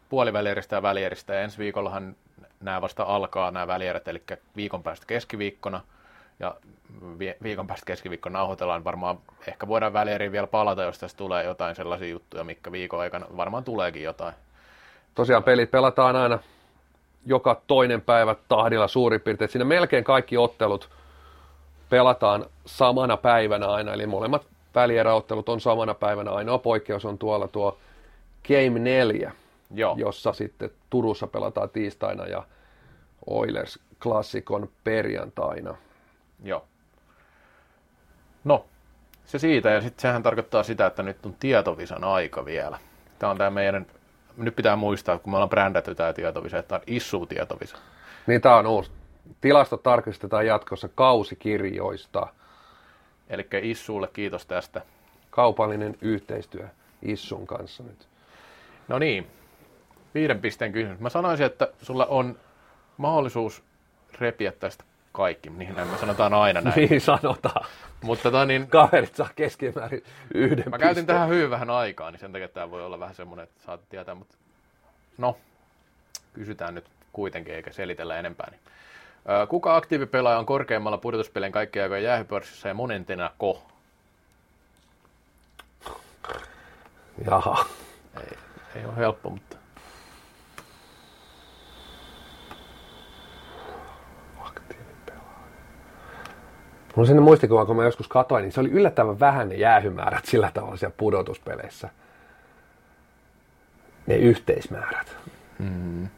[0.08, 1.34] puolivälieristä ja välieristä.
[1.34, 2.16] Ja ensi viikollahan
[2.60, 4.22] nämä vasta alkaa, nämä välierät, eli
[4.56, 5.80] viikon päästä keskiviikkona–
[6.40, 6.54] ja
[7.42, 8.84] viikon päästä keskiviikkona nauhoitellaan.
[8.84, 13.26] Varmaan ehkä voidaan välieriin vielä palata, jos tässä tulee jotain sellaisia juttuja, mikä viikon aikana
[13.36, 14.34] varmaan tuleekin jotain.
[15.14, 16.38] Tosiaan pelit pelataan aina
[17.26, 19.50] joka toinen päivä tahdilla suurin piirtein.
[19.50, 20.90] Siinä melkein kaikki ottelut
[21.88, 26.30] pelataan samana päivänä aina, eli molemmat välieräottelut on samana päivänä.
[26.30, 27.78] Ainoa poikkeus on tuolla tuo
[28.48, 29.32] Game 4,
[29.74, 29.94] Joo.
[29.98, 32.42] jossa sitten Turussa pelataan tiistaina ja
[33.26, 35.74] Oilers klassikon perjantaina.
[36.44, 36.64] Joo.
[38.44, 38.64] No,
[39.24, 42.78] se siitä, ja sitten sehän tarkoittaa sitä, että nyt on tietovisan aika vielä.
[43.18, 43.86] Tämä on tämä meidän,
[44.36, 47.76] nyt pitää muistaa, kun me ollaan brändätty tämä tietovisa, että tämä on issu-tietovisa.
[48.26, 48.90] Niin tämä on uusi.
[49.40, 52.26] Tilastot tarkistetaan jatkossa kausikirjoista.
[53.32, 54.82] Eli Issulle kiitos tästä.
[55.30, 56.68] Kaupallinen yhteistyö
[57.02, 58.08] Issun kanssa nyt.
[58.88, 59.26] No niin,
[60.14, 61.00] viiden pisteen kysymys.
[61.00, 62.38] Mä sanoisin, että sulla on
[62.96, 63.62] mahdollisuus
[64.18, 66.88] repiä tästä kaikki, niin näin me sanotaan aina näin.
[66.88, 67.66] Niin sanotaan.
[68.02, 70.04] Mutta tota, niin, Kaverit saa keskimäärin
[70.34, 71.06] yhden mä käytin pisteen.
[71.06, 74.14] tähän hyvin vähän aikaa, niin sen takia tämä voi olla vähän semmoinen, että saat tietää,
[74.14, 74.36] mutta
[75.18, 75.36] no,
[76.32, 78.50] kysytään nyt kuitenkin eikä selitellä enempää.
[78.50, 78.60] Niin.
[79.48, 83.62] Kuka aktiivipelaaja on korkeimmalla pudotuspelien kaikkien aikojen jäähypörssissä ja monentena ko?
[87.26, 87.64] Jaha.
[88.20, 88.38] Ei,
[88.76, 89.56] ei ole helppo, mutta
[96.92, 100.24] Mulla on sellainen muistikuva, kun mä joskus katoin, niin se oli yllättävän vähän ne jäähymäärät
[100.24, 101.88] sillä tavalla siellä pudotuspeleissä.
[104.06, 105.16] Ne yhteismäärät.
[105.58, 106.08] mm,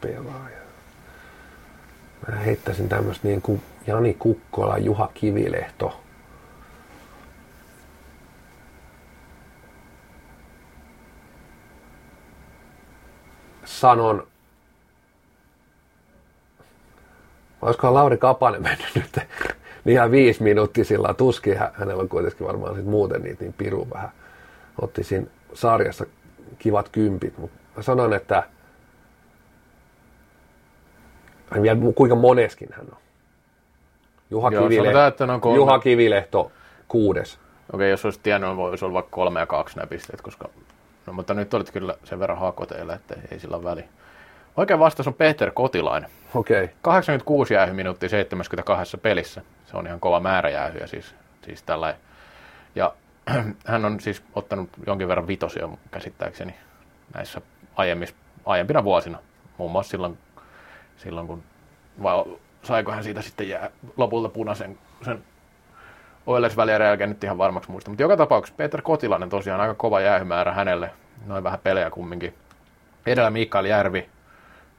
[0.00, 0.58] Pelaaja.
[2.28, 6.00] Mä heittäisin tämmöistä niin kuin Jani Kukkola, Juha Kivilehto.
[13.64, 14.26] Sanon,
[17.62, 19.18] olisikohan Lauri Kapanen mennyt nyt
[19.86, 21.58] ihan viisi minuuttia sillä tuskin.
[21.58, 24.10] Hä- Hänellä on kuitenkin varmaan sit muuten niitä niin piru vähän.
[24.80, 26.06] Otti siinä sarjassa
[26.58, 28.42] kivat kympit, mutta sanon, että
[31.50, 32.98] Ai vielä kuinka moneskin hän on.
[34.30, 35.56] Juha, Joo, Kivilehto, sanotaan, että kolme.
[35.56, 36.52] Juha Kivilehto
[36.88, 37.38] kuudes.
[37.72, 40.48] Okei, jos olisi tiennyt, voisi olla vaikka kolme ja kaksi nämä pisteet, koska...
[41.06, 43.84] No, mutta nyt olit kyllä sen verran hakoteilla, että ei sillä ole väliä.
[44.56, 46.10] Oikein vastaus on Peter Kotilainen.
[46.34, 46.64] Okei.
[46.64, 46.76] Okay.
[46.82, 49.42] 86 jäähyminuuttia 72 pelissä.
[49.66, 51.14] Se on ihan kova määrä jäähyjä siis,
[51.44, 51.94] siis tällä.
[52.74, 52.92] Ja
[53.66, 56.54] hän on siis ottanut jonkin verran vitosia käsittääkseni
[57.14, 57.40] näissä
[57.76, 58.14] aiemmissa,
[58.46, 59.18] aiempina vuosina.
[59.58, 60.18] Muun muassa silloin,
[60.98, 61.42] silloin kun,
[62.02, 62.24] vai
[62.62, 65.24] saiko hän siitä sitten jää lopulta punaisen sen
[66.26, 67.90] Oilers jälkeen nyt ihan varmaksi muista.
[67.90, 70.90] Mutta joka tapauksessa Peter Kotilainen tosiaan aika kova jäähymäärä hänelle.
[71.26, 72.34] Noin vähän pelejä kumminkin.
[73.06, 74.08] Edellä Mikael Järvi,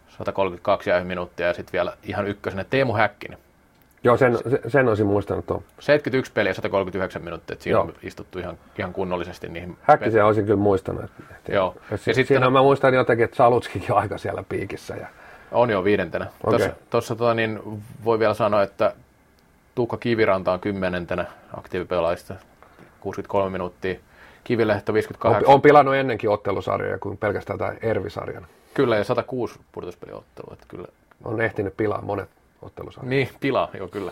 [0.07, 3.37] 132 jäähyminuuttia ja sitten vielä ihan ykkösenä Teemu Häkkinen.
[4.03, 4.37] Joo, sen,
[4.67, 5.63] sen- olisin muistanut tuon.
[5.79, 7.83] 71 peliä, 139 minuuttia, että siinä Joo.
[7.83, 9.77] on istuttu ihan, ihan kunnollisesti niihin.
[9.81, 11.03] Häkkisen olisin kyllä muistanut.
[11.03, 11.75] Että, että Joo.
[11.77, 14.95] Ja Ja si- sitten- siinä mä muistan jotenkin, että Salutskikin on aika siellä piikissä.
[14.95, 15.07] Ja,
[15.51, 16.27] On jo viidentenä.
[16.43, 16.69] Okei.
[16.89, 17.59] Tuossa, tota, niin
[18.05, 18.93] voi vielä sanoa, että
[19.75, 21.25] Tuukka Kiviranta on kymmenentenä
[21.57, 22.35] aktiivipelaajista,
[22.99, 23.99] 63 minuuttia.
[24.43, 25.53] Kivilehto on, 58.
[25.53, 28.47] on pilannut ennenkin ottelusarjoja kuin pelkästään tämä Ervi-sarjan.
[28.73, 30.53] Kyllä, ja 106 pudotuspeliottelua.
[30.53, 30.87] Että kyllä.
[31.23, 32.29] On ehtinyt pilaa monet
[32.61, 33.09] ottelusarjat.
[33.09, 34.11] Niin, pilaa, joo kyllä.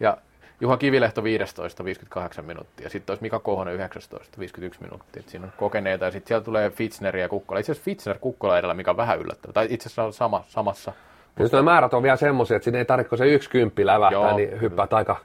[0.00, 0.16] Ja
[0.60, 2.90] Juha Kivilehto 15, 58 minuuttia.
[2.90, 5.20] Sitten olisi Mika Kohonen 19, 51 minuuttia.
[5.20, 7.60] Et siinä on kokeneita ja sitten siellä tulee Fitzner ja Kukkola.
[7.60, 9.52] Itse asiassa Fitzner Kukkola edellä, mikä on vähän yllättävä.
[9.52, 10.92] Tai itse asiassa on sama, samassa.
[11.38, 14.36] Jos nuo määrät on vielä semmoisia, että siinä ei tarvitse se yksi kymppi lävähtää, Joo,
[14.36, 15.16] niin hyppäät aika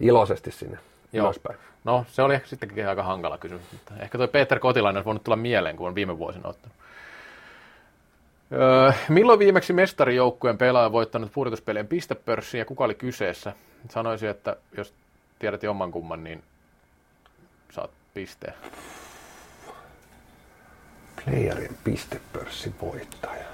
[0.00, 0.78] iloisesti sinne
[1.12, 1.26] Joo.
[1.26, 1.58] ylöspäin.
[1.84, 3.72] No, se oli ehkä sittenkin aika hankala kysymys.
[3.72, 6.76] Mutta ehkä toi Peter Kotilainen olisi voinut tulla mieleen, kun on viime vuosina ottanut.
[8.52, 13.52] Öö, milloin viimeksi mestarijoukkueen pelaaja voittanut pudotuspelien pistepörssiin ja kuka oli kyseessä?
[13.90, 14.94] Sanoisin, että jos
[15.38, 16.42] tiedät jommankumman, niin
[17.72, 18.54] saat pisteen.
[21.24, 23.44] Playerien pistepörssin voittaja.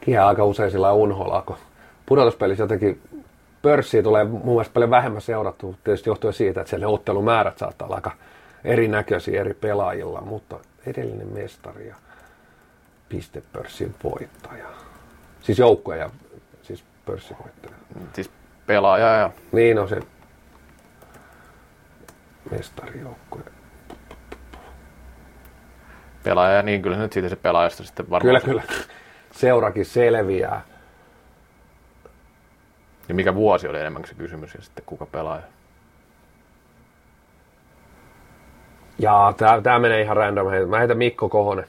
[0.00, 1.56] Kiehää aika usein sillä unholaa, kun
[2.06, 3.02] pudotuspelissä jotenkin
[3.62, 7.96] pörssiä tulee mun mielestä paljon vähemmän seurattua, tietysti johtuen siitä, että siellä ottelumäärät saattaa olla
[7.96, 8.12] aika
[8.64, 11.96] erinäköisiä eri pelaajilla, mutta edellinen mestari ja
[13.08, 14.85] pistepörssin voittaja.
[15.46, 16.10] Siis joukkue ja
[16.62, 17.74] siis pörssivoittaja.
[18.12, 18.30] Siis
[18.66, 20.00] pelaaja ja Niin on se
[22.50, 23.40] mestarijoukkue.
[26.24, 28.28] pelaaja, niin kyllä nyt siitä se pelaajasta sitten varmaan.
[28.28, 28.62] Kyllä, kyllä.
[29.32, 30.62] Seurakin selviää.
[33.08, 35.42] Ja mikä vuosi oli enemmän se kysymys ja sitten kuka pelaaja.
[38.98, 40.46] Ja tää, tää menee ihan random.
[40.68, 41.66] Mä heitän Mikko Kohonen.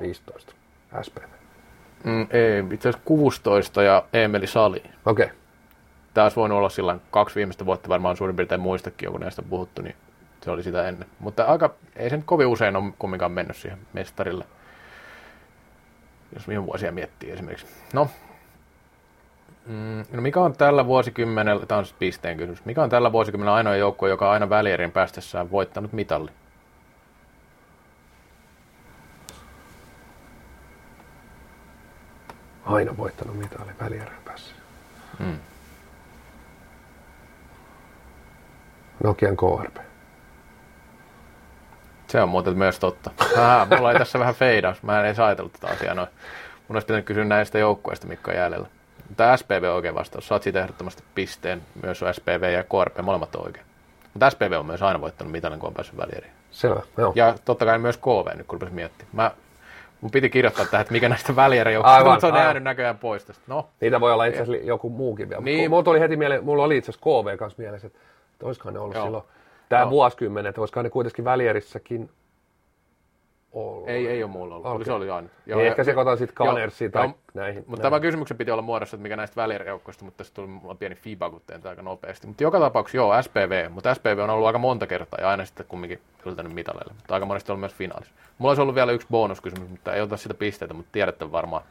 [0.00, 0.52] 15.
[1.02, 1.33] SPV.
[2.04, 4.82] Mm, ei, itse asiassa 16 ja Emeli Sali.
[5.06, 5.24] Okei.
[5.24, 5.36] Okay.
[6.14, 9.48] Tämä olisi voinut olla sillä kaksi viimeistä vuotta varmaan suurin piirtein muistakin, kun näistä on
[9.48, 9.96] puhuttu, niin
[10.42, 11.08] se oli sitä ennen.
[11.18, 14.44] Mutta aika, ei se nyt kovin usein ole kumminkaan mennyt siihen mestarille.
[16.34, 17.66] Jos viime vuosia miettii esimerkiksi.
[17.92, 18.08] No,
[19.66, 23.54] mm, no mikä on tällä vuosikymmenellä, tämä on siis pisteen kysymys, mikä on tällä vuosikymmenellä
[23.54, 26.30] ainoa joukko, joka aina välierin päästessään voittanut mitalli?
[32.66, 34.54] Aina voittanut mitali välierän päässä.
[35.18, 35.38] Mm.
[39.04, 39.76] Nokian KRP.
[42.08, 43.10] Se on muuten myös totta.
[43.36, 44.82] Aha, mulla ei tässä vähän feidaus.
[44.82, 46.08] Mä en edes ajatellut tätä asiaa noin.
[46.68, 48.68] Mun olisi pitänyt kysyä näistä joukkueista, mitkä on jäljellä.
[49.16, 50.28] Tämä SPV on oikein vastaus.
[50.28, 51.62] Saat siitä ehdottomasti pisteen.
[51.82, 53.66] Myös on SPV ja KRP, molemmat on oikein.
[54.14, 56.32] Mutta SPV on myös aina voittanut mitalin, kun on päässyt välieriin.
[56.50, 57.12] Selvä, joo.
[57.14, 59.10] Ja totta kai myös KV, nyt kun miettimään.
[59.12, 59.30] Mä,
[60.00, 63.24] mun piti kirjoittaa tähän, että mikä näistä välieräjoukkueista, Aivan, mutta se on jäänyt näköjään pois
[63.24, 63.42] tästä.
[63.46, 65.42] No, Niitä voi olla itse asiassa joku muukin vielä.
[65.42, 65.70] Niin.
[65.70, 67.98] Mulla tuli heti mieleen, mulla oli itse asiassa KV kanssa mielessä, että
[68.42, 69.04] olisikohan ne ollut Joo.
[69.04, 69.24] silloin
[69.68, 69.90] tämä Joo.
[69.90, 72.10] vuosikymmen, että olisikohan ne kuitenkin välierissäkin
[73.54, 73.88] ollut.
[73.88, 74.66] ei, ei ole mulla ollut.
[74.66, 74.84] Okay.
[74.84, 75.28] Se oli aina.
[75.46, 77.64] Joo, niin ehkä sekoitan sitten joo, Gunnersiin tai joo, näihin.
[77.66, 77.82] Mutta näihin.
[77.82, 81.30] tämä kysymyksen piti olla muodossa, että mikä näistä välieräjoukkoista, mutta tässä tuli mulla pieni FIBA,
[81.30, 82.26] kun tein aika nopeasti.
[82.26, 85.66] Mutta joka tapauksessa joo, SPV, mutta SPV on ollut aika monta kertaa ja aina sitten
[85.68, 86.92] kumminkin yltänyt mitaleille.
[86.96, 88.14] Mutta aika monesti on myös finaalissa.
[88.38, 91.62] Mulla olisi ollut vielä yksi bonuskysymys, mutta ei ota sitä pisteitä, mutta tiedätte varmaan.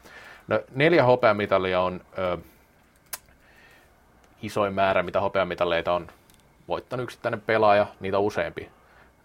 [0.47, 2.38] No, neljä hopeamitalia on ö,
[4.41, 6.07] isoin määrä, mitä hopeamitaleita on
[6.68, 8.69] voittanut yksittäinen pelaaja, niitä on useampi.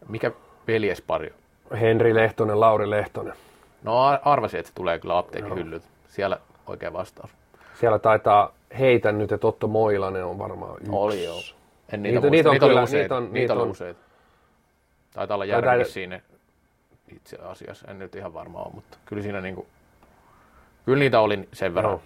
[0.09, 0.31] Mikä
[0.67, 1.35] veljespari
[1.81, 3.35] Henri Lehtonen, Lauri Lehtonen.
[3.83, 5.87] No ar- arvasin, että se tulee kyllä apteekin hyllyltä.
[6.09, 7.31] Siellä oikea vastaus.
[7.81, 10.91] Siellä taitaa heitä nyt, että Otto Moilanen on varmaan yksi.
[10.93, 11.41] Oli joo.
[11.93, 13.03] En niitä, Niitä- niitä on niitä oli kyllä- useita.
[13.03, 14.01] niitä on- niitä oli on- useita.
[15.15, 16.21] Taitaa olla Taitaa- järkikin siinä
[17.17, 17.91] itse asiassa.
[17.91, 19.67] En nyt ihan varma ole, mutta kyllä siinä niinku,
[20.85, 21.99] kyllä niitä oli sen verran.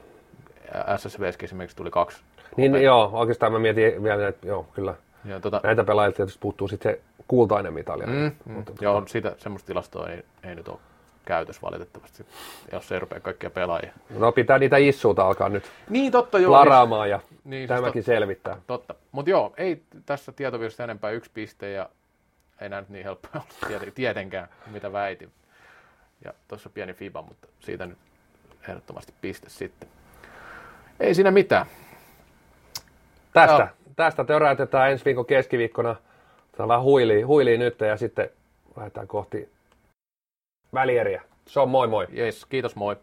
[0.75, 2.23] Ja SSVskin esimerkiksi tuli kaksi.
[2.57, 4.95] Niin Opet- joo, oikeastaan mä mietin vielä, että joo, kyllä.
[5.25, 8.07] Ja tota, Näitä pelaajilta tietysti puuttuu sitten se kultainen mitali.
[8.07, 10.79] mm, mm, Mutta tota- joo, sitä, semmoista tilastoa ei, ei nyt ole
[11.25, 12.27] käytössä valitettavasti,
[12.73, 13.93] jos ei rupea kaikkia pelaajia.
[14.11, 16.53] No pitää niitä issuuta alkaa nyt Niin, totta joo.
[16.53, 18.57] laraamaan ja Niin, siis tämäkin selvittää.
[18.67, 18.95] Totta.
[19.13, 21.89] Mutta joo, ei tässä tietovirrasta enempää yksi piste ja
[22.61, 25.33] ei näy nyt niin helppoa tieten- tietenkään, mitä väitin.
[26.25, 27.99] Ja tuossa pieni fiba, mutta siitä nyt
[28.69, 29.89] ehdottomasti piste sitten.
[31.01, 31.67] Ei siinä mitään.
[33.33, 33.69] Tästä, Joo.
[33.97, 35.97] Tästä töräytetään ensi viikon keskiviikkona.
[36.59, 38.31] On vähän huilii, huilii nyt ja sitten
[38.77, 39.49] lähdetään kohti
[40.75, 41.23] välieriä.
[41.47, 42.07] Se on moi moi.
[42.13, 42.97] Jes, kiitos moi.